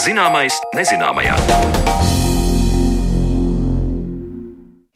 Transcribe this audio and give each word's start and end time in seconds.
Zināmais 0.00 0.56
nezināmajā. 0.74 2.19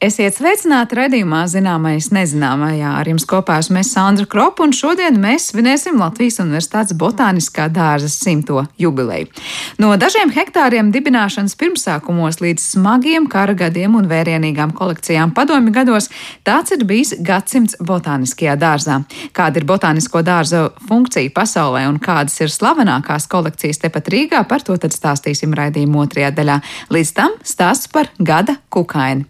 Esiet 0.05 0.35
sveicināti 0.37 0.99
redzējumā, 0.99 1.39
zināmais 1.49 2.11
nezināmajā. 2.13 2.91
Ar 2.99 3.07
jums 3.09 3.23
kopā 3.25 3.55
esmu 3.63 3.81
Sandra 3.87 4.27
Kropa, 4.29 4.61
un 4.67 4.73
šodien 4.75 5.15
mēs 5.21 5.47
svinēsim 5.49 5.97
Latvijas 5.97 6.37
Universitātes 6.43 6.93
botāniskā 6.99 7.65
dārza 7.73 8.11
simto 8.11 8.61
jubileju. 8.77 9.31
No 9.81 9.95
dažiem 9.97 10.29
hektāriem 10.35 10.91
dibināšanas 10.93 11.57
pirmsākumos 11.57 12.37
līdz 12.43 12.67
smagiem 12.75 13.25
kara 13.31 13.55
gadiem 13.57 13.95
un 13.97 14.05
vērienīgām 14.11 14.75
kolekcijām 14.77 15.33
padomju 15.33 15.73
gados 15.73 16.11
tāds 16.45 16.75
ir 16.75 16.85
bijis 16.85 17.15
gadsimts 17.25 17.79
botāniskajā 17.81 18.59
dārzā. 18.61 18.99
Kāda 19.33 19.63
ir 19.63 19.65
botānisko 19.65 20.21
dārza 20.27 20.67
funkcija 20.85 21.33
pasaulē 21.33 21.87
un 21.89 21.97
kādas 22.03 22.37
ir 22.45 22.53
slavenākās 22.53 23.25
kolekcijas 23.31 23.81
tepat 23.87 24.13
Rīgā, 24.13 24.45
par 24.45 24.61
to 24.61 24.77
tad 24.77 24.93
stāstīsim 24.93 25.55
raidījuma 25.57 26.05
otrajā 26.05 26.35
daļā. 26.35 26.61
Līdz 26.93 27.15
tam 27.17 27.39
stāsts 27.41 27.89
par 27.89 28.13
gada 28.19 28.59
kukaini. 28.69 29.25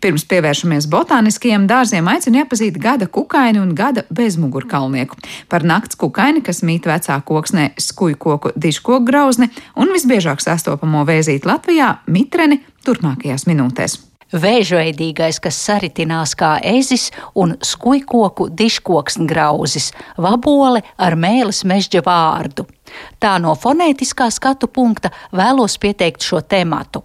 Pirms 0.00 0.24
pievēršamies 0.30 0.86
botāniskajiem 0.90 1.66
dārziem, 1.70 2.06
aicinu 2.12 2.42
iepazīt 2.42 2.78
gada 2.78 3.08
kukaini 3.10 3.58
un 3.62 3.74
gada 3.78 4.04
bezmugurkalnieku. 4.14 5.18
Par 5.50 5.66
nakts 5.66 5.98
kukaini, 5.98 6.42
kas 6.46 6.62
mīt 6.62 6.86
vecā 6.86 7.18
koksnē, 7.26 7.72
skujkoku, 7.82 8.54
diškoku 8.54 9.04
grauzni 9.08 9.50
un 9.76 9.90
visbiežāk 9.94 10.44
sastopamo 10.44 11.06
vēzīt 11.08 11.48
Latvijā- 11.48 11.96
mitreni 12.14 12.62
turpmākajās 12.86 13.48
minūtēs. 13.50 13.98
Vēžveidīgais, 14.28 15.38
kas 15.40 15.56
saritinās 15.56 16.34
kā 16.36 16.58
ezis 16.60 17.08
un 17.34 17.56
skujkoku 17.64 18.50
diškoks 18.52 19.16
grauzis, 19.24 19.92
vabole 20.18 20.82
ar 20.98 21.16
mēlis 21.16 21.64
mežģa 21.64 22.02
vārdu. 22.04 22.66
Tā 23.20 23.38
no 23.40 23.54
fonētiskā 23.56 24.28
skatu 24.30 24.68
punkta 24.68 25.10
vēlos 25.32 25.78
pieteikt 25.80 26.20
šo 26.20 26.42
tematu. 26.44 27.02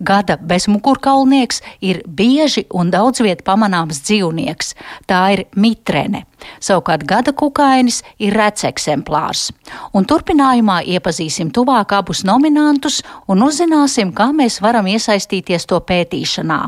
Gada 0.00 0.36
bezmugurkaulnieks 0.36 1.62
ir 1.80 2.02
bieži 2.06 2.66
un 2.74 2.90
daudz 2.90 3.22
viet 3.24 3.44
pamanāms 3.46 4.02
dzīvnieks. 4.06 4.74
Tā 5.06 5.22
ir 5.36 5.46
mitrene. 5.56 6.24
Savukārt 6.60 7.06
gada 7.06 7.32
kukainis 7.32 8.02
ir 8.18 8.34
rets 8.34 8.66
eksemplārs. 8.66 9.50
Un 9.94 10.06
turpinājumā 10.08 10.82
iepazīsim 10.96 11.52
tuvāk 11.54 11.94
abus 11.96 12.24
nominantus 12.26 13.02
un 13.28 13.46
uzzināsim, 13.46 14.12
kā 14.12 14.32
mēs 14.34 14.60
varam 14.64 14.90
iesaistīties 14.90 15.68
to 15.70 15.80
pētīšanā. 15.86 16.62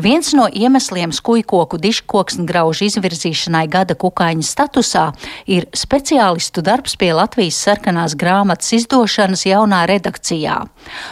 Viens 0.00 0.32
no 0.32 0.46
iemesliem 0.48 1.12
skujkoku 1.12 1.78
diškoksni 1.80 2.46
graužu 2.48 2.86
izvirzīšanai 2.86 3.66
gada 3.70 3.94
kukaiņa 3.98 4.46
statusā 4.46 5.04
ir 5.50 5.66
speciālistu 5.76 6.62
darbs 6.64 6.96
pie 7.00 7.10
Latvijas 7.16 7.58
sarkanās 7.66 8.14
grāmatas 8.18 8.72
izdošanas 8.78 9.44
jaunā 9.46 9.82
redakcijā. 9.90 10.56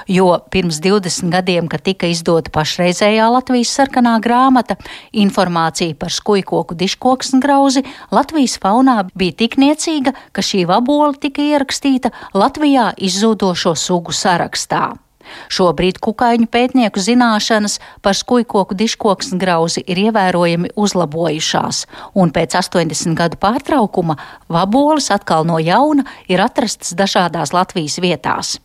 Jo 0.08 0.38
pirms 0.50 0.80
20 0.84 1.32
gadiem, 1.34 1.68
kad 1.68 1.84
tika 1.84 2.08
izdota 2.08 2.52
pašreizējā 2.54 3.26
Latvijas 3.34 3.74
sarkanā 3.76 4.16
grāmata, 4.24 4.78
informācija 5.12 5.96
par 5.98 6.14
skujkoku 6.14 6.78
diškoksni 6.78 7.42
grauzi 7.44 7.84
Latvijas 8.14 8.56
faunā 8.62 9.02
bija 9.14 9.36
tik 9.44 9.58
niecīga, 9.60 10.14
ka 10.32 10.44
šī 10.44 10.64
vabola 10.70 11.12
tika 11.20 11.44
ierakstīta 11.44 12.14
Latvijā 12.34 12.94
izzūdošo 12.96 13.76
sugu 13.76 14.16
sarakstā. 14.16 14.96
Šobrīd 15.52 16.00
kukaiņu 16.04 16.48
pētnieku 16.52 17.02
zināšanas 17.02 17.78
par 18.02 18.16
skujkoku 18.18 18.76
diškoksni 18.78 19.38
grauzi 19.40 19.84
ir 19.86 20.00
ievērojami 20.08 20.74
uzlabojušās, 20.76 21.84
un 22.14 22.32
pēc 22.34 22.58
80 22.60 23.18
gadu 23.18 23.40
pārtraukuma 23.40 24.18
vaboles 24.48 25.10
atkal 25.14 25.46
no 25.48 25.58
jauna 25.62 26.06
ir 26.28 26.42
atrastas 26.44 26.96
dažādās 26.98 27.54
Latvijas 27.56 28.00
vietās. 28.02 28.58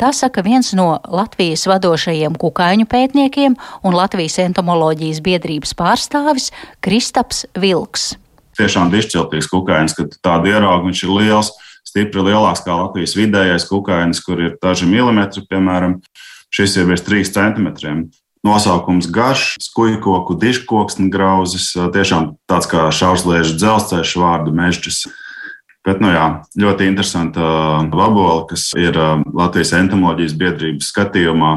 Tā 0.00 0.10
saka 0.16 0.42
viens 0.42 0.72
no 0.76 0.96
Latvijas 1.12 1.66
vadošajiem 1.68 2.36
kukaiņu 2.40 2.88
pētniekiem 2.88 3.56
un 3.84 3.96
Latvijas 3.96 4.38
entomoloģijas 4.42 5.20
biedrības 5.24 5.76
pārstāvis 5.78 6.50
Kristaps 6.84 7.44
Vilks. 7.60 8.14
Tiešām 8.58 8.90
dišciltīgs 8.92 9.48
kukainis, 9.48 9.94
kad 9.96 10.16
tādu 10.24 10.52
ieraugu 10.52 10.90
viņš 10.90 11.04
ir 11.06 11.12
liels 11.20 11.52
stipri 11.92 12.24
lielāks 12.24 12.64
kā 12.64 12.74
Latvijas 12.78 13.14
vidējais 13.18 13.68
kukainis, 13.68 14.22
kur 14.24 14.40
ir 14.40 14.56
daži 14.62 14.88
milimetri, 14.88 15.44
piemēram, 15.48 16.00
šis 16.52 16.78
ir 16.80 16.88
virs 16.88 17.04
3 17.04 17.32
centimetriem. 17.36 18.06
Nosaukums 18.42 19.06
garš, 19.12 19.52
skujkoku, 19.62 20.34
diškoksni 20.34 21.06
grauzis, 21.12 21.68
tiešām 21.94 22.32
tāds 22.50 22.66
kā 22.66 22.88
šausliežu 22.90 23.54
dzelzceļš 23.54 24.16
vārdu 24.18 24.54
mežģis. 24.56 25.04
Bet, 25.86 26.02
nu 26.02 26.10
jā, 26.10 26.26
ļoti 26.58 26.88
interesanta 26.90 27.46
vabola, 27.90 28.42
kas 28.50 28.68
ir 28.78 28.98
Latvijas 29.34 29.74
entomoloģijas 29.78 30.34
biedrības 30.38 30.90
skatījumā, 30.90 31.54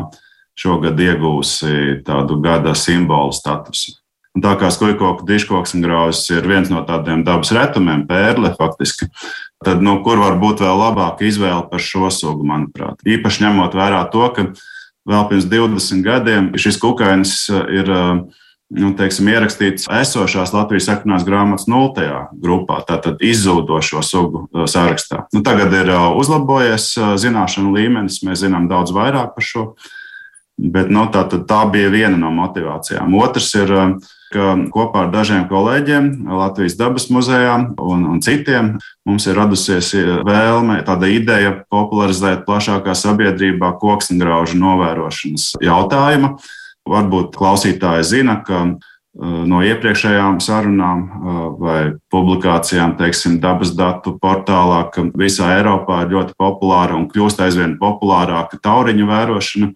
šogad 0.58 1.02
iegūsi 1.02 2.02
tādu 2.06 2.38
gada 2.42 2.74
simbolu 2.78 3.34
statusu. 3.34 3.98
Un 4.36 4.44
tā 4.44 4.52
kā 4.60 4.68
skujkoku 4.74 5.24
diškoks 5.28 5.78
un 5.78 5.84
grauzis 5.86 6.28
ir 6.36 6.48
viens 6.48 6.68
no 6.72 6.82
tādiem 6.88 7.24
dabas 7.24 7.54
retumiem, 7.56 8.04
pērle 8.10 8.52
faktiski, 8.58 9.08
tad 9.64 9.84
nu, 9.84 10.02
kur 10.04 10.20
var 10.20 10.36
būt 10.42 10.64
vēl 10.66 10.82
labāka 10.82 11.24
izvēle 11.24 11.64
par 11.72 11.84
šo 11.84 12.12
sugu, 12.12 12.44
manuprāt. 12.48 13.00
Īpaši 13.08 13.46
ņemot 13.46 13.78
vērā 13.80 14.02
to, 14.12 14.26
ka 14.36 14.50
vēl 15.08 15.30
pirms 15.30 15.48
20 15.48 16.04
gadiem 16.04 16.50
šis 16.60 16.82
kukainis 16.82 17.46
ir 17.52 17.94
nu, 18.76 18.92
teiksim, 18.98 19.30
ierakstīts 19.30 19.88
esošās 20.02 20.54
Latvijas 20.56 20.88
sarkanās 20.90 21.26
grāmatas 21.28 21.70
nultajā 21.72 22.26
grupā, 22.42 22.82
tātad 22.88 23.22
izzūdošo 23.24 24.02
sugu 24.04 24.46
sarakstā. 24.68 25.26
Nu, 25.36 25.44
tagad 25.46 25.74
ir 25.78 25.92
uzlabojies 26.18 26.92
zināšanu 27.22 27.76
līmenis, 27.78 28.24
mēs 28.26 28.42
zinām 28.44 28.68
daudz 28.72 28.94
vairāk 28.96 29.36
par 29.38 29.46
šo. 29.46 29.68
Bet 30.56 30.92
nu, 30.92 31.04
tā, 31.12 31.26
tā 31.28 31.62
bija 31.72 31.92
viena 31.92 32.16
no 32.18 32.32
motivācijām. 32.34 33.16
Otrs 33.20 33.52
ir 33.60 33.74
ka 34.34 34.56
kopā 34.74 35.06
ar 35.06 35.12
dažiem 35.14 35.46
kolēģiem 35.50 36.10
Latvijas 36.30 36.78
dabas 36.80 37.08
muzejā 37.14 37.56
un, 37.82 38.06
un 38.10 38.22
citiem 38.26 38.76
mums 39.06 39.28
ir 39.30 39.38
radusies 39.38 39.92
vēlme, 40.26 40.82
tāda 40.88 41.10
ideja 41.12 41.54
popularizēt 41.72 42.46
plašākā 42.48 42.96
sabiedrībā 42.98 43.76
koksnegraužu 43.82 44.60
novērošanas 44.62 45.56
jautājumu. 45.64 46.36
Varbūt 46.86 47.34
klausītāji 47.38 48.06
zina, 48.06 48.36
ka 48.46 48.60
uh, 48.66 48.78
no 49.50 49.64
iepriekšējām 49.66 50.38
sarunām 50.44 51.02
uh, 51.02 51.40
vai 51.58 51.80
publikācijām, 52.14 52.94
teiksim, 53.00 53.40
dabas 53.42 53.74
datu 53.78 54.14
portālā, 54.22 54.84
ka 54.94 55.08
visā 55.18 55.56
Eiropā 55.58 56.04
ir 56.06 56.14
ļoti 56.14 56.38
populāra 56.38 56.98
un 56.98 57.08
kļūst 57.10 57.42
aizvien 57.42 57.78
populārāka 57.82 58.62
tauriņu 58.62 59.10
vērošana 59.10 59.72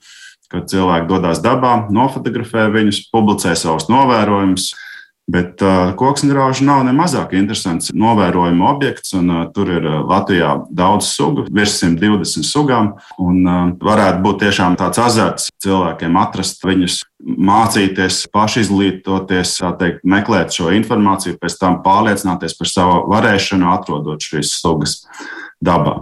kad 0.51 0.69
cilvēki 0.71 1.09
dodas 1.09 1.41
dabā, 1.45 1.87
nofotografē 1.93 2.67
viņus, 2.73 3.07
publicē 3.13 3.55
savus 3.57 3.89
novērojumus. 3.91 4.71
Bet 5.29 5.61
uh, 5.61 5.91
koksngrauža 5.93 6.65
nav 6.65 6.79
ne 6.87 6.93
mazāk 6.97 7.35
interesants 7.37 7.91
novērojuma 7.93 8.65
objekts, 8.71 9.11
un 9.13 9.27
uh, 9.29 9.43
tur 9.53 9.69
ir 9.75 9.83
uh, 9.85 9.99
Latvijā 10.09 10.55
daudz 10.73 11.11
sugu, 11.11 11.43
virs 11.53 11.75
120 11.83 12.47
sugām. 12.49 12.95
Un, 13.21 13.43
uh, 13.43 13.59
varētu 13.77 14.23
būt 14.25 14.41
tiešām 14.47 14.79
tāds 14.79 14.97
azarts 15.03 15.51
cilvēkiem 15.61 16.17
atrast 16.17 16.65
viņus, 16.65 17.03
mācīties, 17.21 18.23
pašizglītoties, 18.33 19.53
teikt, 19.77 20.01
meklēt 20.01 20.55
šo 20.55 20.71
informāciju, 20.73 21.37
pēc 21.37 21.59
tam 21.61 21.77
pārliecināties 21.85 22.57
par 22.57 22.73
savu 22.73 23.03
varēšanu, 23.13 23.69
atrodot 23.75 24.25
šīs 24.25 24.55
sugas 24.63 25.03
dabā. 25.61 25.99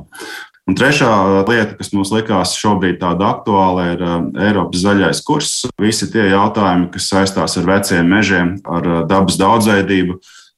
Un 0.67 0.75
trešā 0.75 1.45
lieta, 1.47 1.77
kas 1.79 1.93
mums 1.95 2.09
likās 2.11 2.57
šobrīd 2.59 2.97
tāda 2.99 3.29
aktuāla, 3.31 3.85
ir 3.93 4.01
uh, 4.03 4.17
Eiropas 4.49 4.81
zaļais 4.83 5.21
kurs. 5.23 5.53
Visi 5.79 6.09
tie 6.11 6.25
jautājumi, 6.33 6.89
kas 6.91 7.07
saistās 7.07 7.55
ar 7.55 7.69
veciem 7.69 8.09
mežiem, 8.11 8.57
ar 8.67 8.89
uh, 8.89 8.97
dabas 9.07 9.39
daudzveidību, 9.39 10.17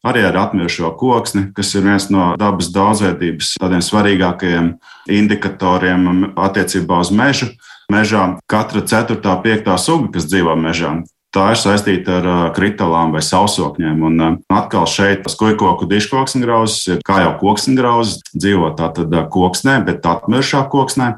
arī 0.09 0.23
ar 0.25 0.39
atmirušo 0.47 0.89
koksni, 0.97 1.51
kas 1.53 1.75
ir 1.77 1.85
viens 1.85 2.09
no 2.09 2.31
dabas 2.41 2.71
daudzveidības 2.73 3.53
tādiem 3.61 3.85
svarīgākajiem 3.85 4.71
indikatoriem 5.13 6.09
attiecībā 6.33 7.03
uz 7.05 7.13
mežu. 7.13 7.51
Mežā 7.93 8.25
katra 8.49 8.81
ceturtā, 8.85 9.37
piektā 9.45 9.77
suga, 9.81 10.09
kas 10.17 10.25
dzīvo 10.29 10.57
mežā, 10.57 10.99
Tā 11.29 11.51
ir 11.53 11.59
saistīta 11.61 12.15
ar 12.17 12.27
kritālām 12.55 13.11
vai 13.13 13.21
sausokņiem. 13.21 13.99
Un 14.07 14.23
atkal 14.49 14.87
šeit 14.89 15.27
skujkoku 15.29 15.85
diškoksnegrauzes 15.91 16.87
ir 16.95 17.03
kā 17.05 17.19
jau 17.21 17.35
koksnegrauzes, 17.37 18.23
dzīvo 18.33 18.71
tātad 18.79 19.13
koksnē, 19.29 19.77
bet 19.85 20.07
atmiršā 20.09 20.63
koksnē. 20.73 21.11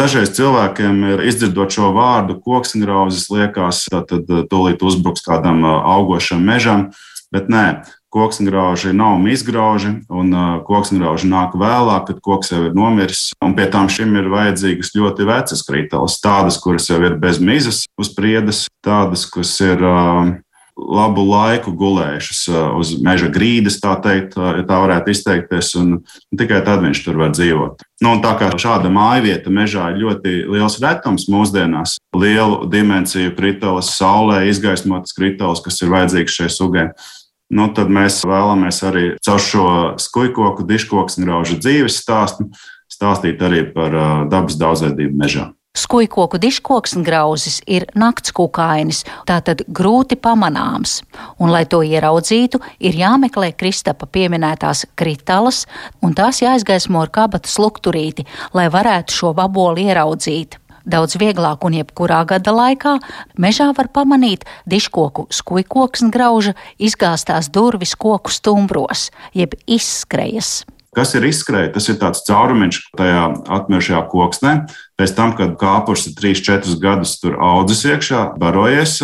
Dažreiz 0.00 0.32
cilvēkiem 0.38 1.02
ir 1.10 1.24
izdzirdot 1.28 1.74
šo 1.74 1.92
vārdu 1.92 2.38
koksnegrauzes, 2.40 3.28
liekas, 3.34 3.84
tad 3.92 4.32
tūlīt 4.48 4.80
uzbruks 4.88 5.26
kādam 5.26 5.60
augošam 5.66 6.40
mežam. 6.48 6.88
Bet 7.34 7.50
nē, 7.52 7.64
koksngrauži 8.08 8.94
nav 8.96 9.18
mizgrauži, 9.20 9.92
un 10.08 10.32
koksngrauži 10.64 11.28
nāk 11.28 11.56
vēlāk, 11.60 12.08
kad 12.08 12.22
koks 12.24 12.54
jau 12.54 12.62
ir 12.70 12.76
nomiris. 12.76 13.28
Un 13.44 13.52
pie 13.58 13.68
tam 13.72 13.90
šim 13.92 14.16
ir 14.16 14.30
vajadzīgas 14.32 14.94
ļoti 14.96 15.28
vecas 15.28 15.64
kritālas, 15.68 16.20
tādas, 16.24 16.60
kuras 16.62 16.88
jau 16.88 17.02
ir 17.04 17.18
bez 17.20 17.40
mizas 17.40 17.84
uz 18.00 18.12
priedes, 18.16 18.66
tādas, 18.84 19.28
kas 19.28 19.52
ir 19.60 19.84
labu 20.78 21.24
laiku 21.26 21.72
gulējušas 21.74 22.40
uz 22.78 22.92
meža 23.02 23.28
grīdas, 23.34 23.80
tā 23.82 23.96
teikt, 24.02 24.36
ja 24.38 24.62
tā 24.66 24.78
varētu 24.78 25.10
izteikties, 25.12 25.72
un, 25.80 25.96
tikai 26.38 26.60
tad 26.66 26.84
viņš 26.84 27.02
tur 27.04 27.18
var 27.18 27.32
dzīvot. 27.34 27.82
Nu, 28.06 28.14
tā 28.22 28.36
kā 28.38 28.52
šāda 28.54 28.90
mājvieta 28.94 29.50
mežā 29.50 29.90
ir 29.90 30.04
ļoti 30.04 30.34
liels 30.46 30.78
retums 30.82 31.26
mūsdienās, 31.32 31.96
lielu 32.14 32.62
dimensiju 32.70 33.34
kritālas, 33.36 33.90
saulē 33.98 34.44
izgaismotas 34.48 35.16
kritālas, 35.18 35.64
kas 35.64 35.82
ir 35.82 35.90
vajadzīgas 35.96 36.38
šai 36.38 36.50
sugai 36.54 36.86
nu, 37.50 37.68
tad 37.74 37.92
mēs 37.92 38.22
vēlamies 38.28 38.82
arī 38.86 39.04
caur 39.24 39.42
šo 39.42 39.68
skujkoku, 40.00 40.66
diškoku 40.68 41.20
un 41.20 41.28
graužu 41.28 41.60
dzīves 41.60 42.00
stāstu 42.02 42.50
stāstīt 42.88 43.42
arī 43.44 43.62
par 43.74 43.94
dabas 44.30 44.58
daudzveidību 44.58 45.16
mežā. 45.18 45.48
Skujkoku 45.78 46.40
diškoks 46.42 46.96
un 46.98 47.04
grauzis 47.06 47.60
ir 47.70 47.84
nakts 47.94 48.32
kukainis, 48.34 49.04
tātad 49.28 49.62
grūti 49.68 50.16
pamanāms, 50.18 51.02
un, 51.38 51.52
lai 51.52 51.62
to 51.70 51.84
ieraudzītu, 51.86 52.58
ir 52.82 52.98
jāmeklē 52.98 53.52
Kristapa 53.54 54.08
pieminētās 54.10 54.88
kritālas, 54.98 55.66
un 56.02 56.16
tās 56.18 56.42
jāizgaismo 56.42 57.04
ar 57.04 57.12
kabatas 57.14 57.60
lukturīti, 57.62 58.26
lai 58.56 58.66
varētu 58.74 59.20
šo 59.20 59.36
vaboli 59.38 59.86
ieraudzīt 59.86 60.58
daudz 60.90 61.18
vieglāk 61.20 61.66
un 61.68 61.76
jebkurā 61.78 62.22
gada 62.28 62.54
laikā, 62.54 62.96
mežā 63.38 63.70
var 63.76 63.90
pamanīt 63.94 64.46
diškoku 64.68 65.28
skujkoksni 65.34 66.10
grauža 66.14 66.56
izgāstās 66.80 67.52
durvis 67.52 67.94
koku 67.98 68.32
stumbros, 68.32 69.08
jeb 69.36 69.54
izskrejas. 69.66 70.64
Kas 70.96 71.12
ir 71.14 71.26
izskrējis? 71.28 71.72
Tas 71.74 71.86
ir 71.92 71.98
tāds 72.00 72.22
caurumiņš 72.26 72.78
tajā 72.98 73.24
atmirušajā 73.58 74.00
koksnē. 74.10 74.54
Pēc 74.98 75.12
tam, 75.14 75.34
kad 75.38 75.52
kāpurs 75.60 76.08
ir 76.08 76.16
3-4 76.18 76.78
gadus 76.82 77.18
tur 77.20 77.36
audzis 77.44 77.84
iekšā, 77.86 78.22
barojies, 78.40 78.96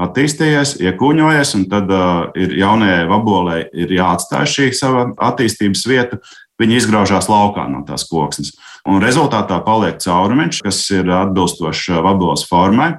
attīstījies, 0.00 0.76
iekūņojies, 0.86 1.52
un 1.58 1.66
tad 1.72 1.90
uh, 1.92 2.30
ir 2.38 2.54
jaunajai 2.62 3.02
vabolei 3.10 3.60
ir 3.76 3.92
jāatstāj 3.98 4.46
šī 4.54 4.70
sava 4.78 5.08
attīstības 5.28 5.84
vieta. 5.90 6.22
Viņi 6.62 6.78
izgraužās 6.78 7.26
laukā 7.26 7.66
no 7.66 7.82
tās 7.86 8.06
koksnes. 8.06 8.52
Un 8.86 9.02
rezultātā 9.02 9.58
paliek 9.66 9.98
caurumiņš, 10.02 10.60
kas 10.62 10.78
ir 10.94 11.10
atbilstošs 11.10 11.90
vaboles 12.04 12.46
formai. 12.46 12.94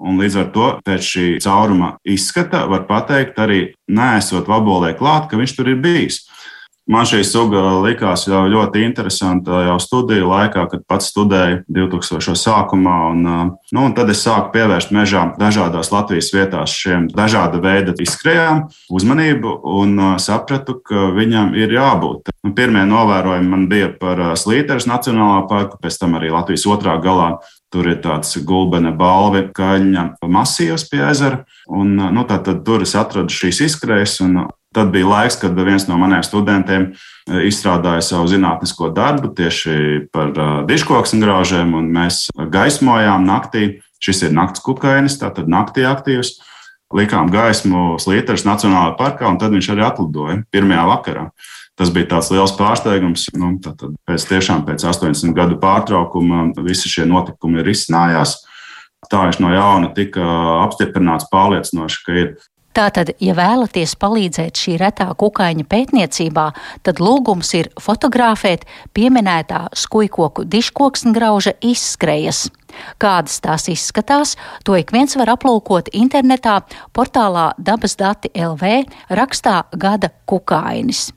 Un 0.00 0.16
līdz 0.16 0.36
ar 0.40 0.46
to 0.54 0.66
pēc 0.86 1.04
šī 1.04 1.24
cauruma 1.44 1.90
izskata 2.08 2.62
var 2.70 2.86
pateikt, 2.88 3.36
arī 3.42 3.74
nesot 3.90 4.48
vabolē 4.48 4.94
klāt, 4.96 5.26
ka 5.28 5.36
viņš 5.36 5.56
tur 5.58 5.68
ir 5.68 5.82
bijis. 5.82 6.22
Man 6.90 7.06
šī 7.06 7.20
suga 7.22 7.60
likās 7.84 8.24
jau 8.26 8.40
ļoti 8.50 8.80
interesanta 8.82 9.60
jau 9.68 9.76
studiju 9.78 10.26
laikā, 10.26 10.64
kad 10.72 10.80
pats 10.90 11.12
studēju 11.12 11.60
2000. 11.70 12.34
sākumā. 12.34 12.96
Un, 13.12 13.20
nu, 13.70 13.84
un 13.84 13.94
tad 13.94 14.10
es 14.10 14.24
sāku 14.26 14.50
pievērst 14.56 14.90
mežā 14.94 15.28
dažādās 15.38 15.92
Latvijas 15.94 16.32
vietās 16.34 16.74
šiem 16.74 17.06
dažāda 17.14 17.62
veida 17.62 17.94
izskrējām 17.94 18.64
uzmanību 18.90 19.54
un 19.78 19.94
sapratu, 20.18 20.80
ka 20.82 21.12
viņam 21.14 21.54
ir 21.54 21.76
jābūt. 21.78 22.34
Un 22.42 22.56
pirmie 22.58 22.82
novērojumi 22.90 23.52
man 23.54 23.70
bija 23.70 23.92
par 23.94 24.24
Slīteres 24.40 24.90
Nacionālā 24.90 25.44
parku, 25.46 25.78
pēc 25.78 26.02
tam 26.02 26.18
arī 26.18 26.34
Latvijas 26.34 26.66
otrā 26.74 26.98
galā 26.98 27.36
Tur 27.70 27.86
ir 27.86 28.00
tāds 28.02 28.34
gulbene 28.42 28.90
balvi, 28.98 29.44
kaļņa 29.54 30.02
masīvs 30.26 30.88
pie 30.90 31.04
ezera. 31.06 31.44
Un, 31.70 31.92
nu, 31.94 32.24
tā, 32.26 32.40
tad 32.42 32.64
tur 32.66 32.82
es 32.82 32.96
atradu 32.98 33.30
šīs 33.30 33.60
izkrējas, 33.68 34.16
un 34.26 34.40
Tad 34.74 34.92
bija 34.94 35.08
laiks, 35.10 35.34
kad 35.42 35.56
viens 35.66 35.88
no 35.88 35.96
maniem 35.98 36.22
studentiem 36.22 36.84
e, 36.92 37.40
izstrādāja 37.48 38.04
savu 38.06 38.28
zinātnisko 38.30 38.92
darbu 38.94 39.32
tieši 39.34 39.72
par 40.14 40.30
e, 40.30 40.44
diškoksni 40.68 41.18
graužiem, 41.24 41.72
un 41.74 41.88
mēs 41.90 42.28
gaismojām 42.38 43.26
naktī. 43.26 43.80
Šis 44.00 44.22
ir 44.28 44.30
nakts 44.32 44.62
kukainis, 44.64 45.18
tātad 45.20 45.50
naktī 45.50 45.82
aktīvs. 45.84 46.38
Likām 46.96 47.28
gaismu 47.30 47.98
Slīteres 48.02 48.46
Nacionālajā 48.46 48.94
parkā, 48.98 49.26
un 49.28 49.36
tad 49.42 49.52
viņš 49.54 49.68
arī 49.74 49.84
atlidoja 49.86 50.38
pirmajā 50.54 50.86
vakarā. 50.88 51.26
Tas 51.78 51.90
bija 51.94 52.08
tāds 52.14 52.30
liels 52.30 52.54
pārsteigums. 52.54 53.26
Nu, 53.34 53.52
tad 53.62 53.82
pēc, 54.06 54.24
tiešām, 54.30 54.62
pēc 54.66 54.86
80 54.86 55.34
gadu 55.34 55.58
pārtraukuma 55.60 56.46
visi 56.62 56.90
šie 56.92 57.06
notikumi 57.10 57.62
ir 57.62 57.70
izcinājās. 57.74 58.38
Tā 59.10 59.26
viņš 59.26 59.38
no 59.42 59.50
jauna 59.50 59.90
tika 59.96 60.24
apstiprināts 60.64 61.28
pārliecinoši, 61.32 62.02
ka 62.06 62.18
ir 62.22 62.32
Tātad, 62.70 63.10
ja 63.18 63.34
vēlaties 63.34 63.96
palīdzēt 63.98 64.60
šī 64.62 64.76
retā 64.78 65.08
kukaiņa 65.18 65.64
pētniecībā, 65.66 66.46
tad 66.86 67.00
lūgums 67.02 67.50
ir 67.58 67.68
fotografēt 67.82 68.62
pieminētā 68.94 69.64
skujkoku 69.74 70.44
diškoksni 70.46 71.10
grauža 71.16 71.56
izskrejas. 71.66 72.46
Kādas 73.02 73.40
tās 73.42 73.66
izskatās, 73.72 74.36
to 74.62 74.76
ik 74.78 74.94
viens 74.94 75.18
var 75.18 75.32
aplūkot 75.34 75.90
internetā 75.98 76.60
portālā 76.94 77.50
dabas 77.58 77.98
dati 77.98 78.30
LV 78.38 78.76
rakstā 79.18 79.64
gada 79.74 80.12
kukainis. 80.30 81.08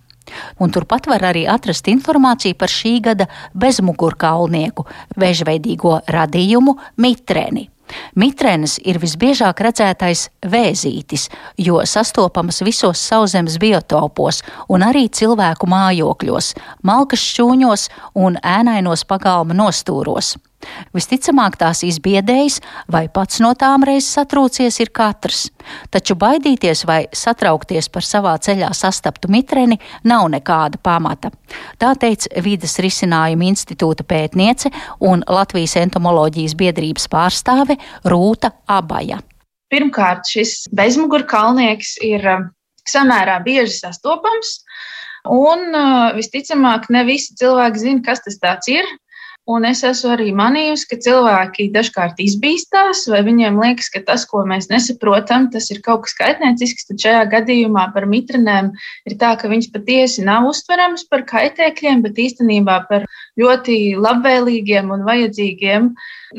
Un 0.57 0.73
turpat 0.73 1.05
var 1.11 1.21
arī 1.29 1.43
atrast 1.51 1.85
informāciju 1.91 2.57
par 2.57 2.71
šī 2.71 2.95
gada 3.03 3.27
bezmugurkaulnieku, 3.53 4.87
vežveidīgo 5.21 5.99
radījumu 6.09 6.79
mitreni. 6.97 7.67
Mitrenes 8.15 8.77
ir 8.85 8.99
visbiežāk 9.01 9.61
redzētais 9.65 10.27
vēzītis, 10.45 11.27
jo 11.57 11.81
sastopamas 11.89 12.61
visos 12.65 13.01
sauszemes 13.01 13.59
biotopos 13.61 14.41
un 14.69 14.85
arī 14.85 15.07
cilvēku 15.09 15.69
mājokļos, 15.69 16.53
malkas 16.83 17.27
šķūņos 17.33 17.89
un 18.23 18.39
ēnainos 18.39 19.05
pagalma 19.09 19.57
nostūros. 19.57 20.35
Visticamāk, 20.93 21.57
tās 21.59 21.83
izbiedējis 21.87 22.59
vai 22.91 23.07
pats 23.13 23.41
no 23.43 23.53
tām 23.59 23.85
reizes 23.87 24.13
satrūcies 24.17 24.79
ir 24.83 24.91
katrs, 24.95 25.47
taču 25.93 26.15
baidīties 26.19 26.85
vai 26.89 27.03
satraukties 27.13 27.89
par 27.93 28.05
savā 28.07 28.35
ceļā 28.37 28.71
sastaptu 28.77 29.31
mitreni 29.33 29.79
nav 30.03 30.29
nekāda 30.33 30.79
pamata. 30.83 31.33
Tā 31.81 31.93
teica 31.99 32.43
Vides 32.43 32.77
risinājuma 32.83 33.49
institūta 33.51 34.05
pētniece 34.07 34.71
un 35.01 35.25
Latvijas 35.27 35.77
entomoloģijas 35.81 36.57
biedrības 36.59 37.09
pārstāve 37.11 37.79
Rūta 38.05 38.53
Abaja. 38.67 39.21
Pirmkārt, 39.73 40.27
šis 40.29 40.67
bezmugurkalnieks 40.75 41.95
ir 42.05 42.25
um, 42.29 42.49
samērā 42.89 43.39
bieži 43.45 43.79
sastopams. 43.79 44.59
Un 45.33 45.69
uh, 45.71 46.11
visticamāk, 46.17 46.89
ne 46.91 47.05
visi 47.07 47.33
cilvēki 47.39 47.81
zina, 47.81 48.03
kas 48.05 48.21
tas 48.27 48.67
ir. 48.69 48.85
Un 49.43 49.65
es 49.67 49.81
esmu 49.83 50.13
arī 50.13 50.29
manījusi, 50.31 50.85
ka 50.87 50.97
cilvēki 51.03 51.65
dažkārt 51.73 52.21
izbīstās, 52.23 53.01
vai 53.11 53.19
viņiem 53.27 53.57
liekas, 53.59 53.89
ka 53.91 53.99
tas, 54.07 54.23
ko 54.29 54.45
mēs 54.47 54.69
nesaprotam, 54.71 55.49
tas 55.51 55.67
ir 55.73 55.81
kaut 55.83 56.05
kas 56.05 56.15
kaitniecisks. 56.15 56.87
Tad 56.87 57.03
šajā 57.03 57.25
gadījumā 57.33 57.89
par 57.91 58.07
mitrinēm 58.07 58.71
ir 59.09 59.17
tā, 59.19 59.33
ka 59.41 59.51
viņas 59.51 59.67
patiesi 59.75 60.23
nav 60.23 60.47
uztveramas 60.47 61.03
par 61.11 61.27
kaitēkļiem, 61.27 62.05
bet 62.07 62.23
īstenībā 62.23 62.79
par 62.87 63.03
ļoti 63.35 63.77
labvēlīgiem 63.99 64.95
un 64.95 65.03
vajadzīgiem 65.11 65.91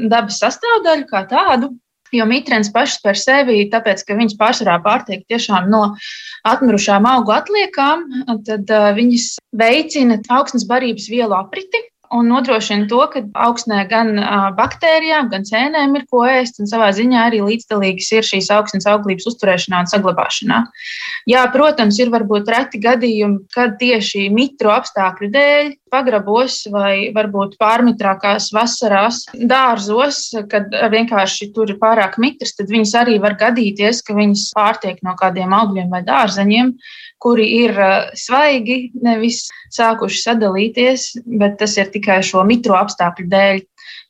dabas 0.09 0.41
sastāvdaļu 0.41 1.09
kā 1.13 1.27
tādu. 1.29 1.75
Jo 2.15 2.25
mitrens 2.31 2.71
pašas 2.73 3.03
par 3.05 3.19
sevi, 3.21 3.67
tāpēc, 3.69 4.01
ka 4.07 4.17
viņas 4.17 4.39
pārsvarā 4.41 4.79
pārtiek 4.81 5.27
tiešām 5.29 5.67
no 5.69 5.91
atmirušām 6.47 7.05
augu 7.11 7.35
atliekām, 7.35 8.05
tad 8.47 8.71
uh, 8.71 8.93
viņas 8.97 9.35
veicina 9.59 10.23
augsnes 10.37 10.65
barības 10.71 11.11
vielu 11.11 11.35
apriti, 11.35 11.83
un 12.15 12.31
nodrošina 12.31 12.89
to, 12.91 13.01
ka 13.13 13.23
augsnē 13.47 13.85
gan 13.91 14.15
baktērijām, 14.59 15.31
gan 15.33 15.47
cēnēm 15.49 15.97
ir 15.99 16.07
ko 16.11 16.25
ēst, 16.29 16.61
un 16.63 16.71
savā 16.71 16.91
ziņā 16.97 17.27
arī 17.29 17.43
līdzdalīgas 17.45 18.11
ir 18.15 18.29
šīs 18.29 18.51
augsnes 18.55 18.89
auglības 18.91 19.27
uzturēšanā 19.33 19.83
un 19.85 19.91
saglabāšanā. 19.91 20.61
Jā, 21.31 21.45
protams, 21.55 21.99
ir 22.03 22.13
varbūt 22.15 22.51
reti 22.55 22.83
gadījumi, 22.85 23.45
kad 23.55 23.79
tieši 23.81 24.29
mitru 24.35 24.73
apstākļu 24.75 25.33
dēļ 25.35 25.73
pagrabos 25.95 26.59
vai 26.75 27.15
varbūt 27.15 27.55
pārmitrākās 27.63 28.51
vasarās 28.55 29.23
dārzos, 29.55 30.27
kad 30.51 30.75
vienkārši 30.93 31.53
tur 31.55 31.71
ir 31.71 31.79
pārāk 31.83 32.19
mitrs, 32.23 32.57
tad 32.59 32.75
viņas 32.75 32.99
arī 33.05 33.17
var 33.23 33.39
gadīties, 33.41 34.03
ka 34.03 34.19
viņas 34.19 34.51
pārtiek 34.59 34.99
no 35.07 35.15
kādiem 35.21 35.55
augļiem 35.55 35.95
vai 35.95 36.03
dārzeņiem 36.07 36.75
kuri 37.25 37.47
ir 37.65 37.79
svaigi, 38.19 38.91
nevis 39.05 39.47
sākuši 39.73 40.21
sadalīties, 40.27 41.07
bet 41.41 41.57
tas 41.63 41.79
ir 41.81 41.89
tikai 41.95 42.21
šo 42.27 42.45
mitro 42.49 42.77
apstākļu 42.77 43.31
dēļ. 43.33 43.63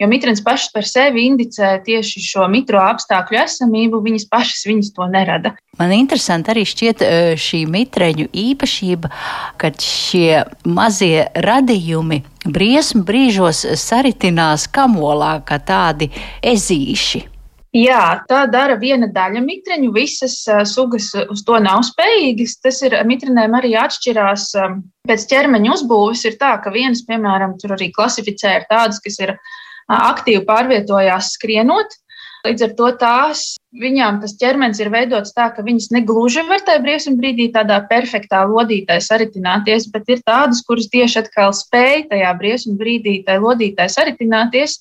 Jo 0.02 0.08
mitrens 0.10 0.42
pašs 0.42 0.72
par 0.74 0.86
sevi 0.88 1.28
indicē 1.28 1.76
tieši 1.86 2.22
šo 2.24 2.48
mitro 2.50 2.80
apstākļu 2.82 3.38
esamību, 3.44 4.02
viņas 4.02 4.26
pašas 4.30 4.64
viņas 4.66 4.90
to 4.96 5.06
nerada. 5.10 5.54
Man 5.78 5.94
interesanti 5.94 6.50
arī 6.50 6.64
šķiet 6.66 7.04
šī 7.40 7.64
mitreņu 7.70 8.26
īpašība, 8.44 9.10
kad 9.58 9.78
šie 9.82 10.44
mazie 10.66 11.28
radījumi 11.46 12.22
briesmu 12.44 13.04
brīžos 13.06 13.64
saritinās 13.80 14.66
kamolā 14.74 15.38
kā 15.46 15.60
tādi 15.62 16.10
ezīši. 16.42 17.28
Jā, 17.74 18.20
tā 18.30 18.44
dara 18.46 18.76
viena 18.78 19.08
daļa 19.10 19.40
mitreņu. 19.42 19.88
Visas 19.96 20.36
uh, 20.46 20.60
sugas 20.62 21.08
uz 21.18 21.40
to 21.42 21.58
nav 21.58 21.82
spējīgas. 21.82 22.60
Tas 22.62 22.78
ir 22.86 22.94
mitrenēm 23.08 23.56
arī 23.58 23.72
atšķirās 23.80 24.44
um, 24.62 24.76
pēc 25.10 25.24
ķermeņa 25.32 25.72
uzbūves. 25.74 26.22
Ir 26.30 26.36
tā, 26.38 26.52
ka 26.62 26.70
vienas, 26.70 27.02
piemēram, 27.08 27.56
tur 27.58 27.74
arī 27.74 27.90
klasificē 27.96 28.60
ir 28.60 28.68
tādas, 28.70 29.02
kas 29.02 29.18
ir 29.26 29.34
uh, 29.34 29.50
aktīvi 29.90 30.44
pārvietojās 30.48 31.34
skrienot. 31.36 32.00
Līdz 32.44 32.64
ar 32.66 32.72
to 32.76 32.88
tās 33.00 33.42
viņām 33.80 34.18
tas 34.20 34.34
ķermenis 34.36 34.80
ir 34.82 34.90
veidots 34.92 35.32
tā, 35.32 35.46
ka 35.54 35.64
viņas 35.64 35.88
negluži 35.94 36.44
var 36.44 36.60
tajā 36.66 36.82
briesmu 36.84 37.14
brīdī 37.16 37.46
tādā 37.54 37.78
perfektā 37.88 38.42
lodītē 38.50 38.98
saritināties, 39.00 39.88
bet 39.94 40.12
ir 40.12 40.20
tādas, 40.26 40.60
kuras 40.66 40.90
tieši 40.92 41.22
atkal 41.22 41.54
spēj 41.56 42.10
tajā 42.12 42.34
briesmu 42.36 42.76
brīdī 42.80 43.22
tajā 43.24 43.40
lodītē 43.40 43.88
saritināties. 43.88 44.76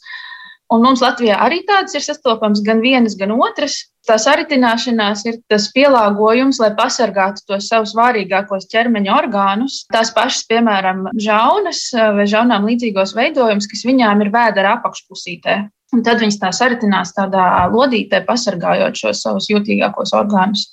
Un 0.73 0.81
mums 0.81 1.03
Latvijā 1.03 1.37
arī 1.43 1.61
tādas 1.67 1.93
ir 1.93 2.01
sastopamas 2.01 2.63
gan 2.65 2.79
vienas, 2.81 3.13
gan 3.19 3.35
otras. 3.35 3.75
Tā 4.07 4.17
saritināšanās 4.19 5.21
ir 5.29 5.37
tas 5.51 5.69
pielāgojums, 5.75 6.57
lai 6.59 6.71
pasargātu 6.75 7.45
tos 7.47 7.69
savus 7.69 7.93
vārīgākos 7.95 8.65
ķermeņa 8.71 9.13
orgānus. 9.15 9.83
Tās 9.93 10.11
pašas, 10.15 10.47
piemēram, 10.49 11.05
žaunas 11.21 11.85
vai 12.17 12.25
žaunām 12.27 12.65
līdzīgos 12.67 13.13
veidojumus, 13.15 13.69
kas 13.71 13.85
viņām 13.87 14.25
ir 14.25 14.33
vēdera 14.33 14.75
apakšpusītē. 14.79 15.61
Un 15.93 16.01
tad 16.01 16.23
viņas 16.23 16.39
tā 16.41 16.49
saritinās 16.57 17.13
tādā 17.13 17.45
lodītē, 17.69 18.23
pasargājot 18.25 18.97
šos 18.97 19.21
savus 19.27 19.51
jutīgākos 19.53 20.15
orgānus. 20.17 20.71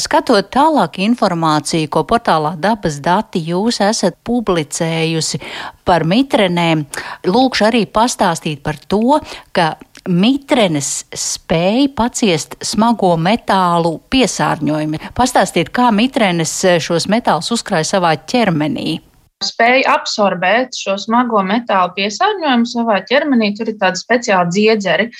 Skatot 0.00 0.50
tālāk 0.54 1.00
informāciju, 1.04 1.90
ko 1.92 2.04
portālā 2.08 2.54
dabas 2.60 3.00
dati 3.04 3.42
jūs 3.44 3.80
esat 3.84 4.18
publicējusi 4.26 5.40
par 5.84 6.06
mitrenēm, 6.08 6.84
lūkšu 7.26 7.66
arī 7.68 7.84
pastāstīt 7.90 8.62
par 8.64 8.78
to, 8.88 9.18
ka 9.52 9.74
mitrenes 10.08 11.06
spēja 11.16 11.88
paciest 11.96 12.58
smago 12.64 13.14
metālu 13.16 13.96
piesārņojumu. 14.12 15.00
Pastāstiet, 15.16 15.72
kā 15.74 15.88
mitrenes 15.94 16.60
šos 16.84 17.08
metālus 17.12 17.50
uzkrāja 17.56 17.94
savā 17.96 18.14
ķermenī 18.28 19.00
spēja 19.44 19.96
absorbēt 19.98 20.76
šo 20.78 20.96
smago 21.00 21.42
metālu 21.46 21.92
piesārņojumu 21.98 22.70
savā 22.70 23.00
ķermenī. 23.08 23.52
Tur 23.58 23.72
ir 23.72 23.78
tādi 23.80 24.00
speciāli 24.00 24.54
dziedzeri. 24.54 25.10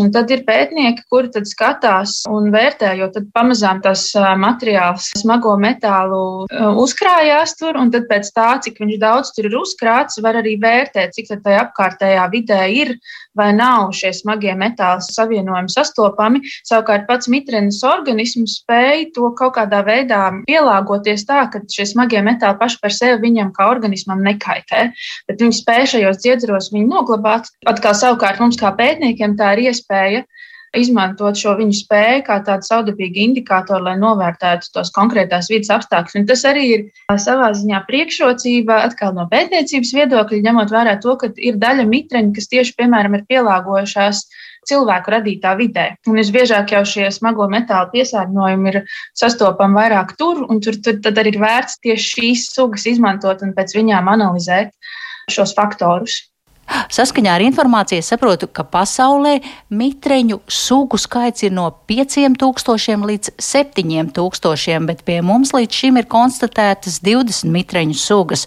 Un 0.00 0.08
tad 0.14 0.30
ir 0.32 0.44
pētnieki, 0.46 1.04
kuri 1.12 1.28
tad 1.34 1.48
skatās 1.48 2.22
un 2.30 2.48
vērtē, 2.54 2.94
jo 2.96 3.10
tad 3.12 3.26
pamazām 3.36 3.82
tas 3.84 4.06
materiāls 4.40 5.10
smago 5.20 5.52
metālu 5.60 6.46
uzkrājās 6.80 7.52
tur, 7.58 7.76
un 7.76 7.92
tad 7.92 8.08
pēc 8.08 8.30
tā, 8.32 8.48
cik 8.64 8.80
viņš 8.80 9.00
daudz 9.02 9.34
tur 9.36 9.50
ir 9.50 9.58
uzkrāts, 9.60 10.20
var 10.24 10.40
arī 10.40 10.56
vērtēt, 10.62 11.12
cik 11.18 11.28
tad 11.34 11.44
tajā 11.44 11.66
apkārtējā 11.66 12.24
vidē 12.32 12.62
ir 12.72 12.94
vai 13.38 13.50
nav 13.56 13.92
šie 13.96 14.12
smagie 14.16 14.54
metāli 14.58 15.04
savienojumi 15.06 15.72
sastopami. 15.72 16.42
Savukārt 16.68 17.06
pats 17.08 17.30
mitrenes 17.32 17.80
organisms 17.86 18.58
spēja 18.60 19.08
to 19.16 19.32
kaut 19.38 19.56
kādā 19.56 19.82
veidā 19.86 20.22
pielāgoties 20.46 21.26
tā, 21.28 21.46
ka 21.52 21.62
šie 21.72 21.88
smagie 21.94 22.22
metāli 22.24 22.58
paši 22.60 22.80
par 22.82 22.94
sevi 22.94 23.20
viņam 23.26 23.52
kā 23.56 23.70
organismam 23.72 24.22
nekaitē, 24.26 24.84
bet 25.28 25.42
viņi 25.42 25.60
spēj 25.62 25.90
šajos 25.96 26.22
dziedzeros 26.24 26.72
viņu 26.74 26.90
noglabāt. 26.92 27.50
Atkal 27.68 27.96
savukārt 27.98 28.42
mums 28.42 28.60
kā 28.60 28.74
pētniekiem 28.78 29.36
tā 29.40 29.54
ir 29.56 29.68
iespēja 29.70 30.24
izmantot 30.76 31.36
šo 31.38 31.54
viņu 31.58 31.74
spēju 31.76 32.22
kā 32.26 32.38
tādu 32.46 32.66
saudabīgu 32.68 33.20
indikātoru, 33.26 33.84
lai 33.90 33.96
novērtētu 34.00 34.70
tos 34.74 34.92
konkrētās 34.94 35.50
vidas 35.52 35.72
apstākļus. 35.76 36.16
Un 36.20 36.28
tas 36.30 36.44
arī 36.48 36.64
ir 36.76 36.84
savā 37.20 37.50
ziņā 37.56 37.82
priekšrocība 37.88 38.78
atkal 38.86 39.12
no 39.16 39.26
pētniecības 39.32 39.92
viedokļa, 39.98 40.40
ņemot 40.46 40.72
vērā 40.72 40.96
to, 41.04 41.16
ka 41.20 41.32
ir 41.36 41.60
daļa 41.60 41.84
mitreņu, 41.90 42.32
kas 42.38 42.48
tieši, 42.52 42.74
piemēram, 42.80 43.18
ir 43.18 43.28
pielāgojušās 43.28 44.24
cilvēku 44.68 45.12
radītā 45.16 45.54
vidē. 45.58 45.86
Un 46.08 46.18
visbiežāk 46.20 46.72
jau 46.76 46.82
šie 46.88 47.08
smago 47.14 47.48
metālu 47.50 47.90
piesārņojumi 47.92 48.72
ir 48.72 48.82
sastopami 49.18 49.80
vairāk 49.80 50.16
tur, 50.18 50.44
un 50.48 50.62
tur, 50.64 50.78
tur 50.84 51.00
tad 51.04 51.18
arī 51.20 51.34
ir 51.34 51.40
vērts 51.42 51.80
tieši 51.84 52.12
šīs 52.16 52.48
sugas 52.54 52.86
izmantot 52.88 53.42
un 53.42 53.56
pēc 53.56 53.74
viņām 53.76 54.12
analizēt 54.12 54.72
šos 55.32 55.54
faktorus. 55.58 56.31
Saskaņā 56.92 57.34
ar 57.36 57.42
informāciju 57.44 58.04
saprotu, 58.04 58.48
ka 58.48 58.64
pasaulē 58.68 59.38
mitreņu 59.72 60.40
sugu 60.50 60.98
skaits 61.00 61.44
ir 61.46 61.54
no 61.54 61.68
5000 61.90 63.06
līdz 63.08 63.32
7000, 63.42 64.86
bet 64.88 65.04
pie 65.06 65.20
mums 65.24 65.52
līdz 65.56 65.80
šim 65.82 66.00
ir 66.00 66.08
konstatētas 66.12 67.00
20 67.04 67.52
mitreņu 67.52 67.96
sugas. 67.98 68.46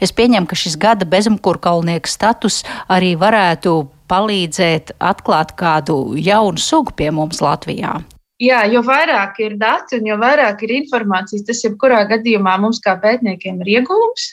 Es 0.00 0.14
pieņemu, 0.16 0.48
ka 0.50 0.58
šis 0.58 0.78
gada 0.80 1.08
bezmkurkalnieka 1.08 2.10
status 2.10 2.62
arī 2.88 3.14
varētu 3.20 3.84
palīdzēt 4.10 4.96
atklāt 4.98 5.54
kādu 5.58 6.16
jaunu 6.18 6.58
sugu 6.58 6.96
pie 6.96 7.12
mums 7.14 7.42
Latvijā. 7.44 8.00
Jā, 8.40 8.62
jo 8.72 8.80
vairāk 8.80 9.36
ir 9.44 9.58
dati 9.60 9.98
un 10.00 10.06
jo 10.08 10.16
vairāk 10.16 10.62
ir 10.64 10.78
informācijas, 10.78 11.44
tas 11.44 11.60
jebkurā 11.66 12.00
gadījumā 12.08 12.54
mums 12.62 12.80
kā 12.80 12.94
pētniekiem 13.02 13.60
ir 13.60 13.74
iegūms. 13.80 14.30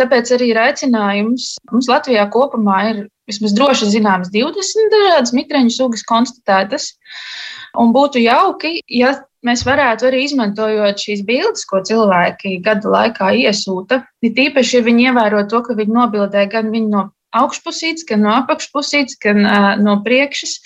Tāpēc 0.00 0.32
arī 0.36 0.50
ir 0.54 0.60
aicinājums. 0.62 1.54
Mums 1.72 1.88
Latvijā 1.90 2.24
kopumā 2.32 2.78
ir 2.90 3.02
vismaz 3.30 3.54
droši 3.56 3.90
zināmas 3.92 4.32
20 4.34 4.92
dažādas 4.94 5.34
mitreņu 5.36 5.74
sugas 5.74 6.04
konstatētas. 6.08 6.94
Un 7.78 7.92
būtu 7.94 8.22
jauki, 8.22 8.80
ja 8.90 9.14
mēs 9.46 9.62
varētu 9.66 10.08
arī 10.08 10.24
izmantojot 10.26 11.04
šīs 11.04 11.22
bildes, 11.28 11.64
ko 11.68 11.82
cilvēki 11.86 12.58
gada 12.64 12.90
laikā 12.96 13.30
iesūta, 13.44 14.02
ir 14.24 14.34
tīpaši, 14.36 14.78
ja 14.78 14.86
viņi 14.88 15.08
ievēro 15.10 15.44
to, 15.52 15.62
ka 15.66 15.76
viņi 15.78 15.96
nobildē 15.96 16.46
gan 16.50 16.72
viņu 16.74 16.90
no 16.92 17.06
augšpusītes, 17.36 18.06
gan 18.08 18.24
no 18.26 18.34
apakšpusītes, 18.40 19.18
gan 19.22 19.44
uh, 19.44 19.72
no 19.78 20.00
priekšas, 20.06 20.56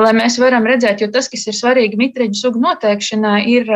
lai 0.00 0.14
mēs 0.16 0.38
varam 0.40 0.66
redzēt, 0.68 1.02
jo 1.04 1.10
tas, 1.12 1.28
kas 1.28 1.44
ir 1.50 1.56
svarīgi 1.56 2.00
mitreņu 2.00 2.38
sugu 2.38 2.62
noteikšanā, 2.64 3.34
ir 3.50 3.68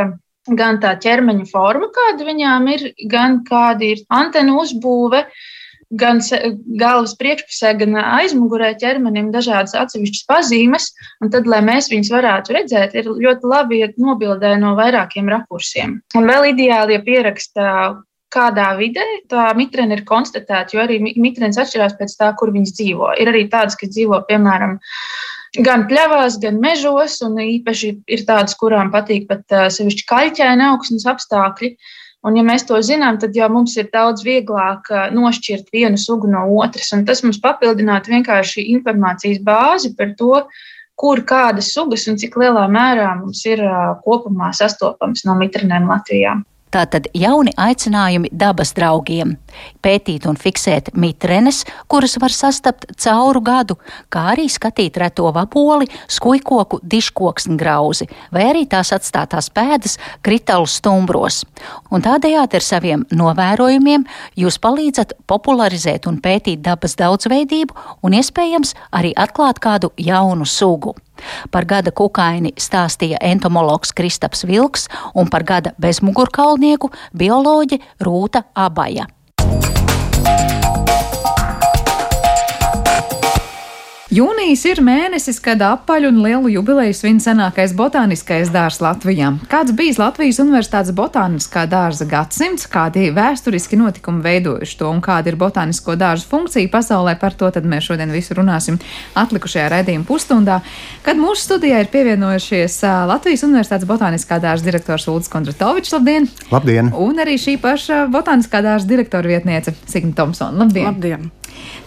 gan 0.50 0.80
tā 0.82 0.96
ķermeņa 1.02 1.48
forma, 1.50 1.88
kāda 1.94 2.26
viņām 2.26 2.68
ir, 2.74 2.86
gan 3.10 3.42
kāda 3.46 3.92
ir 3.92 4.04
antenu 4.10 4.58
uzbūve, 4.62 5.24
gan 5.92 6.22
galvas 6.80 7.12
priekšpusē, 7.20 7.74
gan 7.82 7.98
aizmugurē 8.00 8.72
ķermenim 8.80 9.28
dažādas 9.34 9.76
atsevišķas 9.76 10.28
pazīmes. 10.30 10.88
Un 11.20 11.32
tad, 11.34 11.46
lai 11.46 11.60
mēs 11.64 11.90
viņus 11.92 12.12
varētu 12.14 12.56
redzēt, 12.56 12.96
ir 12.96 13.10
ļoti 13.12 13.50
labi, 13.50 13.82
ja 13.82 13.90
nobildē 14.00 14.54
no 14.60 14.72
vairākiem 14.78 15.28
rakursiem. 15.30 16.00
Un 16.16 16.30
vēl 16.30 16.54
ideāli, 16.54 16.96
ja 16.96 17.04
pierakstā 17.04 17.68
kādā 18.32 18.70
vidē 18.78 19.04
tā 19.28 19.50
mitrene 19.56 19.98
ir 19.98 20.06
konstatēta, 20.08 20.72
jo 20.72 20.80
arī 20.80 20.98
mitrenes 21.20 21.60
atšķirās 21.60 21.98
pēc 21.98 22.16
tā, 22.16 22.30
kur 22.40 22.52
viņas 22.54 22.72
dzīvo. 22.78 23.12
Ir 23.20 23.28
arī 23.32 23.44
tādas, 23.52 23.76
kas 23.76 23.92
dzīvo, 23.92 24.22
piemēram, 24.30 24.78
gan 25.60 25.86
pļavās, 25.88 26.38
gan 26.40 26.60
mežos, 26.62 27.18
un 27.24 27.36
īpaši 27.42 27.90
ir 28.08 28.24
tādas, 28.28 28.54
kurām 28.56 28.92
patīk 28.94 29.28
pat 29.28 29.44
sevišķi 29.74 30.06
kaļķēna 30.08 30.72
augsnes 30.72 31.04
apstākļi. 31.08 31.74
Un, 32.22 32.36
ja 32.38 32.44
mēs 32.46 32.62
to 32.68 32.78
zinām, 32.86 33.18
tad 33.18 33.34
jau 33.34 33.48
mums 33.50 33.74
ir 33.76 33.88
daudz 33.90 34.22
vieglāk 34.22 34.86
nošķirt 35.10 35.72
vienu 35.74 35.98
sugu 35.98 36.30
no 36.30 36.44
otras. 36.62 36.92
Tas 37.08 37.24
mums 37.26 37.40
papildinātu 37.42 38.14
vienkārši 38.14 38.68
informācijas 38.76 39.42
bāzi 39.42 39.90
par 39.98 40.14
to, 40.20 40.44
kur 40.94 41.24
kādas 41.26 41.72
sugas 41.74 42.06
un 42.06 42.20
cik 42.20 42.38
lielā 42.38 42.68
mērā 42.70 43.10
mums 43.18 43.42
ir 43.50 43.64
kopumā 44.06 44.52
sastopams 44.54 45.26
no 45.26 45.34
mitrinēm 45.40 45.90
Latvijā. 45.90 46.38
Tātad 46.72 47.10
jauni 47.12 47.52
aicinājumi 47.60 48.30
dabas 48.32 48.70
draugiem- 48.72 49.34
pētīt 49.84 50.24
un 50.26 50.36
fiksēt 50.40 50.94
mitrenes, 50.96 51.66
kuras 51.86 52.16
var 52.16 52.32
sastapt 52.32 52.86
cauru 52.96 53.42
gadu, 53.44 53.76
kā 54.08 54.32
arī 54.32 54.48
skatīt 54.48 54.96
reto 54.96 55.30
vaboli, 55.32 55.86
skujkoku, 56.08 56.80
diškoksni 56.82 57.58
grauzi, 57.58 58.08
vai 58.32 58.44
arī 58.54 58.66
tās 58.66 58.92
atstātās 58.96 59.50
pēdas 59.52 59.98
kritālu 60.24 60.66
stumbros. 60.66 61.44
Un 61.90 62.00
tādējādi 62.00 62.54
ar 62.54 62.64
saviem 62.64 63.04
novērojumiem 63.10 64.06
jūs 64.34 64.58
palīdzat 64.58 65.12
popularizēt 65.26 66.06
un 66.06 66.20
pētīt 66.20 66.62
dabas 66.62 66.96
daudzveidību 66.96 67.76
un 68.02 68.12
iespējams 68.12 68.74
arī 68.92 69.12
atklāt 69.12 69.60
kādu 69.60 69.92
jaunu 69.98 70.46
sugu. 70.46 70.94
Par 71.50 71.66
gada 71.68 71.90
kukaini 71.90 72.54
stāstīja 72.58 73.20
entomologs 73.20 73.92
Kristaps 73.96 74.46
Vilks 74.46 74.88
un 75.14 75.30
par 75.30 75.44
gada 75.44 75.74
bezmugurkaulnieku 75.80 76.92
bioloģe 77.16 77.80
Rūta 78.02 78.46
Abaja. 78.54 79.08
Jūnijas 84.12 84.60
ir 84.68 84.82
mēnesis, 84.84 85.38
kad 85.40 85.62
apaļu 85.64 86.10
un 86.12 86.18
lielu 86.20 86.50
jubileju 86.52 86.92
svin 86.92 87.16
senākais 87.24 87.72
botāniskais 87.72 88.50
dārzs 88.52 88.82
Latvijā. 88.84 89.30
Kāds 89.48 89.72
bijis 89.72 89.96
Latvijas 89.96 90.36
Universitātes 90.42 90.92
botāniskā 90.92 91.62
dārza 91.64 92.04
gadsimts, 92.10 92.66
kādi 92.68 93.06
vēsturiski 93.16 93.78
notikumi 93.80 94.20
veidojuši 94.26 94.78
to 94.82 94.92
un 94.92 95.00
kāda 95.00 95.32
ir 95.32 95.40
botānisko 95.40 95.96
dārzu 95.96 96.28
funkcija 96.28 96.68
pasaulē, 96.68 97.16
par 97.24 97.32
to 97.40 97.48
tad 97.56 97.64
mēs 97.64 97.88
šodien 97.88 98.12
visu 98.12 98.36
runāsim 98.36 98.76
atlikušajā 99.16 99.72
raidījuma 99.78 100.04
pusstundā, 100.04 100.60
kad 101.08 101.16
mūsu 101.16 101.46
studijā 101.46 101.80
ir 101.80 101.88
pievienojušies 101.96 102.82
Latvijas 103.08 103.48
Universitātes 103.48 103.88
botāniskā 103.88 104.42
dārza 104.44 104.68
direktors 104.68 105.08
Ulris 105.08 105.32
Kondratovičs. 105.32 105.96
Labdien! 105.96 106.28
Labdien! 106.52 106.92
Un 106.92 107.24
arī 107.24 107.40
šī 107.40 107.56
paša 107.64 108.10
botāniskā 108.12 108.60
dārza 108.60 108.92
direktora 108.92 109.38
vietniece 109.38 109.72
Signa 109.86 110.12
Thompsona. 110.20 110.66
Labdien! 110.66 110.92
Labdien. 110.92 111.32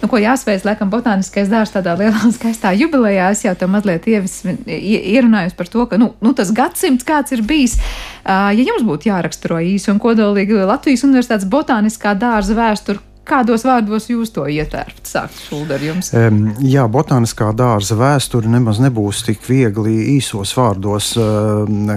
Nu, 0.02 0.10
ko 0.12 0.20
jāsveic, 0.22 0.66
laikam, 0.68 0.92
botāniskais 0.94 1.50
dārzs 1.52 1.74
tādā 1.76 1.96
lielā 2.00 2.30
skaistā 2.36 2.74
jubilejā. 2.78 3.30
Es 3.36 3.44
jau 3.46 3.56
tam 3.60 3.76
mazliet 3.76 4.08
ievis, 4.10 4.42
ierunājos 4.66 5.56
par 5.58 5.72
to, 5.72 5.86
ka, 5.92 6.00
nu, 6.02 6.12
nu 6.26 6.34
tas 6.38 6.54
gadsimts 6.56 7.08
kāds 7.08 7.36
ir 7.36 7.46
bijis. 7.48 7.78
Ja 8.26 8.54
jums 8.56 8.86
būtu 8.88 9.12
jāraksturo 9.12 9.62
īsi 9.64 9.92
un 9.94 10.02
kodolīgi 10.04 10.64
Latvijas 10.66 11.06
Universitātes 11.08 11.50
botāniskā 11.50 12.16
dārza 12.20 12.58
vēsture, 12.58 13.02
Kādos 13.26 13.64
vārdos 13.66 14.06
jūs 14.06 14.30
to 14.36 14.44
ietērpt? 14.46 15.08
Sākt 15.10 15.40
šulder 15.48 15.82
jums. 15.82 16.12
Um, 16.14 16.52
jā, 16.62 16.84
botāniskā 16.92 17.48
dārza 17.58 17.96
vēsture 17.98 18.46
nemaz 18.54 18.78
nebūs 18.84 19.24
tik 19.26 19.42
viegli 19.50 20.14
īsos 20.14 20.52
vārdos, 20.54 21.18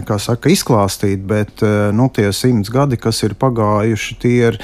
kā 0.09 0.17
saka, 0.25 0.49
izklāstīt, 0.49 1.21
bet 1.29 1.61
uh, 1.67 1.93
nu, 1.93 2.09
tie 2.09 2.33
simts 2.33 2.73
gadi, 2.73 2.97
kas 2.97 3.21
ir 3.27 3.35
pagājuši, 3.37 4.17
tie 4.23 4.47
ir, 4.47 4.57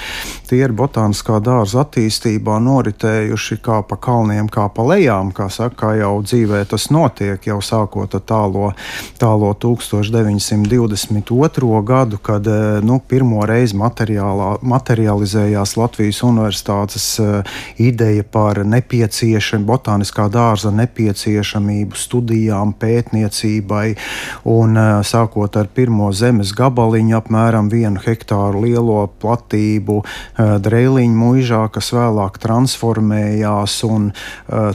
tie 0.48 0.64
ir 0.64 0.72
botāniskā 0.72 1.36
dārza 1.44 1.84
attīstībā 1.84 2.56
noritējuši 2.64 3.56
kā 3.64 3.82
pa 3.84 3.96
kalniem, 4.00 4.48
kā 4.48 4.68
pa 4.72 4.82
lejām, 4.88 5.32
kā 5.36 5.52
saka, 5.52 5.76
kā 5.82 5.92
jau 6.00 6.22
dzīvē 6.24 6.64
tas 6.72 6.88
notiek, 6.94 7.44
jau 7.44 7.60
sākot 7.60 8.14
ar 8.16 8.24
tālo, 8.24 8.72
tālo 9.20 9.52
1922. 9.52 11.84
gadu, 11.92 12.16
kad 12.24 12.40
uh, 12.48 12.80
nu, 12.80 13.04
pirmo 13.04 13.44
reizi 13.44 13.76
materializējās 13.76 15.76
Latvijas 15.76 16.24
universitātes 16.24 16.53
universitātes 16.54 17.18
eh, 17.18 17.42
ideja 17.78 18.22
par 18.22 18.64
nepieciešamību, 18.64 19.66
botāniskā 19.66 20.28
dārza 20.30 20.70
nepieciešamību 20.70 21.96
studijām, 21.96 22.74
pētniecībai. 22.78 23.96
Un, 24.44 24.76
eh, 24.76 25.02
sākot 25.02 25.56
ar 25.56 25.66
pirmo 25.66 26.12
zemes 26.12 26.52
gabaliņu, 26.52 27.16
apmēram 27.18 27.70
vienu 27.70 28.00
hektāru 28.00 28.62
lielo 28.64 29.08
platību, 29.20 30.04
eh, 30.04 30.58
dreiliņu 30.58 31.16
mūžā, 31.16 31.70
kas 31.72 31.90
vēlāk 31.90 32.38
transformējās 32.38 33.84
un 33.84 34.12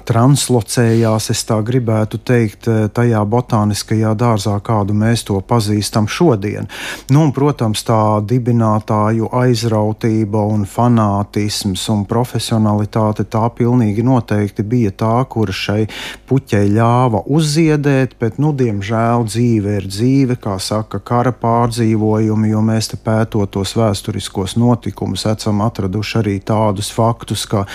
translocējās, 0.06 1.30
es 1.30 1.44
tā 1.46 1.62
gribētu 1.64 2.20
teikt, 2.20 2.68
tajā 2.94 3.22
botāniskajā 3.26 4.16
dārzā, 4.16 4.60
kādu 4.62 4.94
mēs 4.94 5.24
to 5.26 5.40
pazīstam 5.42 6.08
šodien. 6.08 6.68
Nu, 7.10 7.24
un, 7.24 7.32
protams, 7.32 7.84
tā 7.84 8.22
dibinātāju 8.26 9.30
aizrautība 9.32 10.46
un 10.50 10.66
fanātisms 10.66 11.69
prasmes 11.70 11.90
un 11.90 12.06
profesionalitāte 12.06 13.26
tā 13.30 13.50
pilnīgi 13.54 14.04
noteikti 14.04 14.64
bija 14.64 14.92
tā, 14.92 15.26
kur 15.30 15.52
šai 15.52 15.88
puķei 16.28 16.70
ļāva 16.74 17.24
uzziedēt, 17.28 18.16
bet, 18.20 18.40
nu, 18.40 18.54
diemžēl 18.54 19.26
dzīve 19.26 19.78
ir 19.78 19.88
dzīve, 19.88 20.38
kā 20.42 20.58
saka, 20.60 21.00
kara 21.00 21.32
pārdzīvojumi, 21.32 22.50
jo 22.50 22.62
mēs 22.62 22.90
te 22.90 22.98
pētot 22.98 23.52
tos 23.52 23.76
vēsturiskos 23.76 24.58
notikumus, 24.58 25.26
esam 25.26 25.62
atraduši 25.62 26.18
arī 26.20 26.40
tādus 26.40 26.92
faktus, 26.92 27.46
ka, 27.46 27.66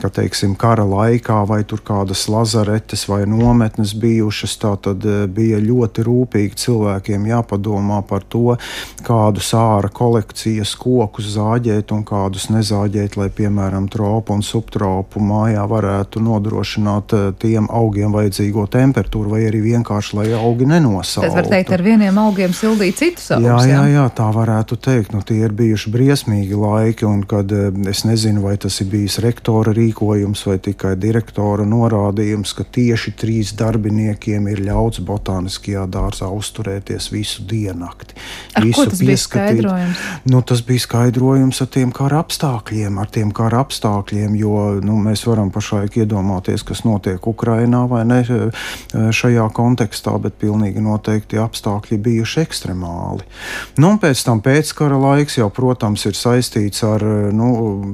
ka 0.00 0.08
teiksim, 0.10 0.54
kara 0.54 0.84
laikā 0.84 1.46
vai 1.46 1.64
tur 1.64 1.80
kādas 1.80 2.28
lazaretes 2.28 3.08
vai 3.08 3.24
nometnes 3.26 3.94
bijušas, 3.94 4.56
tā 4.60 4.76
tad 4.82 5.04
eh, 5.04 5.26
bija 5.26 5.58
ļoti 5.58 6.04
rūpīgi 6.06 6.60
cilvēkiem 6.66 7.26
jāpadomā 7.30 8.02
par 8.06 8.24
to, 8.28 8.56
kādus 9.06 9.52
ārā 9.54 9.90
kolekcijas 9.92 10.74
kokus 10.78 11.34
zāģēt 11.36 11.92
un 11.94 12.04
kādus 12.06 12.50
nezāģēt, 12.52 13.16
lai 13.20 13.30
piemēram, 13.40 13.88
tropu 13.90 14.34
un 14.36 14.44
subtropu 14.44 15.22
mājā 15.24 15.64
varētu 15.70 16.20
nodrošināt 16.24 17.14
eh, 17.16 17.26
tiem 17.40 17.68
augiem 17.72 18.12
vajadzīgo 18.14 18.66
temperatūru, 18.70 19.32
vai 19.34 19.44
arī 19.48 19.62
vienkārši, 19.64 20.16
lai 20.18 20.26
augi 20.36 20.68
nenosaukt. 20.68 21.26
Tas 21.26 21.36
var 21.38 21.48
teikt, 21.50 21.72
ar 21.76 21.84
vieniem 21.84 22.20
augiem 22.20 22.54
sildīt 22.56 23.00
citus 23.00 23.30
augus. 23.36 23.48
Jā, 23.48 23.58
jā, 23.70 23.84
jā, 23.94 24.06
tā 24.16 24.28
varētu 24.34 24.78
teikt. 24.80 25.14
Nu, 25.14 25.22
tie 25.26 25.40
ir 25.46 25.54
bijuši 25.56 25.92
briesmīgi 25.94 26.58
laiki, 26.60 27.06
un 27.08 27.24
kad 27.30 27.52
eh, 27.56 27.70
es 27.90 28.04
nezinu, 28.08 28.44
vai 28.46 28.56
tas 28.60 28.80
ir 28.84 28.90
bijis 28.92 29.20
rektora 29.24 29.74
rīkojums 29.76 30.44
vai 30.50 30.58
tikai 30.62 30.94
direktora 31.00 31.66
norādījums, 31.68 32.54
ka 32.58 32.66
tieši 32.66 33.14
trīs 33.20 33.54
darbiniekiem 33.58 34.50
ir 34.52 34.64
ļauts 34.68 35.02
botāniskajā 35.06 35.86
dārzā 35.90 36.30
uzturēties 36.34 37.10
visu 37.14 37.46
diennakti. 37.48 38.18
Ar 38.58 38.66
visu 38.66 38.86
tas 38.86 39.00
pieskatīt. 39.00 39.06
bija 39.06 39.24
skaidrojums? 39.24 40.04
Nu, 40.30 40.42
tas 40.46 40.62
bija 40.66 40.84
skaidrojums 40.84 41.62
ar 41.62 41.70
tiem 41.72 41.92
kara 41.94 42.20
apstākļiem, 42.24 42.98
ar 43.00 43.10
tiem 43.12 43.29
kara 43.36 43.62
apstākļiem, 43.64 44.36
jo 44.40 44.56
nu, 44.84 44.96
mēs 45.02 45.24
varam 45.28 45.50
pašlaik 45.54 46.00
iedomāties, 46.02 46.64
kas 46.66 46.84
notiek 46.86 47.26
Ukrajinā 47.26 47.84
vai 47.90 48.02
ne 48.08 48.20
šajā 48.92 49.46
kontekstā, 49.56 50.16
bet 50.22 50.38
pilnīgi 50.40 50.82
noteikti 50.84 51.40
apstākļi 51.40 51.98
bijuši 52.04 52.42
ekstremāli. 52.44 53.26
Nu, 53.80 53.94
pēc 54.00 54.24
tam 54.26 54.42
pēckara 54.44 54.98
laiks 55.00 55.38
jau, 55.40 55.50
protams, 55.54 56.06
ir 56.08 56.16
saistīts 56.18 56.84
ar 56.86 57.04
nu, 57.34 57.50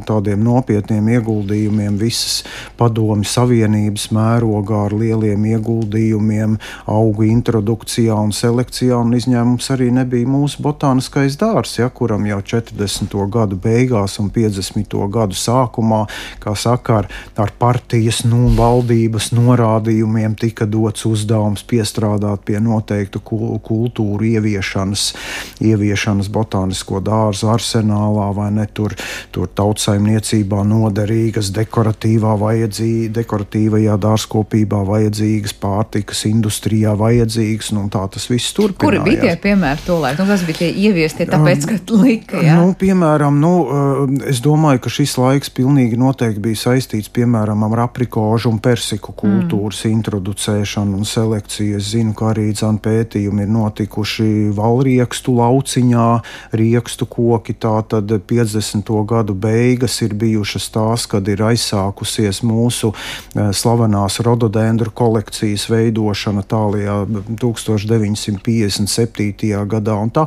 tādiem 0.07 0.43
nopietniem 0.45 1.09
ieguldījumiem 1.17 1.99
visas 2.01 2.43
padomju 2.79 3.29
savienības 3.29 4.11
mērogā 4.15 4.87
ar 4.87 4.97
lieliem 4.97 5.47
ieguldījumiem 5.55 6.59
augu 6.91 7.27
introdukcijā 7.31 8.17
un 8.27 8.33
selekcijā, 8.37 8.99
un 9.01 9.17
izņēmums 9.19 9.71
arī 9.75 9.91
nebija 9.95 10.29
mūsu 10.31 10.63
botāniskais 10.65 11.39
dārs, 11.41 11.77
ja, 11.81 11.89
kuram 11.91 12.27
jau 12.29 12.41
40. 12.55 13.17
gadu 13.33 13.59
beigās 13.61 14.19
un 14.23 14.31
50. 14.35 14.97
gadu 15.13 15.26
gadu 15.27 15.37
sākumā, 15.37 16.07
kā 16.41 16.55
saka, 16.57 17.03
ar, 17.03 17.11
ar 17.37 17.53
partijas 17.59 18.23
nu, 18.25 18.47
valdības 18.57 19.33
norādījumiem 19.35 20.37
tika 20.39 20.67
dots 20.67 21.07
uzdevums 21.07 21.65
piestrādāt 21.67 22.45
pie 22.47 22.61
noteiktu 22.63 23.21
kultūru 23.21 24.25
ieviešanas, 24.37 25.13
ieviešanas 25.61 26.31
botānisko 26.33 27.03
dārzu 27.05 27.51
arsenālā 27.51 28.31
vai 28.37 28.51
ne 28.55 28.67
tur, 28.73 28.95
tur 29.35 29.51
tautsaimniecībā 29.51 30.63
noderīgas, 30.67 31.51
dekoratīvā 31.57 32.37
vajadzī, 32.41 33.09
dekoratīvajā 33.17 33.99
dārzkopībā 34.03 34.83
vajadzīgas, 34.87 35.57
pārtikas 35.61 36.25
industrijā 36.31 36.95
vajadzīgas, 36.99 37.73
nu 37.77 37.87
tā 37.93 38.07
tas 38.13 38.29
viss 38.31 38.55
turpinājās. 38.57 38.85
Kuri 38.87 39.03
bija 39.05 39.25
tie 39.25 39.35
piemēri 39.49 39.87
to 39.87 39.99
laiku? 40.03 40.23
Nu, 40.23 40.31
kas 40.31 40.45
bija 40.47 40.63
tie 40.63 40.71
ieviestie 40.87 41.27
tāpēc, 41.29 41.67
ka 41.71 41.79
lika? 41.97 42.41
Jā? 42.45 42.59
Nu, 42.61 42.75
piemēram, 42.79 43.41
nu, 43.43 43.53
eh, 43.67 44.31
es 44.33 44.41
domāju, 44.45 44.85
ka 44.87 44.93
šis 44.93 45.16
laiks 45.21 45.51
pilnīgi 45.55 45.99
noteikti 46.01 46.41
bija 46.43 46.57
saistīts 46.61 47.11
piemēram 47.15 47.63
ar 47.67 47.81
aprikožu 47.87 48.51
un 48.53 48.59
persiku 48.63 49.13
kultūras 49.17 49.81
mm. 49.85 49.91
introducēšanu 49.97 50.93
un 51.01 51.05
selekciju. 51.09 51.77
Es 51.81 51.87
zinu, 51.95 52.13
ka 52.17 52.23
arī 52.33 52.47
dzan 52.57 52.77
pētījumi 52.83 53.41
ir 53.47 53.51
notikuši 53.55 54.29
valriekstu 54.57 55.31
lauciņā, 55.39 56.09
riekstu 56.61 57.05
koki. 57.11 57.53
Tātad 57.67 58.07
50. 58.29 58.91
gadu 59.09 59.33
beigas 59.39 59.95
ir 60.05 60.13
bijušas 60.19 60.67
tās, 60.75 61.01
kad 61.11 61.25
ir 61.33 61.41
aizsākusies 61.47 62.39
mūsu 62.47 62.89
e, 62.93 62.95
slavenās 63.57 64.15
rododendru 64.27 64.91
kolekcijas 64.97 65.65
veidošana 65.73 66.43
tālajā 66.51 66.97
1957. 67.41 69.67
gadā. 69.73 69.95
Un, 69.97 70.11
tā, 70.13 70.25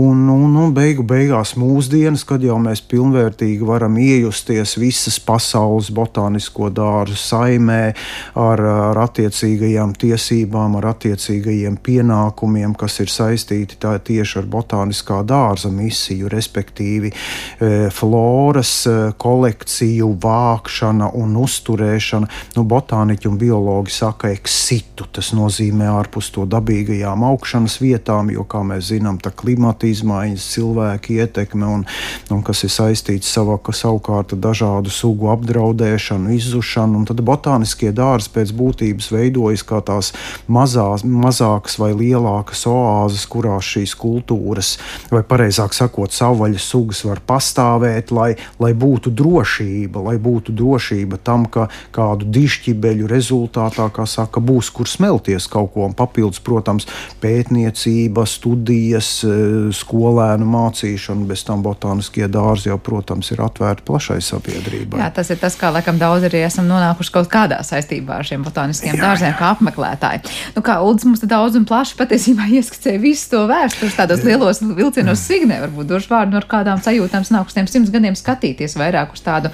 un, 0.00 0.16
un, 0.32 0.50
un 0.64 0.70
beigu 0.74 1.02
beigās 1.06 1.50
mūsdienas, 1.60 2.22
kad 2.26 2.40
jau 2.44 2.58
mēs 2.62 2.80
pilnvērtīgi 2.90 3.62
varam 3.66 3.96
iejust 4.02 4.21
iejusties 4.22 4.76
visas 4.78 5.18
pasaules 5.20 5.90
botānisko 5.94 6.70
dārzu 6.74 7.16
saimē 7.18 7.92
ar, 8.38 8.60
ar 8.62 9.00
attiecīgajām 9.02 9.94
tiesībām, 9.98 10.76
ar 10.78 10.90
attiecīgajiem 10.92 11.78
pienākumiem, 11.82 12.74
kas 12.78 13.00
ir 13.02 13.10
saistīti 13.12 13.78
tieši 13.82 14.38
ar 14.42 14.48
botāniskā 14.50 15.22
dārza 15.26 15.70
misiju, 15.72 16.30
respektīvi 16.32 17.12
e, 17.12 17.90
floras 17.94 18.72
e, 18.86 18.96
kolekciju 19.18 20.12
vākšana 20.22 21.12
un 21.18 21.36
uzturēšana. 21.42 22.30
Nu, 22.56 22.66
botāniķi 22.68 23.30
un 23.30 23.38
biologi 23.40 23.94
saka 23.94 24.32
eksitu, 24.32 25.08
tas 25.12 25.32
nozīmē 25.36 25.90
ārpus 25.92 26.30
to 26.34 26.46
dabīgajām 26.50 27.24
augšanas 27.32 27.78
vietām, 27.82 28.30
jo, 28.34 28.46
kā 28.48 28.62
mēs 28.66 28.92
zinām, 28.92 29.18
tā 29.22 29.32
klimata 29.34 29.88
izmaiņas, 29.90 30.48
cilvēka 30.54 31.16
ietekme 31.18 31.68
un, 31.78 31.86
un 32.32 32.44
kas 32.46 32.64
ir 32.66 32.72
saistīts 32.72 33.32
savā, 33.32 33.58
savukārt 33.72 34.11
savukārt 34.12 34.34
dažādu 34.36 34.90
sugu 34.90 35.30
apdraudēšanu, 35.32 36.32
izzušanu, 36.36 36.98
un 37.00 37.06
tad 37.06 37.20
botāniskie 37.22 37.92
dārzi 37.92 38.30
pēc 38.34 38.52
būtības 38.52 39.10
veidojas 39.12 39.62
kā 39.62 39.80
tās 39.80 40.12
mazās, 40.48 41.04
mazākas 41.04 41.78
vai 41.78 41.92
lielākas 41.94 42.66
oāzes, 42.66 43.26
kurās 43.26 43.64
šīs 43.64 43.94
kultūras, 43.96 44.78
vai 45.10 45.22
pareizāk 45.22 45.72
sakot, 45.72 46.12
savvaļas 46.12 46.62
sugas 46.62 47.04
var 47.04 47.20
pastāvēt, 47.24 48.12
lai, 48.12 48.36
lai 48.58 48.72
būtu 48.74 49.10
drošība, 49.10 50.02
lai 50.02 50.18
būtu 50.18 50.52
drošība 50.52 51.18
tam, 51.22 51.46
ka 51.46 51.68
kādu 51.92 52.26
dišķibeļu 52.26 53.08
rezultātā, 53.08 53.88
kā 53.92 54.06
saka, 54.06 54.40
būs 54.40 54.70
kur 54.70 54.88
smelties 54.88 55.48
kaut 55.48 55.72
ko, 55.74 55.86
un 55.88 55.96
papildus, 55.96 56.40
protams, 56.42 56.86
pētniecība, 57.22 58.26
studijas, 58.26 59.22
eh, 59.24 59.72
skolēnu 59.72 60.46
mācīšana, 60.46 61.26
bez 61.26 61.44
tam 61.48 61.62
botāniskie 61.62 62.28
dārzi 62.28 62.70
jau, 62.70 62.78
protams, 62.78 63.32
ir 63.32 63.42
atvērti 63.44 63.86
plašai 63.86 64.01
šai 64.02 64.18
sabiedrībai. 64.24 65.00
Jā, 65.00 65.08
tas 65.14 65.30
ir 65.32 65.38
tas, 65.40 65.56
kā 65.58 65.70
laikam 65.74 66.00
daudz 66.00 66.26
arī 66.28 66.42
esam 66.46 66.66
nonākuši 66.70 67.14
kaut 67.14 67.30
kādā 67.32 67.60
saistībā 67.66 68.18
ar 68.20 68.28
šiem 68.28 68.44
botāniskiem 68.46 68.98
dārziem, 69.00 69.36
kā 69.38 69.52
apmeklētāji. 69.56 70.24
Nu, 70.56 70.64
kā 70.66 70.80
Ulds 70.84 71.06
mums 71.08 71.22
daudz 71.28 71.58
un 71.60 71.68
plaši 71.68 71.96
patiesībā 72.00 72.48
ieskicēja 72.58 73.02
visu 73.02 73.30
to 73.32 73.46
vēstures 73.50 73.96
tādos 73.98 74.24
jā. 74.24 74.32
lielos 74.32 74.62
vilcienos 74.62 75.22
signē, 75.28 75.62
varbūt 75.68 75.94
došu 75.94 76.12
vārdu 76.12 76.36
no 76.36 76.44
kādām 76.50 76.82
sajūtām 76.82 77.24
nākusiem 77.32 77.70
simts 77.70 77.94
gadiem 77.94 78.18
skatīties 78.18 78.76
vairāk 78.80 79.14
uz 79.16 79.24
tādu 79.24 79.52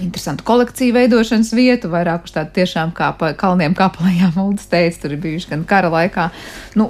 interesantu 0.00 0.44
kolekciju 0.44 0.94
veidošanas 0.96 1.52
vietu, 1.56 1.90
vairāk 1.92 2.26
uz 2.26 2.34
tādu 2.34 2.52
tiešām 2.56 2.92
kā 2.96 3.12
pa 3.18 3.32
kalniem 3.38 3.74
kāpalējām 3.78 4.38
Uldis 4.42 4.68
teica, 4.70 5.02
tur 5.04 5.16
ir 5.16 5.22
bijuši 5.22 5.52
gan 5.52 5.64
kara 5.68 5.90
laikā, 5.92 6.28
nu, 6.80 6.88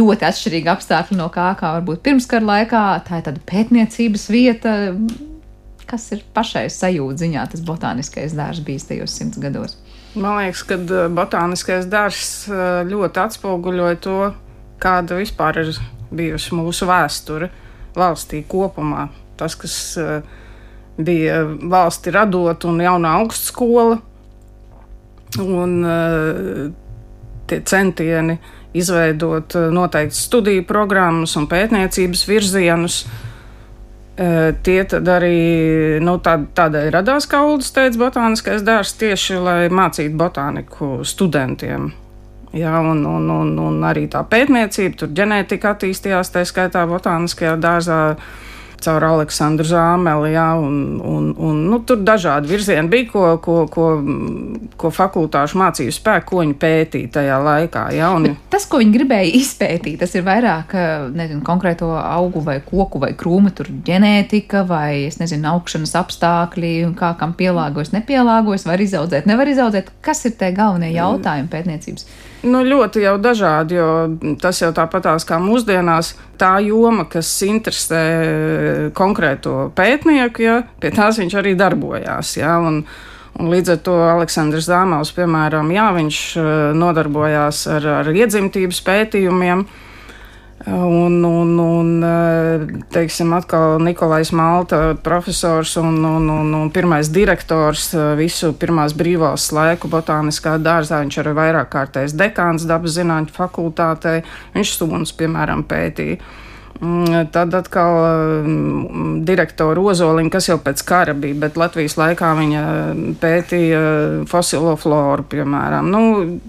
ļoti 0.00 0.28
atšķirīgi 0.30 0.72
apstākļi 0.74 1.18
no 1.20 1.28
kā, 1.32 1.50
kā 1.60 1.74
varbūt 1.78 2.02
pirms 2.06 2.28
kara 2.30 2.48
laikā, 2.54 2.84
tā 3.06 3.20
ir 3.20 3.28
tāda 3.28 3.44
pētniecības 3.50 4.28
vieta, 4.32 4.76
kas 5.90 6.06
ir 6.14 6.22
pašai 6.34 6.68
sajūta 6.70 7.24
ziņā 7.24 7.46
tas 7.52 7.62
botāniskais 7.66 8.34
dārzs 8.38 8.62
bijis 8.66 8.86
tajos 8.88 9.14
simts 9.16 9.40
gados. 9.42 9.76
Man 10.14 10.40
liekas, 10.40 10.62
ka 10.66 10.78
eh, 10.78 11.08
botāniskais 11.14 11.88
dārzs 11.90 12.50
eh, 12.50 12.82
ļoti 12.90 13.22
atspoguļoja 13.24 13.98
to, 14.02 14.18
kāda 14.82 15.18
vispār 15.20 15.62
ir 15.62 15.72
bijusi 16.10 16.54
mūsu 16.58 16.88
vēsture 16.90 17.50
valstī 17.94 18.42
kopumā. 18.48 19.08
Tas, 19.38 19.54
kas 19.56 19.74
uh, 19.96 20.20
bija 21.00 21.38
valsti 21.46 22.12
radot 22.12 22.64
un 22.68 22.80
jauna 22.84 23.14
augstskola. 23.20 23.96
Un, 25.40 25.72
tie 27.48 27.58
centieni 27.70 28.34
izveidot 28.76 29.54
noteikti 29.72 30.18
studiju 30.18 30.64
programmas 30.68 31.36
un 31.40 31.46
pētniecības 31.48 32.26
virzienus. 32.28 33.04
Uh, 33.06 33.29
tie 34.20 34.82
tad 34.84 35.08
arī 35.08 35.36
nu, 36.04 36.18
tā, 36.20 36.36
tādēļ 36.56 36.90
radās, 36.98 37.28
kā 37.30 37.40
Ulas 37.46 37.72
teica, 37.72 37.96
botāniskais 38.02 38.66
dārzs 38.66 38.98
tieši 39.00 39.40
lai 39.40 39.58
mācītu 39.72 40.18
botāniku 40.20 40.90
studentiem. 41.08 41.90
Jā, 42.52 42.74
un, 42.82 43.04
un, 43.06 43.30
un, 43.30 43.56
un 43.62 43.82
arī 43.86 44.08
tā 44.10 44.24
pētniecība, 44.26 44.96
tur 44.98 45.12
ģenētika 45.14 45.76
attīstījās, 45.76 46.32
tā 46.34 46.42
skaitā 46.48 46.82
botāniskajā 46.90 47.56
dārzā. 47.62 48.00
Uh, 48.14 48.49
caur 48.84 49.04
Aleksandru 49.06 49.66
Zāmeli. 49.68 50.32
Jā, 50.34 50.46
un, 50.60 51.00
un, 51.04 51.30
un, 51.36 51.60
nu, 51.70 51.80
tur 51.86 52.00
dažādi 52.06 52.50
virzieni 52.50 52.90
bija, 52.90 53.08
ko, 53.12 53.24
ko, 53.44 53.56
ko, 53.72 53.88
ko 54.80 54.92
fakultāšu 54.94 55.60
mācību 55.60 55.94
spēku, 55.94 56.28
ko 56.30 56.42
viņi 56.44 56.56
pētīja 56.62 57.12
tajā 57.18 57.40
laikā. 57.44 57.84
Jā, 57.96 58.12
un... 58.16 58.28
Bet 58.30 58.56
tas, 58.56 58.66
ko 58.70 58.80
viņi 58.82 58.94
gribēja 58.96 59.34
izpētīt, 59.40 59.98
tas 60.02 60.14
ir 60.16 60.26
vairāk 60.26 60.74
nezinu, 61.16 61.42
konkrēto 61.46 61.90
augu 61.98 62.44
vai 62.46 62.58
koku 62.64 63.02
vai 63.02 63.12
krūmu 63.18 63.52
ģenētika 63.86 64.64
vai 64.68 65.08
nezinu, 65.20 65.48
augšanas 65.54 65.94
apstākļi, 66.00 66.74
kā 66.98 67.14
kam 67.20 67.34
pielāgojas, 67.38 67.94
nepielāgojas, 67.96 68.66
var 68.68 68.82
izaudzēt, 68.82 69.28
nevar 69.30 69.50
izaudzēt. 69.50 69.92
Kas 70.04 70.24
ir 70.28 70.36
tie 70.40 70.52
galvenie 70.56 70.92
jautājumi 70.94 71.50
pētniecības? 71.52 72.06
Nu, 72.40 72.62
ļoti 72.64 73.02
jau 73.04 73.18
dažādi, 73.20 73.76
jo 73.76 74.36
tas 74.40 74.62
jau 74.62 74.70
tāpatās 74.72 75.26
kā 75.28 75.36
mūsdienās, 75.42 76.14
tā 76.40 76.54
joma, 76.64 77.04
kas 77.10 77.28
interesē 77.44 78.00
konkrēto 78.96 79.68
pētnieku, 79.76 80.44
ja, 80.46 80.54
pie 80.80 80.92
tās 80.96 81.20
viņš 81.20 81.36
arī 81.36 81.52
darbojās. 81.60 82.32
Ja, 82.40 82.56
un, 82.64 82.80
un 83.36 83.52
līdz 83.52 83.74
ar 83.74 83.82
to 83.84 83.98
Aleksandrs 84.14 84.70
Zāmels, 84.70 85.12
piemēram, 85.16 85.68
jā, 85.74 85.90
viņš 85.98 86.22
eh, 86.40 86.50
nodarbojās 86.80 87.66
ar, 87.76 87.90
ar 88.00 88.12
iedzimtības 88.14 88.80
pētījumiem. 88.88 89.66
Un, 90.66 91.22
un, 91.24 91.52
un 91.58 92.02
teiksim, 92.92 93.30
atkal 93.32 93.78
Nikolais 93.80 94.28
Malta, 94.36 94.94
profesors 95.02 95.72
un, 95.80 96.04
un, 96.04 96.28
un, 96.28 96.52
un 96.54 96.68
pirmais 96.70 97.08
direktors 97.08 97.86
visu 98.18 98.52
pirmās 98.60 98.92
brīvās 98.92 99.48
laiku 99.56 99.88
botāniskā 99.88 100.58
dārzā. 100.60 101.00
Viņš 101.00 101.18
arī 101.22 101.32
vairāk 101.38 101.72
kārtējs 101.72 102.12
dekāns 102.12 102.68
dabas 102.68 102.98
zinātņu 102.98 103.32
fakultātē. 103.38 104.18
Viņš 104.58 104.76
suns, 104.76 105.16
piemēram, 105.16 105.64
pētīja. 105.64 106.20
Mm, 106.80 107.26
tad 107.32 107.54
atkal 107.54 107.96
mm, 108.40 109.24
direktora 109.28 109.82
Ozoliņa, 109.84 110.30
kas 110.32 110.46
jau 110.48 110.56
pēc 110.64 110.80
kara 110.88 111.12
bija, 111.12 111.36
bet 111.42 111.58
Latvijas 111.60 111.98
laikā 112.00 112.30
viņa 112.38 112.62
pētīja 113.20 113.80
fosilo 114.30 114.72
floru, 114.80 115.26
piemēram. 115.28 115.90
Nu, 115.92 116.00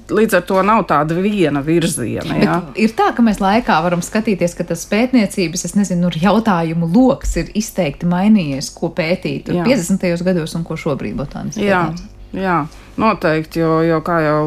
līdz 0.08 0.38
ar 0.39 0.46
to 0.48 0.62
nav 0.63 0.86
tāda 0.88 1.17
viena 1.20 1.60
virziena. 1.65 2.38
Ja? 2.39 2.60
Ir 2.80 2.94
tā, 2.96 3.10
ka 3.17 3.26
mēs 3.26 3.41
laikā 3.44 3.82
varam 3.84 4.04
skatīties, 4.06 4.56
ka 4.56 4.63
tas 4.70 4.86
pētniecības, 4.88 5.65
es 5.67 5.76
nezinu, 5.76 6.06
nu, 6.08 6.12
jautājumu 6.24 6.88
lokus 6.96 7.36
ir 7.41 7.52
izteikti 7.60 8.08
mainījies, 8.08 8.72
ko 8.78 8.94
pētīt 8.96 9.52
50. 9.52 10.24
gados 10.24 10.56
un 10.56 10.63
ko 10.67 10.80
šobrīd 10.80 11.17
botāniski. 11.20 11.65
Jā, 11.67 11.89
jā, 12.32 12.62
noteikti, 13.04 13.60
jo, 13.65 13.82
jo 13.84 14.00
kā 14.08 14.22
jau 14.24 14.46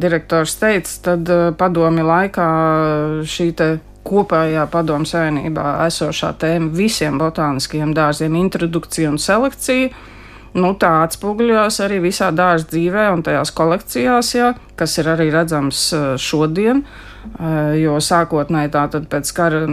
direktors 0.00 0.56
teica, 0.60 0.96
tad 1.10 1.28
eh, 1.28 1.44
padomi 1.60 2.08
laikā 2.08 2.48
šī 3.28 3.50
te 3.56 3.68
kopējā 4.06 4.66
padomu 4.72 5.08
savienībā 5.08 5.78
esošā 5.86 6.32
tēma 6.40 6.70
visiem 6.76 7.18
botāniskajiem 7.20 7.94
dārziem- 7.96 8.36
introdukcija 8.44 9.10
un 9.10 9.18
selekcija. 9.18 9.90
Nu, 10.56 10.72
tā 10.80 10.88
atspoguļojās 11.04 11.82
arī 11.84 11.98
visā 12.00 12.30
dārza 12.32 12.70
dzīvē 12.70 13.10
un 13.12 13.22
tajās 13.22 13.52
kolekcijās, 13.52 14.30
jā, 14.38 14.54
kas 14.76 14.98
ir 14.98 15.04
arī 15.12 15.30
redzams 15.30 15.92
šodien. 16.16 16.82
Jo 17.76 17.98
sākotnēji 18.00 18.70
tā 18.70 18.84
tad 18.90 19.08
pēc 19.10 19.32
kara 19.34 19.66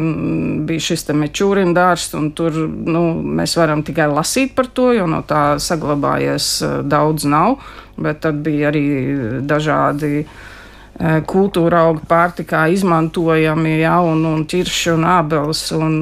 bija 0.68 0.80
šis 0.80 1.06
te 1.08 1.14
mečūrina 1.14 1.74
dārzs, 1.74 2.14
un 2.18 2.32
tur 2.32 2.52
nu, 2.68 3.14
mēs 3.24 3.56
varam 3.56 3.84
tikai 3.84 4.10
lasīt 4.12 4.56
par 4.56 4.66
to, 4.66 4.92
jo 4.92 5.06
no 5.08 5.22
tā 5.22 5.56
saglabājies 5.56 6.84
daudz 6.84 7.26
nav, 7.26 7.62
bet 7.96 8.20
tad 8.20 8.42
bija 8.44 8.72
arī 8.74 8.84
dažādi 9.46 10.26
uh, 10.26 10.53
kultūra 11.02 11.88
auga 11.88 12.04
pārtikā 12.06 12.68
izmantojami, 12.70 13.80
ja, 13.82 13.96
un, 14.06 14.22
un 14.30 14.44
ķirši 14.46 14.92
un 14.94 15.08
ābeles 15.10 15.66
un, 15.74 15.96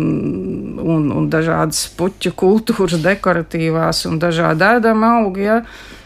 un, 0.83 1.07
un 1.15 1.29
dažādas 1.31 1.85
puķu 1.95 2.33
kultūras 2.35 2.99
dekoratīvās 2.99 4.03
un 4.09 4.19
dažādi 4.19 4.67
ēdama 4.67 5.15
augi. 5.21 5.47
Ja. 5.47 5.61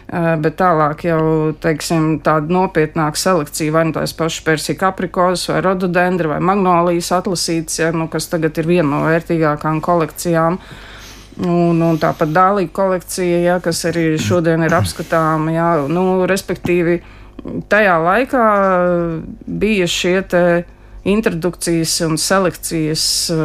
Bet 0.06 0.60
tālāk 0.60 1.02
jau 1.08 1.56
teiksim, 1.58 2.20
tāda 2.22 2.54
nopietnāka 2.54 3.18
selekcija, 3.18 3.74
vai 3.74 3.88
nu 3.90 3.96
tās 3.96 4.14
pašas 4.14 4.44
persika 4.46 4.92
aprikozes, 4.92 5.48
vai 5.50 5.64
rododendri, 5.66 6.30
vai 6.30 6.38
magnolijas 6.46 7.10
atlasītas, 7.18 7.80
ja, 7.82 7.90
nu, 7.90 8.06
kas 8.14 8.30
tagad 8.30 8.54
ir 8.62 8.70
viena 8.70 8.86
no 8.92 9.02
vērtīgākām 9.08 9.82
kolekcijām. 9.84 10.60
Un, 11.42 11.82
un 11.82 11.98
tāpat 12.00 12.30
dālīga 12.32 12.72
kolekcija, 12.78 13.42
ja, 13.48 13.58
kas 13.66 13.82
arī 13.90 14.12
šodien 14.22 14.62
ir 14.64 14.78
apskatāma, 14.78 15.52
ja, 15.58 15.72
nu, 15.90 16.06
respektīvi, 16.30 17.00
uh, 17.02 17.25
tajā 17.70 17.98
laikā 18.02 18.46
bija 19.46 19.88
šie 19.90 20.22
introdukcijas 21.06 22.00
un 22.02 22.18
selekcijas 22.18 23.04
uh, 23.34 23.38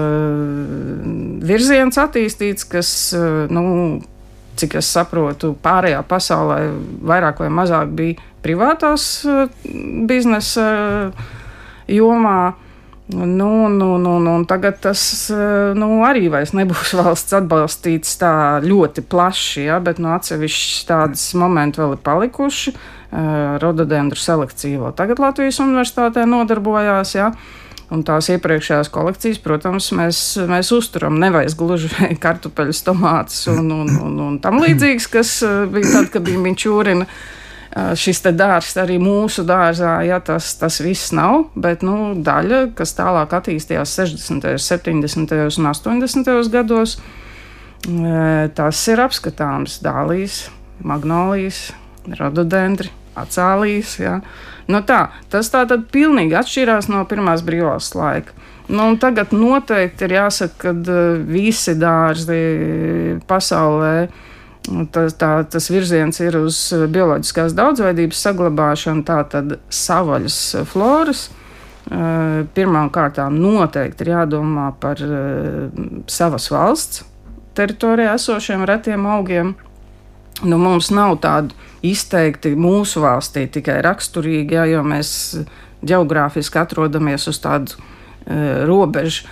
virziens 1.44 2.00
attīstīts, 2.00 2.64
kas, 2.64 2.92
uh, 3.16 3.44
nu, 3.52 4.00
cik 4.60 4.78
es 4.80 4.88
saprotu, 4.88 5.52
pārējā 5.60 6.00
pasaulē 6.08 6.62
vairāk 7.10 7.44
vai 7.44 7.50
mazāk 7.52 7.92
bija 7.96 8.30
privātās 8.40 9.10
uh, 9.28 9.44
biznesa 10.08 10.66
jomā. 11.90 12.40
Nu, 13.10 13.66
nu, 13.68 13.96
nu, 13.98 14.12
nu, 14.22 14.32
tagad 14.46 14.76
tas 14.84 15.02
nu, 15.74 15.88
arī 16.06 16.28
nebūs 16.30 16.92
valsts 17.00 17.34
atbalstīts 17.34 18.14
tā 18.20 18.32
ļoti 18.62 19.02
plaši, 19.02 19.64
ja, 19.66 19.80
bet 19.82 19.98
nu, 19.98 20.12
atsevišķi 20.14 20.86
tādas 20.86 21.24
momenti 21.34 21.82
vēl 21.82 21.96
ir 21.96 22.04
palikuši. 22.06 22.72
Uh, 22.76 22.99
rododendru 23.62 24.18
selekcija 24.18 24.84
vēl 24.84 24.94
tagad 24.98 25.22
Latvijas 25.22 25.58
universitātē 25.62 26.26
nodarbojās. 26.28 27.16
Ja. 27.16 27.32
Un 27.90 28.04
tās 28.06 28.28
iepriekšējās 28.30 28.86
kolekcijas, 28.94 29.40
protams, 29.42 29.88
mēs, 29.98 30.18
mēs 30.46 30.68
uzturam 30.76 31.16
nevis 31.18 31.56
gluži 31.58 31.90
kartupeļus, 32.24 32.84
tomātus 32.86 33.42
un, 33.50 33.66
un, 33.74 33.90
un, 33.98 34.16
un 34.28 34.38
tam 34.42 34.60
līdzīgas, 34.62 35.10
kas 35.10 35.32
bija 35.72 35.96
tad, 35.96 36.12
kad 36.14 36.26
bija 36.28 36.38
minčūrina. 36.38 37.08
Uh, 37.08 37.40
šis 37.70 38.22
dārsts 38.34 38.78
arī 38.82 38.98
mūsu 38.98 39.44
dārzā, 39.46 40.00
ja 40.02 40.18
tas, 40.20 40.54
tas 40.58 40.80
viss 40.82 41.12
nav, 41.14 41.50
bet 41.54 41.84
nu, 41.86 42.14
daļa, 42.18 42.72
kas 42.74 42.96
tālāk 42.98 43.34
attīstījās 43.38 43.94
60., 44.00 44.58
70. 44.58 45.34
un 45.60 45.70
80. 45.70 46.32
gados, 46.50 46.96
tas 48.54 48.80
ir 48.90 49.04
apskatāms 49.04 49.78
dālīs, 49.84 50.48
magnolijas, 50.82 51.70
rododendri, 52.18 52.90
acālijas. 53.18 53.96
Ja. 54.00 54.20
Nu 54.70 54.82
tā, 54.86 55.08
tas 55.32 55.50
tā 55.50 55.64
tad 55.68 55.88
pilnīgi 55.92 56.36
atšķirās 56.38 56.90
no 56.92 57.04
pirmās 57.10 57.44
brīvās 57.46 57.92
laika. 57.98 58.36
Nu, 58.70 58.92
tagad 59.02 59.32
noteikti 59.34 60.06
ir 60.06 60.12
jāsaka, 60.14 60.70
ka 60.70 60.98
visi 61.26 61.74
dārzi 61.74 62.42
pasaulē 63.26 63.94
ir 64.04 64.12
Tas, 64.92 65.14
tā, 65.16 65.30
tas 65.48 65.66
virziens 65.72 66.20
ir 66.20 66.36
uz 66.38 66.58
bioloģiskās 66.92 67.54
daudzveidības 67.56 68.24
saglabāšanu, 68.26 69.04
tātad 69.08 69.56
savaļas 69.72 70.40
floras. 70.68 71.28
Eh, 71.90 72.42
Pirmkārt, 72.54 73.18
noteikti 73.34 74.04
ir 74.04 74.12
jādomā 74.12 74.68
par 74.78 75.00
eh, 75.00 75.72
savas 76.06 76.50
valsts 76.52 77.06
teritorijā 77.56 78.14
esošiem 78.20 78.62
retiem 78.68 79.08
augiem. 79.10 79.56
Nu, 80.44 80.60
mums 80.60 80.92
nav 80.94 81.16
tādu 81.24 81.56
izteikti 81.86 82.54
mūsu 82.58 83.02
valstī 83.04 83.46
tikai 83.52 83.80
raksturīgi, 83.86 84.58
ja, 84.58 84.66
jo 84.68 84.82
mēs 84.86 85.12
geogrāfiski 85.86 86.60
atrodamies 86.60 87.28
uz 87.30 87.40
tādu 87.42 87.78
uh, 87.78 88.66
robežu. 88.68 89.28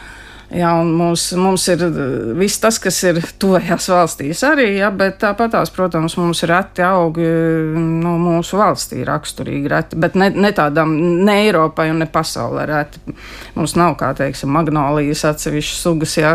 Un 0.48 0.94
mums, 0.96 1.26
mums 1.36 1.66
ir 1.68 1.82
viss 2.38 2.56
tas, 2.62 2.78
kas 2.80 2.96
ir 3.04 3.18
tuvajās 3.36 3.84
valstīs 3.92 4.40
arī, 4.48 4.70
jā, 4.78 4.88
bet 4.96 5.18
tāpat 5.20 5.52
tās, 5.52 5.68
protams, 5.76 6.14
mums 6.16 6.40
ir 6.40 6.48
reti 6.54 6.80
augi 6.86 7.26
nu, 7.76 8.14
mūsu 8.22 8.56
valstī 8.56 9.02
raksturīgi 9.04 9.68
reti, 9.68 9.98
bet 10.00 10.14
ne, 10.16 10.30
ne 10.32 10.48
tādām, 10.56 10.94
ne 11.26 11.34
Eiropai 11.42 11.90
un 11.92 12.00
ne 12.00 12.06
pasaulē 12.08 12.64
reti. 12.70 13.02
Mums 13.58 13.74
nav, 13.76 13.98
kā 14.00 14.14
teiksim, 14.16 14.48
magnolijas 14.56 15.26
atsevišķas 15.28 15.82
sugas, 15.84 16.14
jā, 16.16 16.30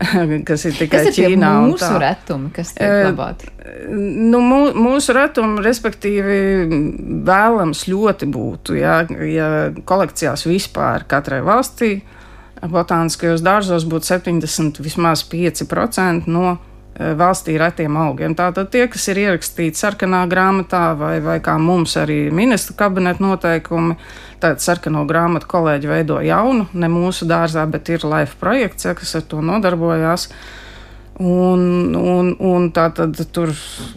kas 0.48 0.64
ir 0.64 0.78
tikai 0.78 1.02
kas 1.04 1.10
ir 1.10 1.18
Ķīnā. 1.18 1.50
Mūsu 1.66 1.90
retumi, 2.00 2.48
kas 2.56 2.72
tiek 2.78 2.94
glabāti. 3.10 3.50
Nu, 3.92 4.40
mūsu 4.72 5.12
retumi, 5.18 5.60
respektīvi, 5.66 6.38
vēlams 7.28 7.84
ļoti 7.92 8.30
būtu, 8.32 8.78
ja, 8.80 9.02
ja 9.28 9.50
kolekcijās 9.84 10.46
vispār 10.48 11.04
katrai 11.12 11.42
valstī 11.44 11.98
botāniskajos 12.68 13.42
dārzos 13.44 13.86
būtu 13.88 14.10
70 14.10 14.80
vismaz 14.84 15.22
5% 15.30 16.28
no 16.28 16.52
e, 16.52 17.12
valstī 17.16 17.56
retiem 17.60 17.96
augiem. 17.96 18.34
Tātad 18.36 18.70
tie, 18.72 18.84
kas 18.92 19.08
ir 19.12 19.22
ierakstīti 19.24 19.80
sarkanā 19.80 20.22
grāmatā, 20.30 20.90
vai, 20.98 21.14
vai 21.24 21.38
kā 21.44 21.56
mums 21.58 21.96
arī 22.00 22.26
ministra 22.34 22.76
kabineta 22.84 23.24
noteikumi, 23.24 23.96
tad 24.42 24.60
sarkano 24.64 25.06
grāmatu 25.08 25.48
kolēģi 25.50 25.92
veido 25.92 26.20
jaunu, 26.24 26.68
ne 26.72 26.90
mūsu 26.92 27.28
dārzā, 27.28 27.66
bet 27.70 27.88
ir 27.92 28.04
LIFE 28.04 28.40
projekts, 28.40 28.88
ja, 28.88 28.96
kas 28.98 29.16
ar 29.16 29.28
to 29.28 29.40
nodarbojās. 29.44 30.30
Un, 31.20 31.92
un, 31.96 32.30
un 32.40 32.70
tā 32.72 32.86
tad 32.96 33.18
tur 33.32 33.50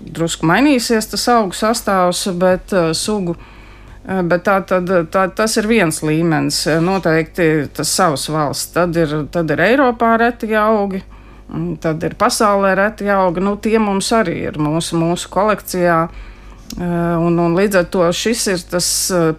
drusku 0.04 0.48
mainīsies 0.48 1.08
tas 1.14 1.24
augu 1.32 1.56
sastāvs, 1.56 2.26
bet 2.36 2.74
uh, 2.76 2.90
sugu 2.92 3.38
uh, 3.38 3.53
bet 4.04 4.44
tā, 4.44 4.58
tad, 4.68 4.90
tā, 5.12 5.28
tas 5.32 5.56
ir 5.60 5.68
viens 5.70 6.02
līmenis. 6.04 6.66
Eh, 6.68 6.82
noteikti 6.84 7.70
tas 7.74 7.92
savs 7.96 8.28
valsts. 8.32 8.74
Tad 8.76 8.98
ir, 9.00 9.16
tad 9.32 9.52
ir 9.54 9.64
Eiropā 9.64 10.18
reti 10.20 10.52
augi, 10.60 11.04
tad 11.84 12.04
ir 12.04 12.18
pasaulē 12.20 12.74
reti 12.80 13.08
augi. 13.08 13.44
Nu, 13.44 13.56
tie 13.56 13.80
mums 13.80 14.12
arī 14.16 14.42
ir 14.50 14.60
mūsu, 14.60 15.00
mūsu 15.00 15.32
kolekcijā. 15.32 16.02
Eh, 16.74 16.84
un, 17.22 17.40
un 17.40 17.56
līdz 17.56 17.80
ar 17.80 17.88
to 17.96 18.10
šis 18.12 18.46
ir 18.52 18.68
tas 18.74 18.90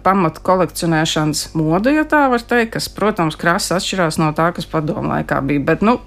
pamata 0.01 0.41
kolekcionēšanas 0.41 1.49
mode, 1.59 1.93
ja 1.93 2.05
tā 2.09 2.25
var 2.31 2.41
teikt, 2.41 2.73
kas, 2.79 2.89
protams, 2.89 3.37
krāsa 3.37 3.77
atšķirās 3.77 4.17
no 4.21 4.31
tā, 4.33 4.49
kas 4.55 4.65
padomu 4.71 5.13
laikā 5.13 5.43
bija. 5.45 5.65
Bet, 5.73 5.85
nu, 5.85 5.99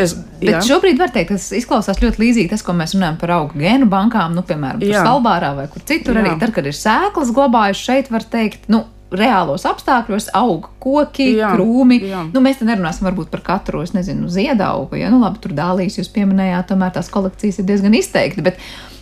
Es, 0.00 0.14
Bet 0.40 0.58
jā. 0.58 0.60
šobrīd 0.66 0.98
var 1.00 1.12
teikt, 1.14 1.32
tas 1.34 1.46
izklausās 1.56 2.00
ļoti 2.02 2.20
līdzīgi 2.20 2.50
tas, 2.52 2.62
ko 2.64 2.74
mēs 2.76 2.96
runājam 2.96 3.16
par 3.20 3.32
augu 3.36 3.60
gēnu 3.60 3.88
bankām, 3.90 4.34
nu, 4.36 4.44
piemēram, 4.46 4.82
Svalbārā 4.84 5.54
vai 5.56 5.68
kur 5.72 5.84
citur. 5.86 6.18
Jā. 6.18 6.24
Arī 6.24 6.34
tad, 6.42 6.52
kad 6.56 6.68
ir 6.68 6.76
sēklas 6.76 7.32
glabājušas, 7.34 7.86
šeit 7.88 8.10
var 8.12 8.26
teikt, 8.34 8.68
nu, 8.72 8.84
reālos 9.14 9.64
apstākļos 9.68 10.30
aug 10.36 10.68
koki, 10.82 11.28
jā, 11.38 11.52
krūmi. 11.54 12.00
Jā. 12.10 12.24
Nu, 12.34 12.42
mēs 12.44 12.60
te 12.60 12.68
nerunāsim 12.68 13.06
varbūt 13.08 13.30
par 13.32 13.44
katru, 13.46 13.84
es 13.86 13.94
nezinu, 13.96 14.28
ziedaugu. 14.32 14.98
Ja? 15.00 15.10
Nu, 15.12 15.20
labi, 15.22 15.40
tur 15.44 15.54
dālīs 15.56 15.98
jūs 16.00 16.10
pieminējāt, 16.14 16.68
tomēr 16.72 16.94
tās 16.96 17.10
kolekcijas 17.14 17.60
ir 17.60 17.68
diezgan 17.68 17.94
izteikti. 17.98 18.44
Bet, 18.44 18.60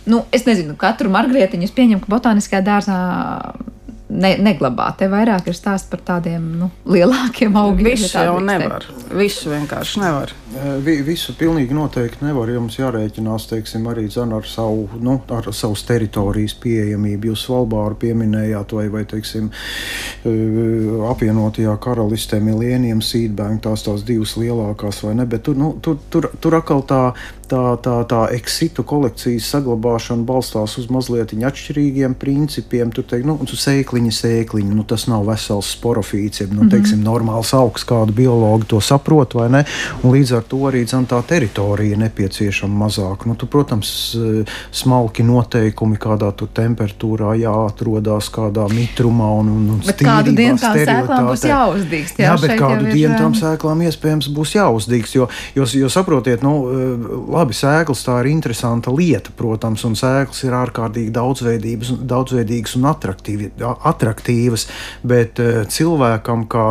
nu, 0.09 0.23
es 0.35 0.45
nezinu, 0.49 0.77
katru 0.79 1.11
margrietiņu 1.13 1.67
es 1.67 1.75
pieņemu, 1.75 2.03
ka 2.03 2.13
botāniskajā 2.13 2.63
dārzā 2.67 2.99
ne, 4.13 4.33
neglabā. 4.43 4.91
Te 4.97 5.09
vairāk 5.11 5.49
ir 5.49 5.57
stāsts 5.57 5.89
par 5.91 6.03
tādiem 6.05 6.45
nu, 6.59 6.69
lielākiem 6.89 7.57
augiem. 7.59 7.93
Visu 7.93 8.11
ja 8.17 8.27
jau 8.29 8.37
nevar. 8.43 8.85
Visu 9.13 9.51
vienkārši 9.53 10.01
nevar. 10.03 10.33
Vi, 10.85 10.99
visu 11.05 11.33
pilnīgi 11.37 11.73
noteikti 11.73 12.25
nevar. 12.27 12.51
Jums 12.53 12.77
jārēķinās 12.77 13.47
teiksim, 13.49 13.87
arī 13.89 14.05
ar 14.21 14.47
savu, 14.47 14.87
nu, 15.01 15.17
ar 15.33 15.49
savas 15.55 15.83
teritorijas 15.89 16.55
pieejamību. 16.61 17.31
Jūs 17.31 17.47
Svalbāru 17.47 17.97
pieminējāt, 18.03 18.75
vai, 18.77 18.87
vai 18.93 19.03
teiksim, 19.09 19.49
apvienotajā 21.09 21.73
karalistē 21.83 22.39
Millennium 22.43 23.01
Seedbank, 23.01 23.63
tās 23.65 23.85
tās 23.85 24.05
divas 24.07 24.37
lielākās, 24.39 25.03
vai 25.07 25.17
ne? 25.17 25.27
Bet 25.29 25.47
tur, 25.47 25.57
nu, 25.59 25.73
tur, 25.81 25.97
tur, 26.13 26.29
tur 26.39 26.59
atkal 26.59 26.85
tā 26.87 27.01
tā, 27.53 27.61
tā, 27.83 27.95
tā 28.09 28.21
eksitu 28.33 28.83
kolekcijas 28.87 29.47
saglabāšana 29.53 30.25
balstās 30.27 30.77
uz 30.81 30.89
mazliet 30.93 31.33
atšķirīgiem 31.33 32.15
principiem. 32.19 32.91
Tur 32.93 33.05
teikt, 33.09 33.27
nu, 33.29 33.37
sēkliņa, 33.43 34.13
sēkliņa, 34.17 34.73
nu, 34.73 34.85
tas 34.87 35.05
nav 35.11 35.27
vesels 35.27 35.73
sporofīts, 35.75 36.43
jeb, 36.43 36.53
nu, 36.55 36.67
teiksim, 36.69 36.99
mm 36.99 37.03
-hmm. 37.03 37.09
normāls 37.09 37.53
augs, 37.57 37.85
kādu 37.87 38.15
biologi 38.15 38.69
to 38.73 38.81
saprot, 38.81 39.35
vai 39.37 39.49
ne? 39.49 39.63
Un 40.03 40.15
līdz 40.15 40.37
ar 40.37 40.43
to 40.49 40.57
arī 40.69 40.83
dzan, 40.85 41.05
tā 41.09 41.21
teritorija 41.27 41.97
nepieciešama 41.97 42.85
mazāk. 42.85 43.25
Nu, 43.25 43.35
tu, 43.35 43.47
protams, 43.47 44.15
smalki 44.71 45.23
noteikumi, 45.23 45.97
kādā 45.97 46.31
tur 46.35 46.49
temperatūrā 46.53 47.35
jāatrodas, 47.41 48.29
kādā 48.33 48.67
mitrumā 48.71 49.29
un, 49.39 49.49
un, 49.57 49.69
un 49.75 49.81
bet 49.85 50.01
kādu 50.01 50.35
dienu 50.35 50.57
tām 50.57 50.77
sēklām 50.77 51.29
būs 51.29 51.45
jāuzdīgst. 51.49 52.19
Jā, 52.19 52.31
jā 52.31 52.35
bet 52.41 52.57
kādu 52.59 52.91
dienu 52.91 53.17
tām 53.17 53.37
sēklām 53.37 53.81
iespējams 53.87 54.29
būs 54.33 54.55
jāuzdīgst, 54.57 55.15
jo, 55.15 55.29
jo, 55.55 55.67
jo 55.83 55.89
saprotiet, 55.89 56.43
nu, 56.43 56.53
labi, 57.33 57.42
sēklas 57.51 58.05
tā 58.05 58.19
ir 58.23 58.29
interesanta 58.31 58.93
lieta, 58.95 59.33
protams, 59.35 59.83
un 59.83 59.97
sēklas 59.99 60.43
ir 60.47 60.55
ārkārtīgi 60.55 61.11
daudzveidīgas 61.11 62.77
un 62.77 62.87
attraktīvas, 62.87 64.67
bet 65.03 65.41
eh, 65.43 65.63
cilvēkam, 65.67 66.47
kā 66.47 66.67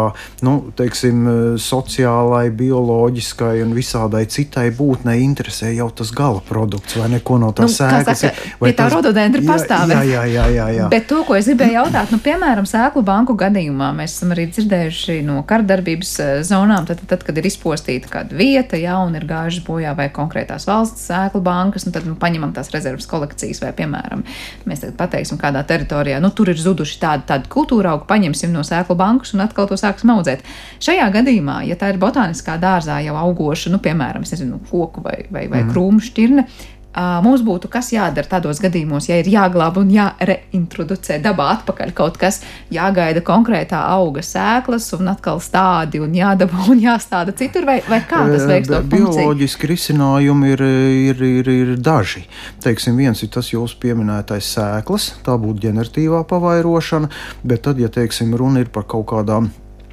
nu, 0.46 0.54
teiksim, 0.78 1.26
sociālai, 1.60 2.46
bioloģiskai 2.56 3.60
un 3.64 3.74
visādai 3.76 4.24
citai 4.30 4.68
būtnei, 4.74 5.20
interesē 5.24 5.72
jau 5.74 5.90
tas 5.92 6.12
gala 6.14 6.40
produkts 6.46 6.96
vai 6.98 7.10
neko 7.12 7.38
no 7.42 7.52
tās 7.56 7.72
nu, 7.72 7.76
sēklas. 7.80 8.22
Saka, 8.22 8.54
vai 8.62 8.72
tā 8.72 8.86
tas... 8.86 8.96
rododendra 8.96 9.42
pastāv? 9.46 9.92
Jā, 9.92 10.02
jā, 10.06 10.24
jā, 10.30 10.46
jā, 10.56 10.68
jā. 10.78 10.88
Bet 10.92 11.08
to, 11.10 11.22
ko 11.26 11.36
es 11.38 11.50
gribēju 11.50 11.78
jautāt, 11.80 12.12
nu, 12.14 12.20
piemēram, 12.22 12.68
sēklu 12.68 13.04
banku 13.06 13.36
gadījumā 13.38 13.92
mēs 13.96 14.16
esam 14.16 14.34
arī 14.34 14.48
dzirdējuši 14.52 15.18
no 15.26 15.40
kardarbības 15.48 16.14
eh, 16.22 16.32
zonām, 16.46 16.86
tad, 16.88 17.02
tad, 17.10 17.24
kad 17.26 17.38
ir 17.38 17.48
izpostīta 17.50 18.10
kāda 18.12 18.38
vieta, 18.38 18.78
jā, 18.80 18.96
un 19.02 19.16
ir 19.18 19.26
gājušas 19.28 19.66
bojā 19.66 19.94
vai 19.98 20.08
konkrētā 20.14 20.58
tās 20.62 20.68
valsts 20.68 21.06
sēklu 21.08 21.42
bankas, 21.42 21.86
un 21.86 21.94
tad 21.94 22.06
nu, 22.06 22.14
paņemam 22.18 22.52
tās 22.54 22.70
rezerves 22.72 23.06
kolekcijas, 23.10 23.60
vai, 23.62 23.72
piemēram, 23.76 24.22
mēs 24.66 24.82
tagad 24.82 24.96
pateiksim, 24.98 25.38
kādā 25.40 25.64
teritorijā, 25.66 26.20
nu, 26.22 26.30
tur 26.30 26.52
ir 26.52 26.58
zuduši 26.58 26.98
tādi, 27.02 27.26
tādi 27.26 27.48
kultūra 27.52 27.94
augi, 27.94 28.06
paņemsim 28.08 28.52
no 28.52 28.62
sēklu 28.62 28.96
bankas 28.96 29.34
un 29.34 29.44
atkal 29.44 29.68
to 29.68 29.78
sāksim 29.80 30.12
audzēt. 30.14 30.44
Šajā 30.82 31.08
gadījumā, 31.14 31.62
ja 31.66 31.76
tā 31.76 31.92
ir 31.92 32.00
botāniskā 32.02 32.58
dārzā 32.62 33.00
jau 33.02 33.16
augoša, 33.18 33.72
nu, 33.72 33.82
piemēram, 33.82 34.26
nezinu, 34.26 34.60
koku 34.70 35.02
vai, 35.04 35.24
vai, 35.30 35.48
vai 35.48 35.64
mm. 35.64 35.72
krūmu 35.72 36.02
šķirne, 36.02 36.46
mums 36.94 37.42
būtu 37.44 37.70
kas 37.72 37.92
jādara 37.94 38.28
tādos 38.36 38.60
gadījumos, 38.62 39.08
ja 39.08 39.18
ir 39.20 39.28
jāglāb 39.32 39.78
un 39.80 39.90
jāreintroducē 39.92 41.18
dabā 41.24 41.48
atpakaļ 41.56 41.94
kaut 41.96 42.18
kas, 42.20 42.42
jāgaida 42.72 43.22
konkrētā 43.24 43.80
auga 43.94 44.24
sēklas 44.26 44.90
un 44.98 45.12
atkal 45.14 45.40
stādi 45.40 46.02
un 46.02 46.12
jādabū 46.16 46.68
un 46.74 46.82
jāstāda 46.82 47.34
citur, 47.36 47.66
vai, 47.68 47.78
vai 47.88 48.02
kā 48.08 48.24
tas 48.28 48.46
veiks 48.48 48.72
to? 48.72 48.82
Bioloģiski 48.92 49.72
risinājumi 49.72 50.52
ir, 50.56 50.66
ir, 51.12 51.24
ir, 51.40 51.52
ir 51.52 51.74
daži. 51.80 52.26
Teiksim, 52.62 52.98
viens 53.00 53.24
ir 53.24 53.32
tas 53.32 53.52
jūsu 53.54 53.80
pieminētais 53.82 54.52
sēklas, 54.56 55.12
tā 55.26 55.38
būtu 55.40 55.68
ģeneratīvā 55.68 56.24
pavairošana, 56.28 57.10
bet 57.46 57.64
tad, 57.66 57.80
ja 57.82 57.92
teiksim, 57.92 58.36
runa 58.36 58.64
ir 58.64 58.72
par 58.72 58.88
kaut 58.90 59.08
kādām 59.14 59.50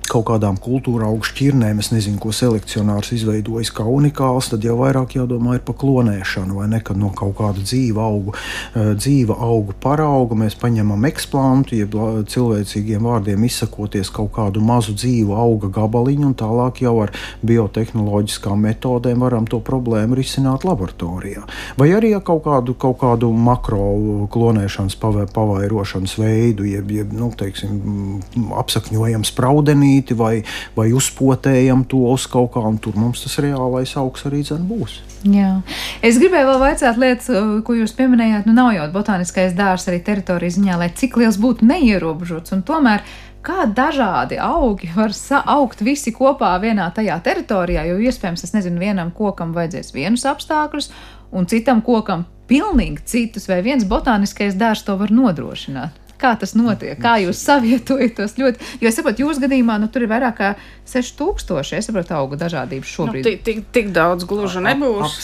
kaut 0.10 0.28
kādām 0.30 0.58
kultūra 0.62 1.10
augstu 1.10 1.30
šķirnēm, 1.30 1.80
es 1.84 1.92
nezinu, 1.94 2.20
ko 2.22 2.34
selekcionārs 2.36 3.14
izveidojis 3.16 3.72
kā 3.76 3.86
unikāls, 3.88 4.50
tad 4.52 4.66
jau 4.66 4.80
vairāk 4.82 5.16
jādomā 5.20 5.60
par 5.66 5.78
klonēšanu 5.80 6.58
vai 6.60 6.68
nekad 6.72 6.98
no 7.00 7.12
kaut 7.16 7.36
kāda 7.38 7.62
dzīva 7.64 8.04
augu, 8.04 8.34
eh, 8.34 8.94
dzīva 8.98 9.38
augu 9.40 9.76
parauga. 9.82 10.36
Mēs 10.36 10.58
paņemam 10.60 11.06
eksplantu, 11.10 11.78
jeb 11.78 11.96
cilvēcīgiem 12.34 13.06
vārdiem 13.06 13.46
izsakoties 13.46 14.10
kaut 14.10 14.32
kādu 14.36 14.62
mazu 14.62 14.94
dzīvu 14.94 15.36
auga 15.36 15.70
gabaliņu, 15.80 16.26
un 16.26 16.36
tālāk 16.36 16.82
jau 16.82 16.96
ar 17.04 17.14
biotehnoloģiskām 17.46 18.66
metodēm 18.68 19.20
varam 19.20 19.46
to 19.46 19.60
problēmu 19.60 20.18
risināt 20.18 20.66
laboratorijā. 20.68 21.46
Vai 21.78 21.90
arī 21.96 22.16
ar 22.16 22.24
kaut 22.26 22.44
kādu, 22.48 22.76
kaut 22.80 23.00
kādu 23.00 23.32
makro 23.34 24.28
klonēšanas 24.32 24.98
pavairošanas 25.34 26.18
veidu, 26.20 26.66
jeb, 26.68 26.92
jeb 26.92 27.14
nu, 27.14 27.32
teiksim, 27.38 28.22
apsakņojam 28.60 29.26
spraudenī 29.28 29.99
zīmīti 30.00 30.16
vai, 30.18 30.44
vai 30.76 30.92
uzpotējam 30.94 31.86
to 31.88 32.10
uz 32.12 32.28
kaut 32.28 32.54
kā, 32.54 32.60
un 32.60 32.78
tur 32.78 32.96
mums 32.96 33.24
tas 33.24 33.40
reālais 33.40 33.96
augs 33.98 34.26
arī 34.26 34.44
būs. 34.44 35.02
Jā. 35.24 35.62
Es 36.02 36.18
gribēju 36.18 36.48
vēl 36.48 36.60
vaicāt 36.60 36.98
lietas, 36.98 37.30
ko 37.66 37.74
jūs 37.74 37.94
pieminējāt. 37.94 38.46
Nu, 38.46 38.54
nav 38.54 38.74
jau 38.74 38.88
botāniskais 38.94 39.54
dārzs 39.54 39.90
arī 39.90 40.00
teritorijas 40.02 40.56
ziņā, 40.56 40.78
lai 40.80 40.90
cik 40.90 41.18
liels 41.18 41.38
būtu 41.38 41.66
neierobežots. 41.66 42.54
Tomēr 42.66 43.04
kā 43.44 43.68
dažādi 43.68 44.40
augi 44.40 44.90
var 44.96 45.12
augt 45.46 45.82
visi 45.82 46.12
kopā 46.12 46.58
vienā 46.62 46.90
tajā 46.96 47.20
teritorijā, 47.22 47.86
jo 47.90 48.00
iespējams, 48.00 48.44
es 48.44 48.54
nezinu, 48.54 48.80
vienam 48.80 49.12
kokam 49.12 49.54
vajadzēs 49.54 49.94
vienus 49.94 50.26
apstākļus, 50.26 50.92
un 51.32 51.48
citam 51.48 51.82
kokam 51.82 52.26
pilnīgi 52.48 53.04
citus, 53.06 53.48
vai 53.48 53.62
viens 53.62 53.84
botāniskais 53.86 54.56
dārzs 54.56 54.88
to 54.88 54.96
var 54.98 55.12
nodrošināt. 55.12 56.09
Kā 56.20 56.34
tas 56.40 56.52
notiek? 56.58 56.98
Kā 57.00 57.16
jūs 57.24 57.40
savietojat 57.48 58.18
tos 58.18 58.36
ļoti? 58.40 58.66
Jo 58.84 58.90
es 58.92 58.98
saprotu, 59.00 59.24
jūsu 59.24 59.44
gadījumā 59.46 59.78
nu, 59.80 59.88
tur 59.92 60.04
ir 60.04 60.12
vairāk 60.12 60.36
kā 60.36 60.50
6000. 60.90 61.78
Es 61.80 61.88
saprotu, 61.88 62.16
auga 62.18 62.40
dažādības 62.44 62.90
nu, 62.90 62.96
šobrīd. 62.98 63.24
Nu, 63.24 63.30
tik, 63.30 63.44
tik, 63.48 63.64
tik 63.76 63.92
daudz 63.96 64.28
gluži 64.28 64.64
nebūs. 64.66 65.18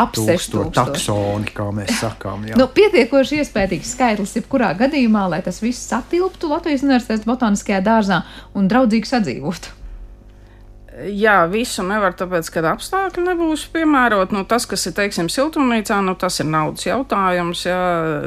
Ap 0.00 0.16
6000 0.18 0.72
taksoni, 0.76 1.52
kā 1.56 1.68
mēs 1.72 1.96
sakām. 2.02 2.44
Jā. 2.50 2.60
Nu, 2.60 2.68
pietiekoši 2.68 3.40
iespējams 3.42 3.94
skaitlis 3.96 4.36
jebkurā 4.40 4.74
gadījumā, 4.78 5.28
lai 5.32 5.40
tas 5.46 5.62
viss 5.64 5.88
satilptu 5.88 6.52
Latvijas 6.52 6.84
Universitātes 6.84 7.28
botāniskajā 7.28 7.80
dārzā 7.86 8.24
un 8.58 8.68
draudzīgi 8.68 9.08
sadzīvotu. 9.08 9.81
Jā, 10.92 11.46
visu 11.48 11.80
nevar, 11.88 12.12
tāpēc, 12.20 12.50
ka 12.52 12.60
apstākļi 12.68 13.22
nebūs 13.24 13.62
piemēroti. 13.72 14.36
Nu, 14.36 14.42
tas, 14.48 14.66
kas 14.68 14.84
ir, 14.90 14.92
teiksim, 14.98 15.30
siltumnīcā, 15.32 16.02
nu, 16.04 16.12
tas 16.20 16.36
ir 16.42 16.50
naudas 16.52 16.84
jautājums. 16.84 17.62
Jā, 17.64 17.78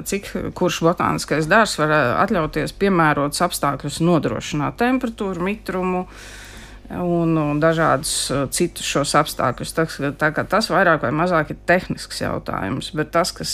cik 0.10 0.32
kurš 0.58 0.80
botāniskais 0.88 1.46
dārzs 1.52 1.78
var 1.78 1.94
atļauties 2.24 2.74
piemērotus 2.82 3.44
apstākļus, 3.46 4.00
nodrošināt 4.02 4.80
temperatūru, 4.82 5.46
mitrumu 5.46 6.08
un, 6.90 7.38
un 7.38 7.62
dažādus 7.62 8.16
citus 8.58 8.90
šos 8.96 9.14
apstākļus. 9.22 9.76
Tā, 9.78 9.86
tā, 10.18 10.32
tas 10.50 10.70
vairāk 10.74 11.06
vai 11.06 11.14
mazāk 11.14 11.54
ir 11.54 11.60
tehnisks 11.70 12.24
jautājums, 12.24 12.90
bet 12.98 13.14
tas, 13.14 13.36
kas 13.36 13.54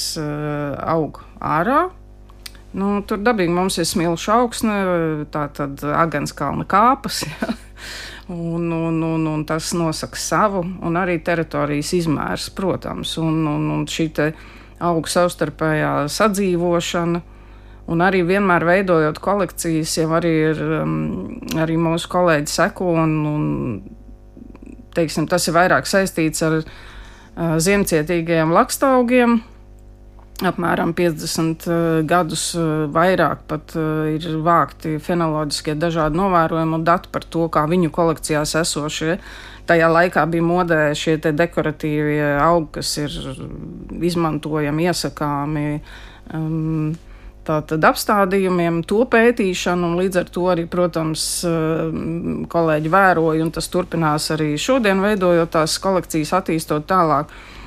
aug 0.88 1.20
ārā, 1.44 1.82
nu, 2.80 2.94
tur 3.04 3.20
dabīgi 3.20 3.60
mums 3.60 3.76
ir 3.76 3.92
smilšu 3.92 4.34
augsne, 4.38 4.80
tā 5.36 5.50
tad 5.60 5.84
agenskalna 5.84 6.64
kāpas. 6.64 7.26
Jā 7.28 7.52
un, 8.32 8.72
un, 8.72 9.04
un, 9.04 9.28
un 9.28 9.44
tas 9.46 9.74
nosaka 9.78 10.20
savu, 10.20 10.64
un 10.64 10.98
arī 11.00 11.20
teritorijas 11.24 11.92
izmērs, 11.98 12.50
protams, 12.56 13.18
un, 13.22 13.44
un, 13.52 13.68
un 13.76 13.86
šī 13.90 14.10
auga 14.82 15.12
savstarpējā 15.14 15.92
sadzīvošana. 16.10 17.22
Un 17.92 18.02
arī 18.06 18.22
vienmēr 18.24 18.64
veidojot 18.64 19.18
kolekcijas, 19.20 19.98
jau 19.98 20.12
arī, 20.16 20.32
ir, 20.52 20.60
um, 20.80 20.94
arī 21.60 21.76
mūsu 21.82 22.08
kolēģi 22.14 22.54
seko, 22.54 22.94
un, 23.02 23.16
un 23.28 24.86
teiksim, 24.96 25.28
tas 25.28 25.48
ir 25.50 25.58
vairāk 25.58 25.90
saistīts 25.90 26.46
ar 26.46 26.62
uh, 26.62 27.58
ziemcietīgajiem 27.60 28.54
lakstaugiem, 28.56 29.42
apmēram 30.50 30.94
50 30.98 31.66
uh, 31.68 31.74
eh, 31.74 32.02
gadus 32.08 32.52
uh, 32.58 32.88
vairāk 32.92 33.44
pat 33.50 33.76
uh, 33.78 34.08
ir 34.12 34.40
vākti 34.46 34.98
fenoloģiskie 35.04 35.76
dažādi 35.80 36.20
novērojumi 36.20 36.78
un 36.80 36.86
dati 36.88 37.12
par 37.14 37.26
to, 37.26 37.48
kā 37.52 37.66
viņu 37.70 37.92
kolekcijās 37.94 38.56
esošie. 38.64 39.20
Tajā 39.70 39.92
laikā 39.92 40.26
bija 40.32 40.44
modē 40.44 40.82
šie 40.98 41.20
dekoratīvie 41.22 42.34
augi, 42.42 42.80
kas 42.80 42.96
ir 43.04 43.16
izmantojami, 44.10 44.90
iesakāmi. 44.90 45.70
Um, 46.34 46.92
Tātad 47.42 47.82
apstādījumiem, 47.90 48.84
to 48.86 49.00
pētīšanu, 49.10 49.88
un 49.88 49.96
līdz 49.98 50.20
ar 50.22 50.28
to 50.30 50.44
arī, 50.52 50.68
protams, 50.70 51.24
kolēģi 52.54 52.92
vēroja, 52.94 53.42
un 53.42 53.50
tas 53.56 53.66
turpinās 53.74 54.28
arī 54.36 54.52
šodien, 54.62 55.02
veidojot 55.02 55.50
tās 55.56 55.80
kolekcijas, 55.82 56.36
attīstot 56.38 56.86
tālāk. 56.92 57.34
Uh, 57.34 57.61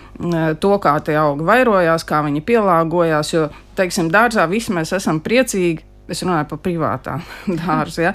to, 0.61 0.77
kā 0.83 0.94
tie 1.05 1.16
augi 1.18 1.46
vairojās, 1.46 2.07
kā 2.07 2.22
viņi 2.27 2.44
pielāgojās. 2.46 3.33
Jo, 3.35 3.48
teiksim, 3.79 4.12
dārzā 4.14 4.46
visi 4.50 4.74
mēs 4.74 4.94
esam 4.96 5.20
priecīgi. 5.24 5.90
Es 6.05 6.20
runāju 6.20 6.50
par 6.50 6.59
privātā 6.61 7.14
dārzu. 7.62 8.03
Ja? 8.05 8.12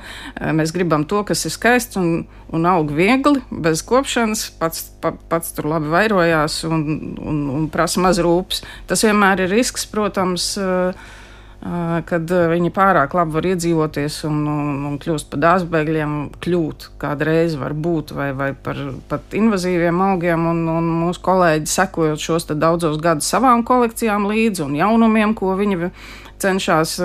Mēs 0.53 0.73
gribam 0.75 1.07
to, 1.09 1.23
kas 1.25 1.41
ir 1.49 1.53
skaists 1.55 1.97
un, 1.97 2.27
un 2.53 2.67
aug 2.69 2.91
viegli, 2.93 3.41
bez 3.49 3.81
kopšanas, 3.81 4.45
pats, 4.59 4.83
pa, 5.01 5.15
pats 5.31 5.55
tur 5.57 5.71
labi 5.71 5.89
vairojās 5.89 6.61
un, 6.69 6.83
un, 7.17 7.39
un 7.57 7.65
prasa 7.73 8.03
maz 8.03 8.21
rūpes. 8.21 8.61
Tas 8.89 9.05
vienmēr 9.07 9.47
ir 9.47 9.55
risks, 9.55 9.87
protams. 9.89 10.51
Uh, 10.61 11.17
kad 11.59 12.31
viņi 12.31 12.69
pārāk 12.71 13.13
labi 13.17 13.35
var 13.35 13.47
iedzīvoties 13.49 14.21
un, 14.29 14.37
un, 14.47 14.69
un 14.87 14.93
kļūst 15.01 15.27
par 15.31 15.41
dārzbēgļiem, 15.43 16.13
kļūt 16.39 16.85
kādreiz 17.01 17.57
var 17.59 17.75
būt 17.75 18.13
vai, 18.15 18.29
vai 18.31 18.53
par 18.55 18.79
pat 19.11 19.35
invazīviem 19.35 19.99
augiem. 20.05 20.47
Un, 20.53 20.63
un 20.71 20.87
mūsu 21.01 21.19
kolēģi 21.25 21.67
sekojot 21.73 22.23
šos 22.23 22.47
daudzos 22.53 22.97
gadus 23.03 23.27
savām 23.27 23.65
kolekcijām 23.67 24.29
līdzi 24.31 24.63
un 24.69 24.79
jaunumiem, 24.79 25.35
ko 25.35 25.57
viņi 25.59 25.91
cenšas 26.39 26.95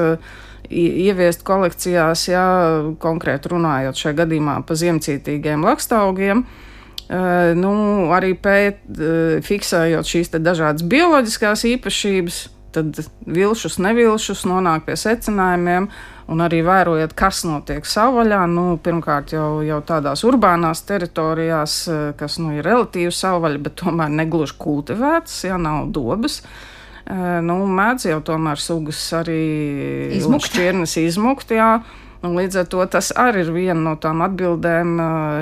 ieviest 0.71 1.43
kolekcijās, 1.45 2.29
jā, 2.31 2.47
konkrēti 3.03 3.51
runājot 3.53 3.99
šajā 4.01 4.21
gadījumā 4.23 4.61
par 4.67 4.79
ziemcietīgiem 4.81 5.67
lakstaugiem. 5.67 6.47
Nu, 7.59 7.73
arī 8.17 8.33
pēt, 8.41 8.81
fiksējot 9.45 10.09
šīs 10.09 10.33
dažādas 10.39 10.87
bioloģiskās 10.89 11.67
īpašības, 11.75 12.39
tad 12.75 12.99
vilšus, 13.27 13.79
nevilšus 13.83 14.45
nonāk 14.51 14.85
pie 14.89 14.99
secinājumiem. 14.99 15.89
Un 16.25 16.41
arī 16.41 16.63
vērojot, 16.65 17.13
kas 17.13 17.43
notiek 17.45 17.85
savvaļā, 17.85 18.39
nu, 18.49 18.79
pirmkārt 18.81 19.35
jau, 19.35 19.59
jau 19.61 19.81
tādās 19.85 20.23
urbānās 20.25 20.81
teritorijās, 20.89 21.75
eh, 21.93 22.05
kas 22.17 22.39
nu, 22.41 22.55
ir 22.57 22.65
relatīvi 22.65 23.13
savvaļa, 23.13 23.61
bet 23.67 23.77
tomēr 23.83 24.09
negluži 24.09 24.57
kultivētas, 24.59 25.43
ja 25.45 25.59
nav 25.61 25.91
dobas. 25.93 26.41
Eh, 27.05 27.41
nu, 27.45 27.59
mēdz 27.69 28.09
jau 28.09 28.23
tomēr 28.25 28.57
sugas 28.57 29.03
arī 29.13 30.17
izmukt. 30.17 30.49
šķirnes 30.49 30.97
izmukt. 31.05 31.53
Jā. 31.53 31.83
Un 32.25 32.39
līdz 32.39 32.63
ar 32.63 32.69
to 32.73 32.85
tas 32.89 33.11
arī 33.21 33.43
ir 33.45 33.51
viena 33.53 33.77
no 33.81 33.95
tām 34.01 34.23
atbildēm 34.25 34.95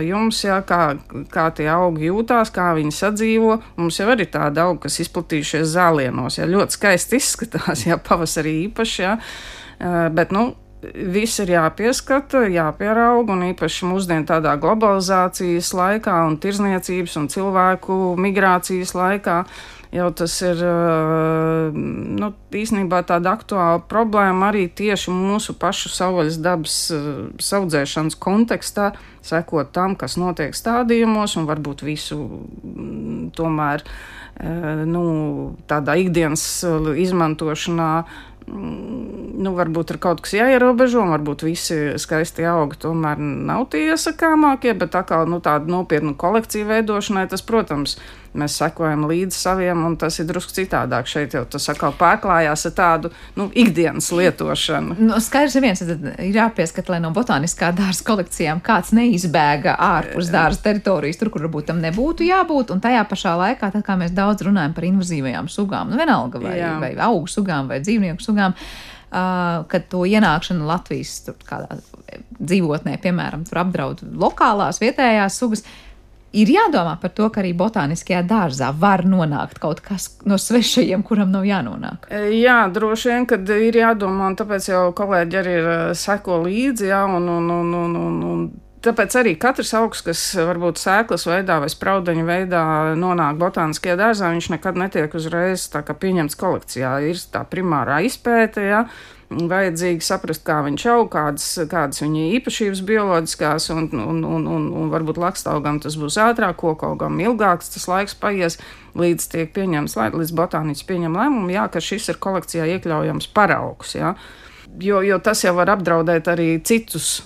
jums, 0.07 0.41
jā, 0.43 0.59
kā, 0.67 0.97
kā 1.31 1.45
tie 1.55 1.69
augi 1.71 2.09
jūtās, 2.09 2.51
kā 2.55 2.73
viņi 2.79 2.95
sadzīvo. 2.97 3.59
Mums 3.79 4.01
jau 4.01 4.09
ir 4.15 4.25
tādi 4.33 4.63
augi, 4.63 4.83
kas 4.87 4.99
izplatījušies 5.05 5.77
zālienos, 5.77 6.41
jā, 6.41 6.49
ļoti 6.51 6.79
skaisti 6.79 7.21
izskatās, 7.23 7.87
jā, 7.87 8.01
pavasarī 8.03 8.57
īpaši, 8.67 8.99
jā. 9.05 9.15
Bet, 10.17 10.35
nu, 10.35 10.53
viss 10.83 11.39
ir 11.43 11.53
jāpieskata, 11.55 12.47
jāpierauga, 12.51 13.37
un 13.37 13.45
īpaši 13.53 13.87
mūsdienu 13.87 14.27
tādā 14.27 14.57
globalizācijas 14.63 15.71
laikā 15.79 16.17
un 16.27 16.41
tirzniecības 16.43 17.15
un 17.21 17.29
cilvēku 17.31 17.99
migrācijas 18.19 18.97
laikā 18.99 19.43
jau 19.93 20.09
tas 20.17 20.35
ir 20.45 20.63
nu, 21.77 22.31
īstenībā 22.57 23.03
tāda 23.09 23.35
aktuāla 23.37 23.83
problēma 23.91 24.49
arī 24.49 24.67
tieši 24.73 25.13
mūsu 25.13 25.55
pašu 25.61 25.93
savvaļas 25.93 26.41
dabas 26.43 26.79
saudzēšanas 27.43 28.17
kontekstā, 28.23 28.93
sekot 29.25 29.73
tam, 29.77 29.97
kas 30.01 30.17
notiek 30.21 30.57
stādījumos, 30.57 31.37
un 31.39 31.49
varbūt 31.51 31.85
visu 31.87 32.19
tomēr 33.37 33.85
nu, 34.89 35.05
tādā 35.69 35.99
ikdienas 36.01 36.45
izmantošanā 36.99 37.93
nu, 38.49 39.53
varbūt 39.57 39.95
ir 39.95 39.99
kaut 40.03 40.23
kas 40.25 40.35
jāierobežo, 40.37 41.03
un 41.05 41.13
varbūt 41.15 41.45
visi 41.47 41.77
skaisti 42.01 42.47
augi 42.49 42.81
tomēr 42.83 43.21
nav 43.21 43.69
tie 43.73 43.85
iesakāmākie, 43.93 44.75
bet 44.79 44.93
tā 44.97 45.05
kā 45.07 45.23
nu, 45.29 45.39
tāda 45.45 45.71
nopietna 45.71 46.15
kolekcija 46.19 46.67
veidošanai, 46.69 47.29
tas, 47.31 47.45
protams, 47.47 47.97
ir 47.99 48.22
mēs 48.39 48.57
sekojam 48.61 49.05
līdzi 49.09 49.37
saviem, 49.37 49.85
un 49.87 49.97
tas 50.01 50.17
ir 50.21 50.27
drusku 50.29 50.55
citādāk. 50.57 51.09
Šeit 51.11 51.35
jau 51.37 51.43
tas 51.49 51.69
atkal 51.73 51.95
pārklājās 51.99 52.65
ar 52.69 52.75
tādu 52.77 53.11
nu, 53.37 53.49
ikdienas 53.59 54.09
lietošanu. 54.17 54.97
Nu, 55.01 55.19
skaidrs, 55.23 55.59
viens 55.63 55.83
ir 55.85 56.33
jāpieskata, 56.33 56.95
lai 56.95 57.01
no 57.05 57.13
botāniskā 57.15 57.73
dārza 57.77 58.07
kolekcijām 58.09 58.63
kāds 58.65 58.95
neizbēga 58.97 59.77
ārpus 59.77 60.33
dārza 60.33 60.65
teritorijas, 60.69 61.21
tur, 61.21 61.33
kur 61.35 61.47
varbūt 61.47 61.69
tam 61.73 61.83
nebūtu 61.85 62.27
jābūt, 62.29 62.73
un 62.75 62.81
tajā 62.85 63.05
pašā 63.11 63.37
laikā, 63.43 63.73
tad 63.75 63.85
kā 63.87 63.99
mēs 64.01 64.17
daudz 64.17 64.47
runājam 64.49 64.77
par 64.77 64.89
invazīvajām 64.89 65.53
sugām, 65.53 65.93
nu 65.93 66.01
vienalga 66.01 66.41
vai, 66.43 66.57
Jā. 66.61 66.75
vai 66.83 66.95
augu 67.05 67.29
sugām 67.31 67.71
vai 67.73 67.83
dzīvnieku 67.85 68.25
sugām. 68.25 68.57
Uh, 69.13 69.67
kad 69.69 69.91
to 69.93 70.07
ienākšanu 70.09 70.65
Latvijas 70.65 71.19
dzīvotnē, 72.41 72.95
piemēram, 73.03 73.43
apdraud 73.61 74.01
lokālās, 74.17 74.79
vietējās 74.81 75.37
sugas, 75.37 75.61
uh, 75.67 75.92
ir 76.33 76.53
jādomā 76.53 76.97
par 77.03 77.13
to, 77.17 77.29
ka 77.33 77.43
arī 77.43 77.53
botāniskajā 77.57 78.23
dārzā 78.29 78.73
var 78.79 79.05
nonākt 79.09 79.61
kaut 79.63 79.83
kas 79.85 80.09
no 80.29 80.39
svešajiem, 80.41 81.05
kuram 81.07 81.33
nav 81.35 81.47
jānonāk. 81.49 82.09
E, 82.11 82.25
jā, 82.41 82.59
droši 82.73 83.13
vien, 83.13 83.29
kad 83.31 83.55
ir 83.55 83.81
jādomā, 83.83 84.33
un 84.33 84.39
tāpēc 84.41 84.69
jau 84.73 84.83
kolēģi 84.97 85.41
arī 85.43 85.55
ir 85.61 85.71
e, 85.71 85.79
seko 85.99 86.43
līdzi, 86.47 86.91
jā, 86.93 87.05
un, 87.07 87.31
un, 87.39 87.57
un, 87.61 87.73
un, 87.85 87.97
un, 88.09 88.21
un 88.33 88.45
Tāpēc 88.83 89.15
arī 89.15 89.33
katrs 89.39 89.71
augs, 89.79 90.01
kas 90.03 90.21
varbūt 90.35 90.81
sēklas 90.83 91.23
veidā 91.29 91.61
vai 91.63 91.69
spraudeņa 91.71 92.25
veidā 92.27 92.63
nonāk 92.99 93.37
botāniskajā 93.39 93.95
dārzā, 94.01 94.33
viņš 94.35 94.49
nekad 94.57 94.81
netiek 94.81 95.15
uzreiz 95.15 95.69
pieņemts 95.71 96.39
kolekcijā. 96.41 96.97
Ir 97.07 97.21
tā 97.31 97.45
primārā 97.47 98.01
izpēte, 98.09 98.65
ja, 98.67 98.81
vajadzīgi 99.51 100.05
saprast, 100.05 100.43
kā 100.47 100.59
viņš 100.67 100.85
aug, 100.93 101.09
kādas, 101.13 101.47
kādas 101.71 102.03
viņa 102.03 102.27
īpašības 102.39 102.83
bioloģiskās, 102.89 103.71
un, 103.75 103.89
un, 103.97 104.23
un, 104.27 104.47
un, 104.47 104.69
un 104.83 104.93
varbūt 104.93 105.21
lakstaugam 105.23 105.81
tas 105.83 105.97
būs 106.01 106.19
ātrāk, 106.23 106.59
kokaugam 106.63 107.21
ilgāks 107.23 107.73
tas 107.75 107.89
laiks 107.91 108.17
paies, 108.19 108.59
līdz 108.99 109.29
tiek 109.33 109.53
pieņemts, 109.57 109.99
līdz 110.19 110.37
botāniķis 110.39 110.89
pieņem 110.89 111.19
lēmumu, 111.19 111.53
jā, 111.55 111.67
ka 111.73 111.83
šis 111.83 112.13
ir 112.13 112.23
kolekcijā 112.23 112.69
iekļaujams 112.77 113.31
paraugs, 113.37 113.97
jā. 113.99 114.15
Jo, 114.81 115.03
jo 115.05 115.19
tas 115.21 115.43
jau 115.45 115.53
var 115.59 115.75
apdraudēt 115.75 116.31
arī 116.33 116.55
citus 116.65 117.21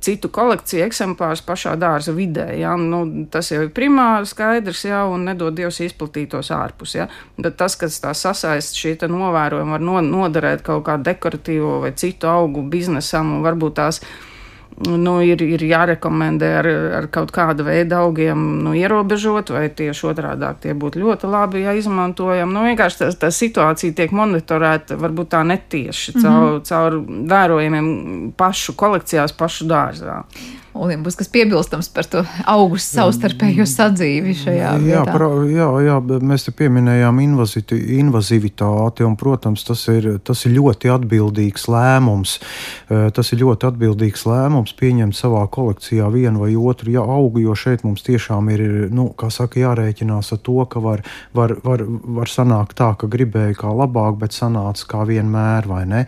citu 0.00 0.30
kolekciju 0.32 0.84
eksemplārus 0.86 1.42
pašā 1.44 1.74
dārza 1.80 2.14
vidē. 2.16 2.48
Ja? 2.56 2.72
Nu, 2.80 3.02
tas 3.32 3.50
jau 3.52 3.62
ir 3.66 3.72
primāri 3.74 4.28
skaidrs, 4.28 4.84
ja? 4.88 5.04
un 5.10 5.26
nedod 5.28 5.56
Dievs 5.56 5.82
izplatītos 5.84 6.52
ārpus. 6.54 6.96
Ja? 6.96 7.08
Bet 7.36 7.58
tas, 7.60 7.76
kas 7.80 8.00
tā 8.02 8.14
sasaist 8.16 8.78
šī 8.78 8.96
novērojuma, 9.02 9.76
var 9.76 9.84
no, 9.84 10.00
noderēt 10.04 10.64
kaut 10.66 10.86
kādu 10.88 11.10
dekoratīvo 11.10 11.80
vai 11.84 11.92
citu 11.98 12.30
augu 12.30 12.64
biznesam, 12.72 13.36
un 13.36 13.46
varbūt 13.46 13.78
tās 13.80 14.02
nu, 14.86 15.14
ir, 15.24 15.42
ir 15.42 15.62
jārekomendē 15.66 16.50
ar, 16.60 16.68
ar 16.98 17.08
kaut 17.12 17.32
kādu 17.34 17.66
veidu 17.66 17.96
augiem 17.98 18.44
nu, 18.64 18.74
ierobežot, 18.78 19.52
vai 19.54 19.66
tieši 19.68 20.08
otrādi 20.12 20.50
tie 20.62 20.74
būtu 20.78 21.02
ļoti 21.02 21.30
labi 21.30 21.64
ja 21.66 21.74
izmantojami. 21.78 22.52
Nu, 22.52 22.64
vienkārši 22.66 23.02
tā, 23.02 23.10
tā 23.26 23.30
situācija 23.34 23.96
tiek 23.98 24.14
monitorēta 24.16 24.98
varbūt 25.00 25.32
tā 25.36 25.44
netieši 25.46 26.16
caur, 26.18 26.32
mm 26.32 26.56
-hmm. 26.56 26.64
caur 26.68 26.98
vērojumiem 27.34 28.32
pašu 28.36 28.76
kolekcijās, 28.76 29.32
pašu 29.32 29.68
dārzā. 29.70 30.22
Ulim, 30.82 31.04
būs 31.06 31.14
kas 31.18 31.28
piebilstams 31.30 31.88
par 31.94 32.08
to 32.10 32.24
augustu 32.50 32.98
savstarpējo 32.98 33.66
sadzīvi 33.68 34.34
šajā 34.34 34.58
jā, 34.58 34.72
vietā. 34.82 35.14
Pra, 35.14 35.28
jā, 35.46 35.68
jā, 35.86 35.98
mēs 36.32 36.46
te 36.48 36.54
pieminējām 36.58 37.20
invazivitāti, 37.22 39.06
un, 39.06 39.14
protams, 39.20 39.62
tas 39.68 39.84
ir, 39.92 40.08
tas 40.26 40.42
ir 40.48 40.56
ļoti 40.56 40.90
atbildīgs 40.90 41.68
lēmums. 41.70 42.38
Tas 42.88 43.32
ir 43.34 43.42
ļoti 43.44 43.68
atbildīgs 43.70 44.26
lēmums 44.26 44.74
pieņemt 44.78 45.16
savā 45.16 45.44
kolekcijā 45.54 46.08
vienu 46.12 46.42
vai 46.42 46.50
otru 46.58 46.96
ja, 46.96 47.04
augu, 47.06 47.44
jo 47.44 47.54
šeit 47.58 47.86
mums 47.86 48.02
tiešām 48.06 48.50
ir, 48.54 48.64
nu, 48.94 49.08
kā 49.18 49.30
saka, 49.30 49.60
jārēķinās 49.62 50.32
ar 50.34 50.42
to, 50.42 50.58
ka 50.72 50.82
var, 50.82 51.04
var, 51.36 51.54
var, 51.62 51.84
var 52.18 52.32
sanākt 52.32 52.76
tā, 52.80 52.92
ka 52.98 53.10
gribēja 53.12 53.60
kā 53.62 53.70
labāk, 53.70 54.18
bet 54.24 54.34
sanāca 54.34 54.88
kā 54.90 55.06
vienmēr, 55.08 55.68
vai 55.70 55.84
ne? 55.88 56.02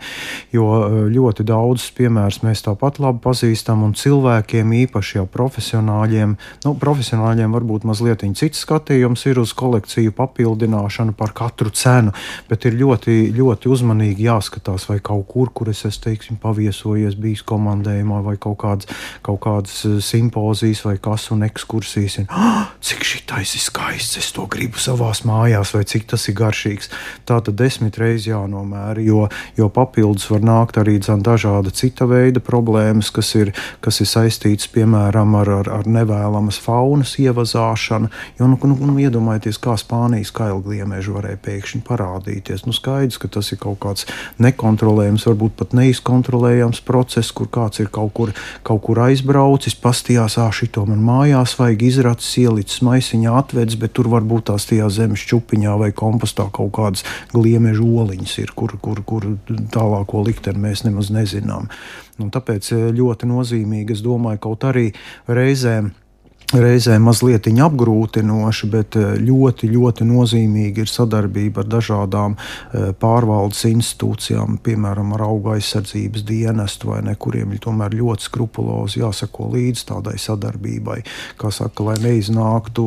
Jo 0.55 1.07
ļoti 1.11 1.45
daudzus 1.47 1.91
piemērus 1.95 2.41
mēs 2.43 2.65
tāpat 2.67 2.99
labi 3.03 3.23
pazīstam, 3.23 3.85
un 3.87 3.95
cilvēkiem, 3.97 4.64
īpaši 4.73 5.19
jau 5.19 5.25
profesionāļiem, 5.29 6.35
nu, 6.65 6.73
profesionāļiem 6.81 7.53
varbūt 7.55 7.85
mazliet 7.87 8.23
cits 8.35 8.63
skatījums 8.63 9.25
ir 9.29 9.39
uz 9.41 9.53
kolekciju 9.53 10.13
papildināšanu 10.15 11.13
par 11.17 11.33
katru 11.35 11.69
cenu, 11.69 12.13
bet 12.49 12.65
ir 12.65 12.77
ļoti, 12.79 13.31
ļoti 13.35 13.69
uzmanīgi 13.71 14.27
jāskatās, 14.27 14.87
vai 14.89 14.99
kaut 15.03 15.27
kur, 15.29 15.51
kur 15.53 15.69
es 15.69 15.83
esmu 15.85 16.03
teiksim, 16.05 16.39
paviesojies, 16.41 17.17
bijis 17.19 17.43
komandējumā, 17.47 18.21
vai 18.25 18.35
kaut 18.41 18.57
kādas, 18.63 18.89
kaut 19.25 19.41
kādas 19.45 19.77
eh, 19.87 19.97
simpozijas, 20.03 20.83
vai 20.85 20.97
kas 21.01 21.29
un 21.35 21.45
ekskursijas. 21.47 22.19
Un, 22.23 22.29
oh, 22.29 22.65
cik 22.85 23.05
šitais 23.07 23.55
ir 23.57 23.63
skaists, 23.63 24.19
es 24.21 24.31
to 24.35 24.47
gribu 24.51 24.81
savās 24.81 25.23
mājās, 25.27 25.73
vai 25.75 25.83
cik 25.87 26.07
tas 26.13 26.27
ir 26.31 26.37
garšīgs. 26.39 26.91
Tā 27.27 27.39
tad 27.45 27.57
desmit 27.59 27.97
reizes 28.01 28.29
jānomēra, 28.29 29.01
jo, 29.03 29.25
jo 29.57 29.69
papildus 29.73 30.29
var 30.31 30.45
nākt 30.45 30.79
arī 30.81 30.97
dažāda 31.01 31.73
cita 31.75 32.07
veida 32.09 32.41
problēmas, 32.43 33.11
kas 33.13 33.33
ir, 33.37 33.51
kas 33.83 34.01
ir 34.01 34.09
saistīts 34.45 34.69
piemēram 34.69 35.35
ar, 35.39 35.49
ar, 35.49 35.69
ar 35.79 35.87
nevēlamas 35.89 36.59
faunas 36.61 37.15
ievazāšanu. 37.17 38.09
Jo, 38.37 38.47
nu, 38.47 38.57
nu, 38.61 38.75
nu, 38.91 38.97
iedomājieties, 39.01 39.57
kā 39.57 39.75
Spānijas 39.77 40.31
kailgliemeži 40.35 41.13
varēja 41.13 41.39
pēkšņi 41.41 41.81
parādīties. 41.87 42.65
Nu, 42.65 42.73
skaidrs, 42.73 43.17
ka 43.17 43.27
tas 43.27 43.51
ir 43.51 43.59
kaut 43.59 43.79
kāds 43.81 44.05
nekontrolējams, 44.37 45.25
varbūt 45.25 45.57
pat 45.57 45.73
neizkontrolējams 45.73 46.83
process, 46.85 47.33
kur 47.33 47.49
kāds 47.49 47.81
ir 47.81 47.89
kaut 47.89 48.13
kur, 48.13 48.33
kaut 48.63 48.83
kur 48.85 49.01
aizbraucis, 49.07 49.77
pastījās, 49.81 50.37
ah, 50.37 50.53
šito 50.53 50.85
man 50.85 51.01
mājās 51.01 51.57
vajag 51.57 51.87
izracis, 51.89 52.37
ielicis 52.45 52.85
maisiņā, 52.85 53.33
atvedis, 53.33 53.79
bet 53.81 53.95
tur 53.97 54.11
varbūt 54.13 54.51
tās 54.51 54.69
tajā 54.69 54.91
zemes 54.93 55.25
čupiņā 55.25 55.77
vai 55.81 55.91
kompostā 55.95 56.47
kaut 56.53 56.75
kādas 56.77 57.05
gliemežu 57.33 57.87
oliņas 58.03 58.39
ir, 58.43 58.53
kur, 58.55 58.77
kur, 58.81 59.01
kur 59.07 59.31
tālāko 59.73 60.21
likteni 60.25 60.67
mēs 60.67 60.85
nemaz 60.85 61.09
nezinām. 61.13 61.71
Un 62.15 62.29
tāpēc 62.31 62.69
eh, 62.71 62.83
ļoti 62.95 63.27
nozīmīgi, 63.27 63.97
es 63.97 64.01
domāju, 64.03 64.34
kaut 64.41 64.63
arī 64.69 64.89
reizēm 65.27 65.91
reizē 66.53 66.97
mazliet 67.01 67.47
apgrūtinoši, 67.47 68.69
bet 68.69 68.97
eh, 68.99 69.15
ļoti, 69.21 69.69
ļoti 69.71 70.05
nozīmīgi 70.07 70.83
ir 70.83 70.91
sadarbība 70.91 71.63
ar 71.63 71.69
dažādām 71.71 72.35
eh, 72.35 72.91
pārvaldes 72.99 73.63
institūcijām, 73.69 74.59
piemēram, 74.65 75.13
ar 75.15 75.25
auga 75.25 75.55
aizsardzības 75.55 76.25
dienestu, 76.27 76.91
vai 76.93 77.01
ne, 77.05 77.15
kuriem 77.15 77.55
ir 77.55 77.63
tomēr 77.65 77.95
ļoti 77.97 78.29
skrupulozi 78.29 79.01
jāsako 79.01 79.49
līdzi 79.55 79.87
tādai 79.91 80.17
sadarbībai, 80.21 80.99
kā 81.41 81.51
saka, 81.53 81.89
lai 81.89 81.97
neiznāktu 82.03 82.85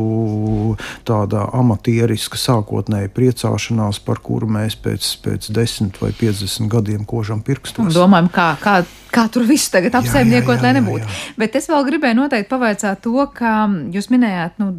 tāda 1.09 1.49
amatieriska 1.59 2.39
sākotnēja 2.39 3.11
priecāšanās, 3.15 4.03
par 4.05 4.23
kuru 4.25 4.51
mēs 4.59 4.79
pēc, 4.83 5.11
pēc 5.25 5.51
10 5.55 6.01
vai 6.03 6.13
50 6.15 6.71
gadiem 6.73 7.05
kožam 7.09 7.43
pirkstos. 7.45 7.95
Domājam, 7.97 8.31
kā, 8.33 8.53
kā 8.63 8.81
kā 9.13 9.25
tur 9.33 9.47
viss 9.49 9.71
tagad 9.73 9.97
apsaimniekot, 9.99 10.63
lai 10.63 10.75
nebūtu. 10.79 11.05
Jā, 11.05 11.09
jā. 11.09 11.35
Bet 11.41 11.57
es 11.59 11.69
vēl 11.71 11.87
gribēju 11.89 12.19
noteikti 12.21 12.51
pavaicāt 12.51 13.01
to, 13.05 13.17
ka 13.35 13.48
jūs 13.95 14.11
minējāt, 14.13 14.59
nu, 14.63 14.73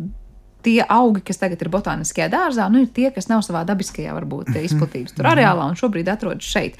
tie 0.65 0.83
augi, 0.83 1.23
kas 1.29 1.39
tagad 1.41 1.61
ir 1.63 1.71
botāniskajā 1.71 2.29
dārzā, 2.33 2.67
nu, 2.71 2.83
ir 2.83 2.93
tie, 2.95 3.09
kas 3.15 3.29
nav 3.31 3.43
savā 3.47 3.63
dabiskajā, 3.67 4.13
varbūt, 4.17 4.51
mhm. 4.51 4.69
izplatības 4.69 5.17
tur 5.17 5.29
areālā 5.31 5.69
un 5.71 5.79
šobrīd 5.79 6.11
atrodas 6.11 6.47
šeit. 6.47 6.79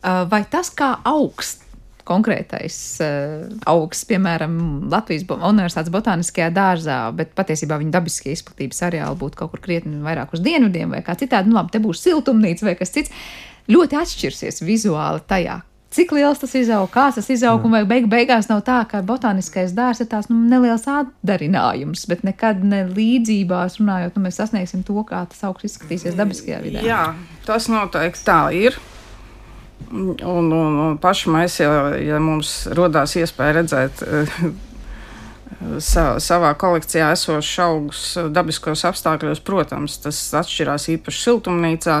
Uh, 0.00 0.24
vai 0.30 0.44
tas 0.48 0.72
kā 0.74 0.96
augsts? 1.08 1.66
Konkrētais 2.10 2.74
uh, 3.04 3.44
augsts, 3.70 4.06
piemēram, 4.08 4.54
Latvijas 4.90 5.26
Universitātes 5.28 5.92
botāniskajā 5.94 6.48
dārzā, 6.50 6.96
bet 7.14 7.36
patiesībā 7.38 7.76
viņa 7.78 7.92
dabiskie 7.94 8.32
izplatības 8.34 8.80
areāli 8.88 9.18
būtu 9.20 9.38
kaut 9.38 9.52
kur 9.52 9.62
krietni 9.62 10.00
vairāk 10.02 10.32
uz 10.34 10.42
dienvidiem 10.42 10.96
vai 10.96 11.04
kā 11.06 11.14
citādi. 11.20 11.52
Nu, 11.52 11.60
labi, 11.60 11.70
te 11.76 11.82
būs 11.84 12.02
siltumnīca 12.02 12.66
vai 12.66 12.74
kas 12.80 12.90
cits. 12.96 13.14
Ļoti 13.70 14.00
atšķirsies 14.00 14.58
vizuāli 14.64 15.22
tajā, 15.30 15.60
cik 15.90 16.12
liels 16.14 16.38
tas 16.38 16.52
izaug, 16.54 16.86
kāds 16.92 17.18
tas 17.18 17.28
izaug, 17.34 17.64
un 17.66 17.74
vai 17.74 17.82
beig 17.88 18.06
beigās 18.10 18.48
nav 18.50 18.62
tā, 18.66 18.78
ka 18.90 19.02
botāniskais 19.06 19.74
dārzs 19.74 20.04
ir 20.04 20.10
tās 20.12 20.30
nu, 20.30 20.38
neliels 20.50 20.86
atdarinājums, 20.90 22.06
bet 22.10 22.22
nekad 22.26 22.62
ne 22.66 22.84
līdzībās 22.86 23.80
runājot, 23.80 24.14
nu, 24.14 24.24
mēs 24.28 24.38
sasniegsim 24.38 24.84
to, 24.86 25.02
kā 25.08 25.24
tas 25.30 25.42
augs 25.48 25.66
izskatīsies 25.66 26.18
dabiskajā 26.18 26.62
vidē. 26.62 26.86
Jā, 26.86 27.02
tas 27.48 27.66
noteikti 27.72 28.24
tā 28.26 28.40
ir. 28.54 28.78
Un, 29.90 30.14
un, 30.22 30.52
un 30.54 30.98
paši 31.02 31.30
mēs, 31.34 31.58
ja, 31.62 31.70
ja 31.98 32.20
mums 32.22 32.68
rodās 32.76 33.16
iespēja 33.18 33.56
redzēt 33.58 34.02
sa, 35.82 36.04
savā 36.22 36.52
kolekcijā 36.60 37.10
esošus 37.16 37.62
augus 37.64 38.02
dabiskos 38.30 38.84
apstākļos, 38.86 39.42
protams, 39.42 39.98
tas 40.04 40.20
atšķirās 40.44 40.86
īpaši 40.94 41.24
siltumnīcā, 41.26 42.00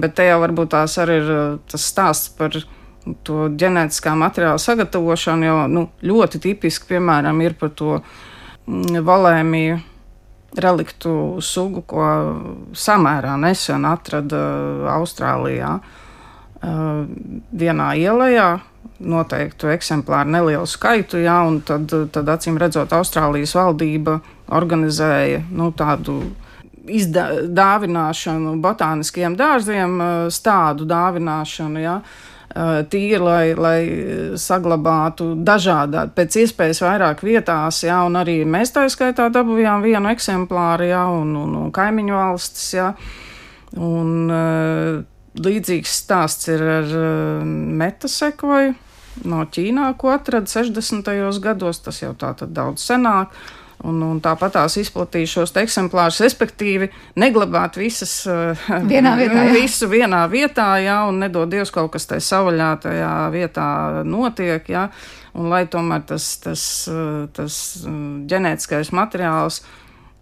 bet 0.00 0.16
te 0.16 0.30
jau 0.30 0.40
varbūt 0.46 0.72
tās 0.72 0.96
arī 1.02 1.18
ir 1.20 1.32
tas 1.68 1.90
stāsts 1.92 2.32
par 2.38 2.56
viņa 2.56 2.79
to 3.26 3.48
ģenētiskā 3.60 4.14
materiāla 4.18 4.60
sagatavošanu, 4.60 5.46
jo 5.46 5.60
nu, 5.72 5.84
ļoti 6.04 6.40
tipiski, 6.46 6.92
piemēram, 6.94 7.40
ir 7.44 7.56
par 7.60 7.72
to 7.76 8.00
mm, 8.00 9.00
valēmiju 9.06 9.78
reliktu 10.60 11.12
sugu, 11.44 11.82
ko 11.86 12.06
samērā 12.74 13.36
nesen 13.40 13.86
atrada 13.86 14.40
Austrālijā. 14.96 15.76
Vienā 16.60 17.86
ielā 17.96 18.48
noteiktu 19.00 19.70
eksemplāru 19.72 20.34
nelielu 20.34 20.66
skaitu, 20.68 21.22
jā, 21.22 21.38
un 21.46 21.60
tad, 21.64 21.88
tad 22.12 22.28
acīm 22.34 22.58
redzot, 22.60 22.92
Austrālijas 22.92 23.54
valdība 23.56 24.18
organizēja 24.52 25.44
nu, 25.54 25.70
tādu 25.76 26.18
izdāvināšanu 26.90 28.56
botāniskiem 28.60 29.36
dārziem, 29.38 29.96
stādu 30.32 30.86
dāvināšanu. 30.88 31.80
Jā. 31.84 31.96
Tīri, 32.50 33.20
lai, 33.22 33.52
lai 33.54 33.78
saglabātu 34.40 35.36
dažādā, 35.46 36.08
pēc 36.16 36.40
iespējas 36.42 36.82
vairāk 36.82 37.22
vietās, 37.22 37.84
jā, 37.86 38.00
un 38.06 38.18
arī 38.18 38.40
mēs 38.42 38.74
tā 38.74 38.88
skaitā 38.90 39.28
dabūjām 39.30 39.84
vienu 39.86 40.10
eksemplāru, 40.10 40.88
jā, 40.90 41.04
un, 41.14 41.36
un, 41.38 41.54
un 41.60 41.70
kaimiņu 41.74 42.16
valstis, 42.16 42.66
jā, 42.74 42.88
un 43.78 44.32
līdzīgs 45.38 45.96
stāsts 46.02 46.50
ir 46.50 46.66
ar 46.80 46.94
metasekoju 47.46 48.74
no 49.30 49.44
Ķīnā, 49.46 49.92
ko 50.00 50.12
atrada 50.14 50.50
60. 50.50 51.10
gados, 51.42 51.82
tas 51.84 52.02
jau 52.02 52.12
tā 52.18 52.32
tad 52.38 52.54
daudz 52.56 52.82
senāk. 52.86 53.34
Un, 53.80 53.96
un 54.04 54.18
tāpat 54.20 54.52
tās 54.58 54.74
izplatīja 54.76 55.28
šos 55.38 55.54
eksemplārus, 55.56 56.18
respektīvi, 56.20 56.90
neglabāt 57.20 57.78
visas, 57.80 58.12
eh, 58.28 58.66
vienā 58.90 59.14
vietā, 59.16 59.44
jā. 59.46 59.54
visu 59.56 59.88
vienā 59.88 60.20
vietā, 60.28 60.68
jā, 60.84 60.98
un 61.08 61.22
nedod 61.22 61.48
Dievs 61.48 61.72
kaut 61.72 61.94
kas 61.94 62.04
tajā 62.10 62.26
savvaļātajā 62.26 63.14
vietā 63.32 63.68
notiek, 64.04 64.68
jā, 64.68 64.90
un 65.32 65.48
lai 65.48 65.62
tomēr 65.64 66.04
tas, 66.12 66.28
tas, 66.44 66.64
eh, 66.92 67.24
tas 67.32 67.60
eh, 67.86 68.00
ģenētiskais 68.28 68.92
materiāls 68.96 69.62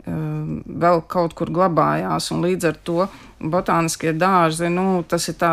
vēl 0.09 1.03
kaut 1.05 1.35
kur 1.37 1.51
glabājās, 1.53 2.31
un 2.33 2.41
līdz 2.47 2.69
ar 2.71 2.77
to 2.81 3.03
botāniskie 3.45 4.15
dārzi, 4.17 4.71
nu, 4.73 5.03
tas 5.05 5.27
ir 5.29 5.37
tā 5.37 5.51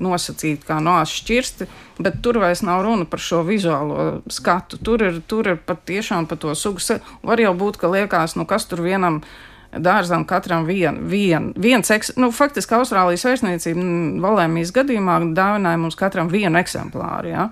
nosacīti 0.00 0.66
kā 0.68 0.78
nāšu 0.82 1.22
šķirsti, 1.22 1.68
bet 2.02 2.20
tur 2.24 2.40
vairs 2.42 2.64
nav 2.66 2.82
runa 2.86 3.06
par 3.08 3.22
šo 3.22 3.42
vizuālo 3.46 4.22
skatu. 4.32 4.80
Tur 4.82 5.04
ir, 5.08 5.22
tur 5.28 5.54
ir 5.54 5.60
pat 5.60 5.84
tiešām 5.88 6.28
par 6.30 6.40
to 6.42 6.54
sugu. 6.58 6.82
Var 7.22 7.44
jau 7.44 7.54
būt, 7.58 7.80
ka 7.80 7.90
liekas, 7.92 8.36
nu 8.38 8.46
kas 8.48 8.68
tur 8.70 8.84
vienam 8.84 9.22
dārzam 9.72 10.26
katram 10.28 10.66
vien, 10.68 10.98
vien, 11.08 11.52
viens, 11.56 11.88
eks, 11.90 12.12
nu, 12.20 12.28
faktiski 12.34 12.76
Austrālijas 12.76 13.24
vēstniecība 13.24 13.84
Valēmijas 14.20 14.72
gadījumā 14.76 15.20
dāvināja 15.32 15.80
mums 15.80 15.96
katram 15.96 16.28
vienu 16.32 16.60
eksemplāru. 16.60 17.32
Ja? 17.32 17.46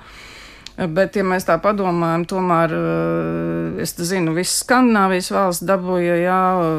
Bet, 0.81 1.13
ja 1.19 1.25
mēs 1.29 1.45
tā 1.45 1.59
padomājam, 1.61 2.23
tomēr 2.25 2.73
eh, 2.73 3.81
es 3.85 3.93
zinu, 4.09 4.33
visas 4.33 4.63
Skandināvijas 4.63 5.27
valsts 5.35 5.67
dabūja, 5.69 6.15
jā, 6.23 6.39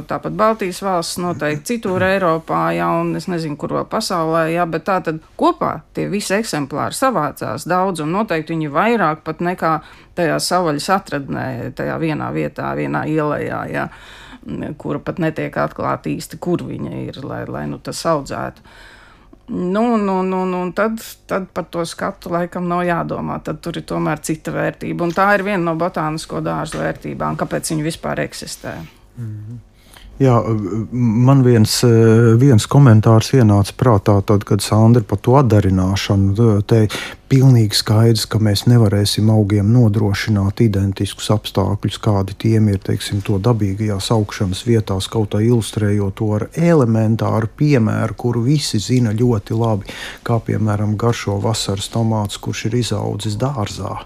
tāpat 0.10 0.34
Baltijas 0.39 0.80
valsts 0.82 1.20
noteikti 1.22 1.76
citur 1.76 2.02
Eiropā, 2.08 2.64
jā, 2.74 2.88
un 2.97 3.14
es 3.20 3.28
nezinu, 3.30 3.60
kur 3.62 3.76
vēl 3.78 3.86
pasaulē, 3.91 4.47
jā, 4.56 4.66
bet 4.74 4.88
tā 4.89 4.97
tad 5.06 5.20
kopā 5.38 5.84
tie 5.93 6.08
visi 6.10 6.34
eksemplāri 6.39 6.97
savācās 6.97 7.68
daudz, 7.70 8.02
un 8.02 8.16
noteikti 8.16 8.56
viņi 8.56 8.72
vairāk 8.74 9.22
pat 9.28 9.43
nekā 9.45 9.76
tajā 10.18 10.39
savaļas 10.49 10.89
atradnē, 10.97 11.45
tajā 11.78 11.99
vienā 12.02 12.32
vietā, 12.34 12.72
vienā 12.80 13.04
ielējā, 13.12 13.62
jā, 13.70 13.88
kura 14.82 15.04
pat 15.06 15.22
netiek 15.22 15.62
atklāta 15.62 16.10
īsti, 16.10 16.41
kur 16.41 16.66
viņa 16.66 17.04
ir, 17.04 17.22
lai, 17.22 17.43
lai 17.45 17.68
nu 17.70 17.78
tas 17.78 18.02
audzētu. 18.10 18.66
Nu, 19.52 19.97
nu, 19.97 20.22
nu, 20.24 20.45
nu, 20.47 20.60
tad, 20.72 21.02
tad 21.28 21.49
par 21.52 21.66
to 21.68 21.84
skatu 21.86 22.32
laikam 22.32 22.70
nav 22.72 22.86
jādomā. 22.88 23.41
Tad 23.43 23.60
tur 23.60 23.82
ir 23.82 23.84
tomēr 23.88 24.22
cita 24.24 24.54
vērtība. 24.56 25.04
Un 25.04 25.12
tā 25.16 25.26
ir 25.36 25.43
viena 25.43 25.66
no 25.66 25.74
botānisko 25.80 26.39
dārzu 26.45 26.80
vērtībām, 26.80 27.36
kāpēc 27.41 27.74
viņi 27.74 27.84
vispār 27.84 28.24
eksistē. 28.24 28.78
Mm 29.18 29.28
-hmm. 29.28 29.60
Jā, 30.22 30.36
man 30.94 31.40
viens, 31.42 31.80
viens 32.38 32.68
komentārs 32.70 33.32
ienāca 33.34 33.74
prātā, 33.74 34.20
tad, 34.22 34.44
kad 34.46 34.62
Sandra 34.62 35.02
par 35.08 35.18
to 35.26 35.34
atdarināšanu 35.40 36.50
te 36.70 36.84
pilnīgi 37.32 37.80
skaidrs, 37.80 38.28
ka 38.30 38.38
mēs 38.44 38.68
nevarēsim 38.70 39.32
augiem 39.34 39.72
nodrošināt 39.74 40.62
identiskus 40.68 41.32
apstākļus, 41.34 41.98
kādi 42.06 42.38
tiem 42.46 42.70
ir 42.70 42.78
teiksim, 42.86 43.24
to 43.26 43.40
dabīgajās 43.42 44.12
augšanas 44.14 44.62
vietās, 44.68 45.10
kaut 45.10 45.34
kā 45.34 45.42
ilustrējot 45.48 46.20
to 46.22 46.30
ar 46.38 46.48
elementāru 46.54 47.50
piemēru, 47.58 48.20
kuru 48.22 48.46
visi 48.52 48.84
zina 48.84 49.16
ļoti 49.16 49.58
labi, 49.58 49.90
kā 50.28 50.38
piemēram 50.38 50.94
garšo 51.02 51.40
vasaras 51.42 51.90
tomāts, 51.90 52.38
kurš 52.38 52.68
ir 52.70 52.82
izaudzis 52.84 53.42
dārzā 53.42 54.04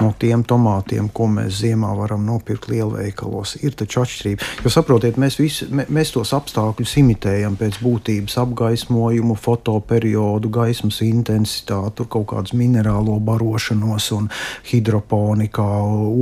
no 0.00 0.12
tiem 0.18 0.42
tomātiem, 0.46 1.08
ko 1.12 1.26
mēs 1.30 1.60
ziemā 1.62 1.90
varam 1.98 2.24
nopirkt 2.26 2.68
lielveikalos. 2.70 3.56
Ir 3.64 3.76
taču 3.78 4.02
atšķirība. 4.04 4.48
Jo 4.64 4.72
saprotiet, 4.72 5.18
mēs, 5.20 5.38
visi, 5.40 5.68
mēs 5.70 6.12
tos 6.14 6.32
apstākļus 6.36 6.96
imitējam 7.02 7.56
pēc 7.60 7.80
būtības 7.84 8.36
apgaismojumu, 8.42 9.36
fotoperiodu, 9.40 10.50
gaismas 10.52 11.00
intensitāti, 11.06 12.06
kaut 12.10 12.30
kādas 12.32 12.54
minerālo 12.56 13.18
barošanos 13.24 14.10
un 14.16 14.30
hidroponikā, 14.70 15.68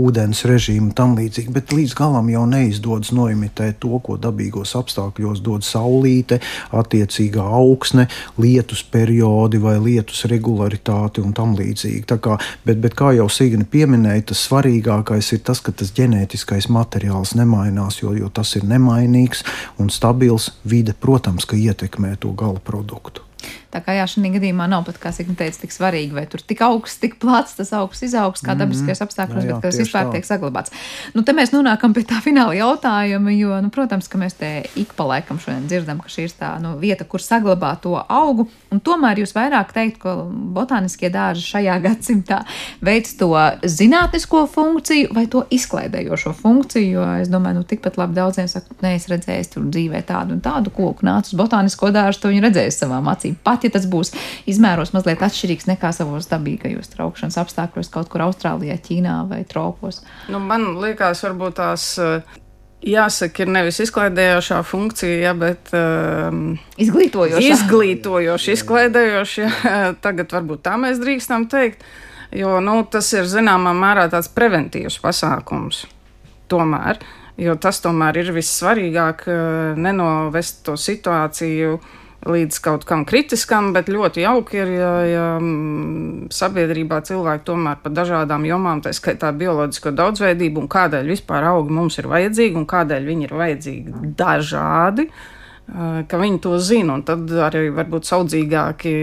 ūdens 0.04 0.44
režīmu 0.48 0.92
tam 0.98 1.16
līdzīgi. 1.18 1.54
Bet 1.54 1.74
līdz 1.76 1.96
galam 1.98 2.30
jau 2.32 2.44
neizdodas 2.50 3.12
noimitēt 3.16 3.80
to, 3.84 4.00
ko 4.04 4.18
dabīgos 4.20 4.74
apstākļos 4.78 5.42
dod 5.44 5.66
saulīte, 5.66 6.40
attiecīgā 6.76 7.44
augsne, 7.58 8.08
lietus 8.40 8.82
periodi 8.82 9.60
vai 9.62 9.78
lietus 9.82 10.24
regularitāte 10.30 11.22
un 11.24 11.34
tam 11.36 11.54
līdzīgi. 11.58 12.06
Kā, 12.18 12.38
bet, 12.66 12.80
bet 12.82 12.96
kā 12.98 13.12
jau 13.16 13.28
Signa 13.32 13.67
pieminēja, 13.72 14.28
tas 14.32 14.42
svarīgākais 14.48 15.32
ir 15.36 15.42
tas, 15.46 15.62
ka 15.64 15.72
tas 15.72 15.92
ģenētiskais 15.96 16.68
materiāls 16.72 17.34
nemainās, 17.38 18.00
jo, 18.02 18.14
jo 18.16 18.30
tas 18.34 18.54
ir 18.58 18.66
nemainīgs 18.68 19.44
un 19.78 19.92
stabils. 19.92 20.50
Vide, 20.68 20.94
protams, 20.98 21.46
ka 21.48 21.56
ietekmē 21.56 22.16
to 22.20 22.32
gala 22.38 22.60
produktu. 22.64 23.24
Tā 23.68 23.82
kā 23.84 23.92
jā, 23.92 24.06
šī 24.08 24.30
gadījumā 24.32 24.64
nav 24.70 24.86
pat, 24.86 24.96
kā 24.96 25.10
Signa 25.12 25.34
teica, 25.36 25.58
tik 25.60 25.74
svarīgi, 25.74 26.14
vai 26.16 26.24
tur 26.30 26.40
tik 26.40 26.62
augsts, 26.64 27.02
tik 27.02 27.18
plats 27.20 27.58
tas 27.58 27.68
augsts 27.76 28.06
izaugs, 28.06 28.40
kā 28.40 28.54
mhm. 28.54 28.62
dabiskajos 28.62 29.02
apstākļos, 29.04 29.44
jā, 29.44 29.50
jā, 29.50 29.56
bet 29.58 29.66
kas 29.66 29.80
vispār 29.82 30.08
tā. 30.08 30.14
tiek 30.16 30.28
saglabāts. 30.28 30.72
Nu, 31.12 31.20
te 31.26 31.34
mēs 31.36 31.52
nonākam 31.52 31.92
pie 31.92 32.06
tā 32.08 32.22
fināla 32.26 32.56
jautājuma, 32.56 33.34
jo, 33.36 33.58
nu, 33.60 33.68
protams, 33.74 34.08
ka 34.08 34.20
mēs 34.20 34.38
te 34.40 34.52
ik 34.80 34.94
pa 34.96 35.04
laikam 35.10 35.40
šodien 35.42 35.66
dzirdam, 35.68 36.00
ka 36.00 36.08
šī 36.12 36.24
ir 36.24 36.36
tā 36.38 36.54
nu, 36.64 36.78
vieta, 36.80 37.04
kur 37.04 37.20
saglabāt 37.20 37.82
to 37.84 37.92
augu, 38.00 38.48
un 38.72 38.80
tomēr 38.80 39.20
jūs 39.20 39.36
vairāk 39.36 39.74
teikt, 39.76 40.00
ka 40.00 40.16
botāniskie 40.56 41.12
dārzi 41.12 41.44
šajā 41.44 41.76
gadsimtā 41.86 42.40
veic 42.80 43.12
to 43.20 43.28
zinātnisko 43.68 44.46
funkciju 44.48 45.12
vai 45.12 45.26
to 45.28 45.44
izklaidējošo 45.52 46.32
funkciju, 46.40 46.88
jo 46.96 47.06
es 47.20 47.28
domāju, 47.28 47.60
nu, 47.60 47.68
tikpat 47.68 48.00
labi 48.00 48.16
daudziem 48.16 48.48
saka, 48.48 48.80
nē, 48.80 48.96
es 48.96 49.10
redzēju 49.12 49.52
tur 49.52 49.68
dzīvē 49.68 50.02
tādu 50.08 50.38
un 50.38 50.42
tādu 50.44 50.72
koku, 50.72 51.04
nācu 51.04 51.34
uz 51.34 51.38
botānisko 51.38 51.92
dārzu, 51.92 52.24
to 52.24 52.32
viņi 52.32 52.44
redzēja 52.48 52.74
savām 52.80 53.12
acīm. 53.12 53.36
Pat 53.44 53.57
pat 53.58 53.66
ja 53.66 53.74
tas 53.74 53.86
būs 53.90 54.14
izmēros 54.48 54.94
mazliet 54.94 55.22
atšķirīgs 55.26 55.66
nekā 55.72 55.90
savos 55.96 56.30
dabīgajos 56.30 56.92
traukšanas 56.94 57.38
apstākļos, 57.42 57.90
kaut 57.90 58.10
kur 58.12 58.28
Austrālijā, 58.28 58.78
Ķīnā 58.78 59.24
vai 59.30 59.42
tropos. 59.48 60.04
Nu, 60.30 60.38
man 60.38 60.76
liekas, 60.78 61.24
varbūt 61.26 61.58
tās. 61.58 61.90
Eh, 61.98 62.38
jāsaka, 62.86 63.42
ir 63.42 63.50
nevis 63.50 63.80
izklaidējošā 63.82 64.60
funkcija, 64.62 65.18
ja, 65.26 65.34
bet 65.34 65.72
um, 65.74 66.52
izglītojoša. 66.78 67.42
Izglītojoša, 67.42 68.54
izklaidējoša. 68.54 69.42
Ja. 69.42 69.78
Tagad 70.04 70.34
varbūt 70.36 70.62
tā 70.68 70.76
mēs 70.78 71.02
drīkstam 71.02 71.48
teikt, 71.50 71.82
jo 72.30 72.60
nu, 72.62 72.80
tas 72.86 73.10
ir 73.18 73.26
zināmā 73.26 73.74
mērā 73.74 74.06
tāds 74.12 74.30
preventīvs 74.30 75.00
pasākums. 75.02 75.88
Tomēr, 76.48 77.02
jo 77.38 77.58
tas 77.60 77.82
tomēr 77.84 78.22
ir 78.22 78.30
vissvarīgāk, 78.36 79.26
eh, 79.26 79.80
nenovest 79.88 80.62
to 80.70 80.78
situāciju 80.78 81.80
līdz 82.26 82.58
kaut 82.62 82.84
kam 82.88 83.04
kritiskam, 83.06 83.70
bet 83.74 83.90
ļoti 83.92 84.24
jauki 84.24 84.58
ir, 84.58 84.72
ja, 84.74 84.92
ja 85.06 85.26
mm, 85.38 86.28
sabiedrībā 86.34 87.00
cilvēki 87.06 87.46
tomēr 87.46 87.78
par 87.84 87.94
dažādām 87.94 88.46
jomām, 88.48 88.82
tā 88.82 88.92
skaitā 88.96 89.30
bioloģisko 89.38 89.94
daudzveidību 89.94 90.64
un 90.64 90.70
kādēļ 90.72 91.12
vispār 91.14 91.46
augi 91.52 91.76
mums 91.78 91.98
ir 92.02 92.10
vajadzīgi 92.10 92.58
un 92.58 92.66
kādēļ 92.68 93.06
viņi 93.08 93.28
ir 93.28 93.34
vajadzīgi 93.38 94.14
dažādi, 94.18 95.08
ka 96.08 96.22
viņi 96.22 96.40
to 96.42 96.58
zina 96.64 96.96
un 96.96 97.04
tad 97.06 97.30
arī 97.48 97.68
varbūt 97.76 98.08
saudzīgāki 98.08 98.94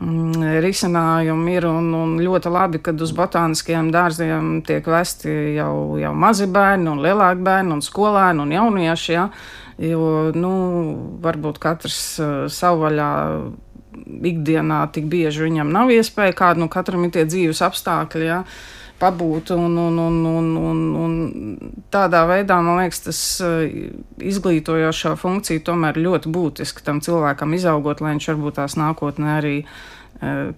mm, 0.00 0.48
risinājumi 0.64 1.56
ir. 1.58 1.68
Un, 1.68 1.92
un 1.98 2.16
ļoti 2.22 2.52
labi, 2.54 2.80
kad 2.80 3.00
uz 3.02 3.12
botāniskajiem 3.18 3.92
dārziem 3.94 4.52
tiek 4.66 4.86
vesti 4.88 5.34
jau, 5.58 5.98
jau 6.00 6.14
mazi 6.16 6.48
bērni, 6.48 6.88
un 6.92 7.02
lielāki 7.04 7.44
bērni, 7.44 7.76
un 7.76 7.84
skolēni 7.84 8.46
un 8.46 8.54
jaunieši. 8.56 9.16
Ja? 9.18 9.28
Jo 9.78 10.32
nu, 10.34 10.52
varbūt 11.22 11.60
katrs 11.62 12.00
uh, 12.18 12.46
savvaļā 12.50 13.12
ikdienā 14.30 14.80
tik 14.94 15.06
bieži 15.10 15.44
viņam 15.46 15.70
nav 15.74 15.92
iespēja, 15.94 16.36
kāda 16.36 16.62
nu, 16.62 16.68
katram 16.72 17.06
ir 17.06 17.14
tie 17.14 17.24
dzīves 17.28 17.62
apstākļi. 17.66 18.26
Ja, 18.26 18.40
pabūt. 18.98 19.52
Un, 19.54 19.76
un, 19.78 19.98
un, 20.02 20.16
un, 20.26 20.48
un, 20.70 20.80
un 21.02 21.82
tādā 21.94 22.24
veidā, 22.28 22.58
man 22.64 22.80
liekas, 22.82 23.04
tas 23.06 23.20
izglītojošā 24.32 25.14
funkcija 25.20 25.62
tomēr 25.68 26.00
ļoti 26.02 26.32
būtiska 26.34 26.82
tam 26.86 27.02
cilvēkam 27.04 27.54
izaugot, 27.58 28.02
lai 28.02 28.16
viņš 28.16 28.32
varbūt 28.32 28.58
tās 28.58 28.78
nākotnē 28.80 29.36
arī 29.36 29.54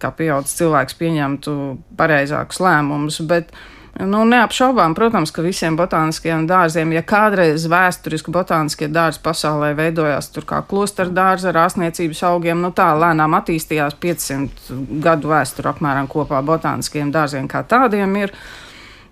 kā 0.00 0.08
pieaugušs 0.16 0.56
cilvēks 0.56 0.96
pieņemtu 0.96 1.54
pareizākus 2.00 2.62
lēmumus. 2.64 3.20
Bet, 3.28 3.52
uh, 3.52 3.79
Nu, 3.98 4.20
neapšaubām, 4.22 4.94
protams, 4.94 5.32
ka 5.34 5.42
visiem 5.42 5.74
botāniskajiem 5.76 6.44
dārziem, 6.46 6.92
ja 6.94 7.02
kādreiz 7.02 7.64
vēsturiski 7.68 8.30
botāniskie 8.32 8.86
dārzi 8.86 9.18
pasaulē 9.24 9.72
veidojās 9.74 10.30
tur 10.30 10.46
kā 10.46 10.60
klosteru 10.70 11.10
dārzi 11.10 11.48
ar 11.50 11.58
ārstniecības 11.64 12.22
augiem, 12.30 12.62
nu 12.62 12.70
tā 12.70 12.86
lēnām 12.94 13.34
attīstījās 13.40 13.98
500 14.00 14.78
gadu 15.02 15.32
vēsturi 15.32 15.72
apmēram 15.72 16.06
kopā 16.10 16.38
botāniskajiem 16.46 17.10
dārziem 17.14 17.50
kā 17.50 17.64
tādiem 17.66 18.14
ir. 18.22 18.34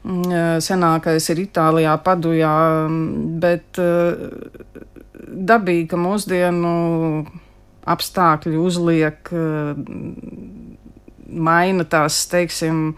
Mm, 0.07 0.63
senākais 0.63 1.27
ir 1.35 1.43
Itālijā, 1.43 1.97
Padujā, 2.07 2.55
bet 3.43 3.81
eh, 3.83 4.23
dabīgi, 5.51 5.89
ka 5.91 5.99
mūsdienu 5.99 6.73
apstākļi 7.83 8.61
uzliek, 8.63 9.33
eh, 9.35 9.83
maina 11.29 11.85
tās, 11.85 12.23
teiksim, 12.31 12.93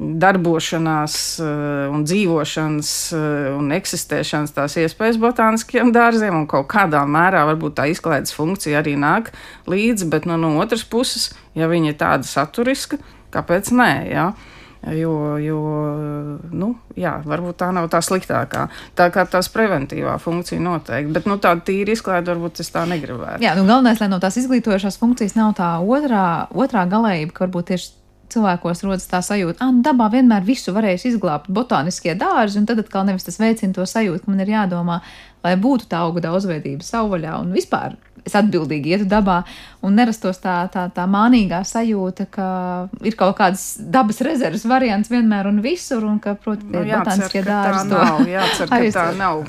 darbošanās, 0.00 1.14
eh, 1.40 1.88
un 1.92 2.04
dzīvošanas 2.08 2.90
eh, 3.12 3.48
un 3.52 3.72
eksistēšanas 3.76 4.54
tās 4.56 4.76
iespējas 4.80 5.18
botāniskiem 5.20 5.92
dārziem, 5.92 6.38
un 6.42 6.46
kaut 6.48 6.70
kādā 6.72 7.02
mērā 7.04 7.44
varbūt 7.52 7.76
tā 7.76 7.90
izklaides 7.92 8.32
funkcija 8.36 8.80
arī 8.80 8.96
nāk 8.96 9.28
līdzi, 9.68 10.08
bet 10.08 10.28
nu, 10.28 10.40
no 10.40 10.56
otras 10.62 10.86
puses, 10.88 11.30
ja 11.54 11.68
viņa 11.68 11.92
ir 11.92 12.00
tāda 12.00 12.24
saturiska, 12.24 13.00
kāpēc 13.34 13.74
nē? 13.76 13.92
Ja? 14.08 14.32
Jo, 14.80 15.36
jo 15.36 15.58
nu, 16.56 16.70
jā, 16.96 17.18
varbūt 17.28 17.58
tā 17.60 17.66
nav 17.76 17.90
tā 17.92 17.98
sliktākā. 18.00 18.62
Tā 18.96 19.10
kā 19.12 19.26
tās 19.28 19.50
preventīvā 19.52 20.14
funkcija 20.16 20.56
noteikti, 20.64 21.12
bet 21.12 21.28
nu, 21.28 21.36
tāda 21.36 21.60
tīra 21.68 21.92
izklaide 21.92 22.32
varbūt 22.32 22.62
es 22.64 22.72
tā 22.72 22.86
negribētu. 22.88 23.44
Jā, 23.44 23.52
nu, 23.58 23.66
galvenais, 23.68 24.00
lai 24.00 24.08
no 24.08 24.16
tās 24.24 24.40
izglītojošās 24.40 24.96
funkcijas 25.02 25.36
nav 25.36 25.52
tā 25.60 25.74
otrā, 25.84 26.48
otrā 26.56 26.88
galējība, 26.88 27.36
ka 27.36 27.44
varbūt 27.44 27.74
tieši 27.74 27.99
cilvēkos 28.32 28.84
rodas 28.86 29.08
tā 29.10 29.20
sajūta, 29.24 29.58
ka 29.60 29.70
nu, 29.72 29.82
dabā 29.86 30.10
vienmēr 30.12 30.46
visu 30.46 30.74
varēs 30.76 31.06
izglābt 31.10 31.50
botāniskie 31.52 32.14
dārzi, 32.18 32.60
un 32.60 32.68
tad 32.68 32.82
atkal 32.82 33.06
nevis 33.08 33.26
tas 33.26 33.40
veicina 33.40 33.76
to 33.76 33.86
sajūtu, 33.88 34.24
ka 34.24 34.32
man 34.32 34.44
ir 34.44 34.54
jādomā, 34.54 35.00
lai 35.44 35.56
būtu 35.60 35.88
tā 35.90 36.04
auga 36.06 36.24
daudzveidība 36.28 36.86
savvaļā 36.86 37.36
un 37.40 37.52
vispār 37.56 37.96
es 38.26 38.36
atbildīgi 38.36 38.94
ietu 38.94 39.08
dabā 39.08 39.40
un 39.86 39.96
nerastos 39.96 40.40
tā, 40.42 40.54
tā, 40.72 40.84
tā 40.92 41.06
mānīgā 41.08 41.62
sajūta, 41.64 42.26
ka 42.32 42.46
ir 43.06 43.16
kaut 43.18 43.38
kādas 43.38 43.64
dabas 43.80 44.20
rezerves 44.24 44.66
variants 44.68 45.08
vienmēr 45.12 45.48
un 45.48 45.62
visur, 45.64 46.04
un 46.04 46.18
ka, 46.20 46.34
protams, 46.36 46.68
nu, 46.68 46.82
botāniskie 46.84 47.42
dārzi 47.46 47.86
to 47.88 48.02
nav. 48.02 48.20
Jācer, 48.28 48.68
ka 48.68 48.80
tā 48.98 49.06
nav. 49.16 49.44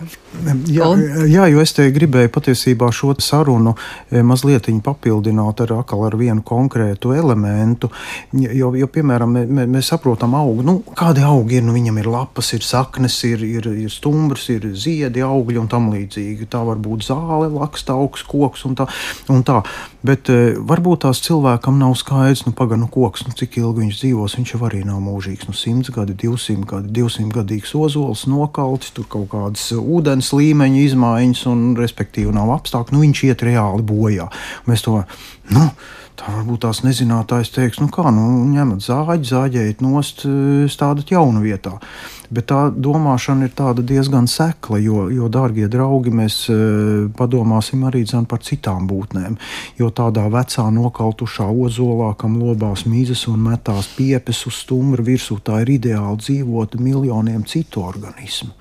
Jā, 0.71 0.87
jā, 1.27 1.47
jo 1.51 1.63
es 1.63 1.75
te 1.75 1.89
gribēju 1.91 2.31
patiesībā 2.31 2.87
šo 2.95 3.13
sarunu 3.19 3.75
e, 4.09 4.21
mazliet 4.23 4.69
papildināt 4.85 5.65
ar, 5.65 5.73
ar 5.83 6.15
vienu 6.15 6.43
konkrētu 6.47 7.11
elementu, 7.17 7.91
jo, 8.31 8.71
jo 8.77 8.87
piemēram, 8.87 9.35
mē, 9.51 9.67
mēs 9.67 9.91
saprotam 9.91 10.37
augu, 10.39 10.63
nu, 10.63 10.77
kādi 10.95 11.25
augi 11.27 11.59
ir, 11.59 11.65
nu, 11.67 11.75
viņam 11.75 11.99
ir 11.99 12.07
lapas, 12.11 12.53
ir 12.55 12.63
saknes, 12.63 13.17
ir, 13.27 13.43
ir, 13.43 13.67
ir 13.83 13.91
stumbrs, 13.91 14.47
ir 14.53 14.69
ziedi, 14.71 15.25
augļi 15.25 15.59
un 15.59 15.67
tam 15.71 15.80
līdzīgi. 15.89 16.47
Tā 16.51 16.61
var 16.67 16.79
būt 16.81 17.07
zāle, 17.07 17.49
laksta 17.53 17.95
augs, 17.97 18.23
koks 18.27 18.65
un 18.69 18.77
tā. 18.79 18.87
Un 19.31 19.41
tā. 19.47 19.61
Bet 20.05 20.29
e, 20.33 20.53
varbūt 20.57 21.03
tās 21.05 21.21
cilvēkam 21.25 21.79
nav 21.81 21.95
skaidrs, 21.99 22.45
nu, 22.47 22.53
pagaidi, 22.57 22.83
nu, 22.83 22.89
koks, 22.91 23.25
nu, 23.27 23.35
cik 23.37 23.57
ilgi 23.61 23.85
viņš 23.85 24.01
dzīvos. 24.03 24.37
Viņš 24.39 24.53
jau 24.55 24.61
arī 24.67 24.83
nav 24.87 25.01
mūžīgs. 25.05 25.47
Nu, 25.49 25.55
100 25.57 25.95
gadi, 25.95 26.17
200 26.25 26.67
gadi, 26.69 26.91
200 26.99 27.31
gadīgs 27.39 27.73
ozols, 27.77 28.27
nokaltis, 28.29 28.93
tur 28.97 29.07
kaut 29.11 29.31
kādas 29.33 29.71
ūdens 29.77 30.33
līmeņa 30.37 30.85
izmaiņas, 30.89 31.47
un 31.51 31.65
respektīvi 31.79 32.35
nav 32.35 32.53
apstākļi. 32.59 32.97
Nu, 32.97 33.05
viņš 33.07 33.25
iet 33.31 33.47
reāli 33.47 33.87
bojā. 33.87 34.29
Mēs 34.69 34.85
to, 34.85 35.01
nu, 35.55 35.71
Tā 36.21 36.29
varbūt 36.35 36.61
tās 36.61 36.83
nezinātājs 36.85 37.49
teiks, 37.55 37.79
nu 37.81 37.87
kā, 37.89 38.03
nu 38.13 38.27
ņemat 38.51 38.83
zāģi, 38.85 39.25
zāģējiet 39.31 39.79
nost, 39.81 40.21
stādat 40.69 41.09
jaunu 41.09 41.41
vietā. 41.41 41.79
Bet 42.31 42.47
tā 42.47 42.59
domāšana 42.71 43.49
ir 43.49 43.81
diezgan 43.83 44.27
sekla, 44.31 44.79
jo, 44.79 45.09
jo 45.11 45.27
dārgie 45.27 45.67
draugi, 45.67 46.13
mēs 46.15 46.35
e, 46.47 46.55
padomāsim 47.17 47.83
arī 47.83 48.05
par 48.27 48.39
citām 48.39 48.87
būtnēm. 48.87 49.35
Jo 49.79 49.89
tādā 49.91 50.29
vecā 50.31 50.69
nokautušā 50.71 51.49
ozolā, 51.51 52.13
kam 52.15 52.37
lobās 52.39 52.85
mīzes 52.87 53.27
un 53.27 53.43
metās 53.43 53.89
piepes 53.97 54.45
uz 54.47 54.61
stumbra 54.63 55.03
virsū, 55.03 55.41
tā 55.43 55.59
ir 55.65 55.73
ideāli 55.75 56.21
dzīvot 56.23 56.77
miljoniem 56.79 57.43
citu 57.43 57.83
organismu. 57.83 58.55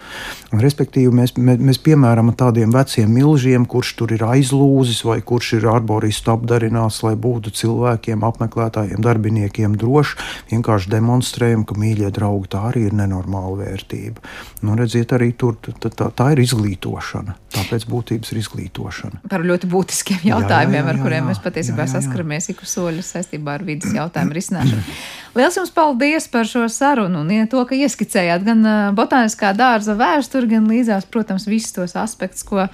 Un, 0.51 0.59
respektīvi, 0.64 1.14
mēs, 1.14 1.37
mēs, 1.39 1.62
mēs 1.62 1.79
piemēram 1.79 2.35
tādiem 2.35 2.75
veciem 2.75 3.07
milžiem, 3.14 3.68
kurš 3.71 3.95
tur 4.01 4.16
ir 4.16 4.27
aizlūzis 4.27 5.05
vai 5.07 5.21
kurš 5.23 5.53
ir 5.61 5.68
arboristu 5.71 6.35
apdarināts, 6.35 7.05
lai 7.07 7.14
būtu 7.14 7.55
cilvēkiem, 7.55 8.27
apmeklētājiem, 8.27 8.99
darbiniekiem 8.99 9.79
drošs, 9.79 10.18
vienkārši 10.51 10.91
demonstrējam, 10.91 11.62
ka 11.64 11.79
mīļie 11.79 12.11
draugi 12.18 12.51
tā 12.51 12.66
arī 12.73 12.89
ir 12.91 12.99
nenormāla 12.99 13.59
vērtība. 13.61 14.24
Nu, 14.66 14.74
redziet, 14.78 15.12
arī 15.16 15.30
tur 15.38 15.58
tā, 15.61 15.88
tā, 15.88 16.11
tā 16.16 16.30
ir 16.34 16.42
izglītošana. 16.44 17.36
Tāpēc 17.54 17.86
būtības 17.90 18.32
ir 18.32 18.40
izglītošana. 18.42 19.22
Par 19.30 19.44
ļoti 19.46 19.70
būtiskiem 19.70 20.26
jautājumiem, 20.28 20.76
jā, 20.76 20.80
jā, 20.80 20.84
jā, 20.84 20.86
jā, 20.86 20.94
ar 20.94 21.02
kuriem 21.04 21.30
mēs 21.30 21.42
patiesībā 21.44 21.84
jā, 21.84 21.88
jā, 21.88 21.90
jā. 21.90 21.94
saskaramies 21.98 22.50
ik 22.52 22.62
uz 22.64 22.74
soļa 22.76 23.06
saistībā 23.06 23.56
ar 23.58 23.64
vidas 23.66 23.94
jautājumu 23.96 24.36
risināšanu. 24.38 24.84
Liels 25.38 25.58
jums 25.58 25.70
paldies 25.74 26.26
par 26.30 26.48
šo 26.50 26.64
sarunu 26.72 27.20
un 27.22 27.28
ja 27.30 27.46
to, 27.50 27.61
ka 27.66 27.76
ieskicējāt 27.78 28.46
gan 28.46 28.64
botāniskā 28.98 29.52
dārza 29.54 29.94
vēsturi, 29.98 30.48
gan 30.56 30.66
līdzās, 30.70 31.06
protams, 31.11 31.46
visus 31.50 31.74
tos 31.76 31.94
aspektus, 31.98 32.42
ko, 32.46 32.64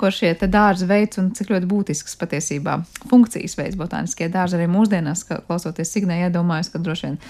ko 0.00 0.12
šie 0.12 0.32
dārzi 0.46 0.88
veids 0.88 1.20
un 1.20 1.32
cik 1.36 1.52
ļoti 1.52 1.68
būtisks 1.68 2.16
patiesībā 2.20 2.78
funkcijas 3.10 3.58
veids 3.60 3.76
botāniskie 3.76 4.30
dārzi 4.32 4.56
arī 4.56 4.68
mūsdienās, 4.72 5.26
klausoties 5.28 5.92
Signē, 5.92 6.22
iedomājos, 6.26 6.72
ka 6.72 6.80
droši 6.80 7.10
vien 7.10 7.20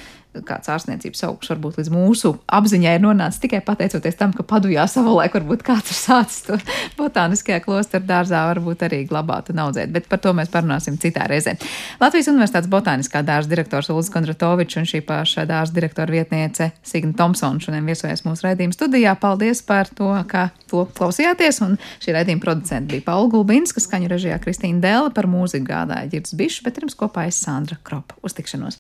kāds 0.47 0.70
ārstniecības 0.72 1.24
augsts 1.28 1.53
varbūt 1.53 1.78
līdz 1.80 1.91
mūsu 1.95 2.32
apziņai 2.59 2.95
ir 2.99 3.03
nonācis 3.05 3.43
tikai 3.43 3.61
pateicoties 3.64 4.18
tam, 4.18 4.34
ka 4.37 4.45
padujā 4.47 4.87
savulaik 4.91 5.37
varbūt 5.37 5.64
kāds 5.66 5.93
ir 5.93 5.99
sācis 5.99 6.45
to 6.47 6.59
botāniskajā 7.01 7.61
klosteru 7.64 8.07
dārzā, 8.09 8.43
varbūt 8.53 8.87
arī 8.89 9.03
glabāt 9.09 9.53
un 9.53 9.62
audzēt, 9.66 9.93
bet 9.95 10.09
par 10.11 10.20
to 10.24 10.34
mēs 10.37 10.53
parunāsim 10.53 10.99
citā 11.01 11.26
reizē. 11.30 11.57
Latvijas 12.03 12.30
Universitātes 12.32 12.70
botāniskā 12.72 13.22
dārza 13.26 13.53
direktors 13.53 13.91
Ulris 13.93 14.11
Kondratovičs 14.14 14.80
un 14.80 14.89
šī 14.89 15.03
paša 15.07 15.47
dārza 15.49 15.76
direktora 15.76 16.12
vietniece 16.18 16.70
Signa 16.87 17.16
Thompsona 17.16 17.62
šodien 17.62 17.87
viesojas 17.89 18.24
mūsu 18.26 18.49
raidījuma 18.49 18.76
studijā. 18.76 19.14
Paldies 19.20 19.62
par 19.66 19.91
to, 19.97 20.11
ka 20.30 20.49
to 20.70 20.84
klausījāties, 20.97 21.62
un 21.66 21.78
šī 22.03 22.16
raidījuma 22.16 22.45
producenta 22.45 22.93
bija 22.93 23.07
Paula 23.07 23.30
Gulbinska, 23.32 23.82
skaņu 23.82 24.11
režijā 24.12 24.39
Kristīna 24.43 24.82
Dēla, 24.84 25.14
par 25.16 25.30
mūziku 25.30 25.70
gādāja 25.70 26.11
Girds 26.12 26.37
Bišs, 26.37 26.62
bet 26.66 26.80
pirms 26.80 26.99
kopā 26.99 27.28
es 27.30 27.41
Sandra 27.43 27.78
Kropa. 27.87 28.18
Uz 28.26 28.37
tikšanos! 28.37 28.74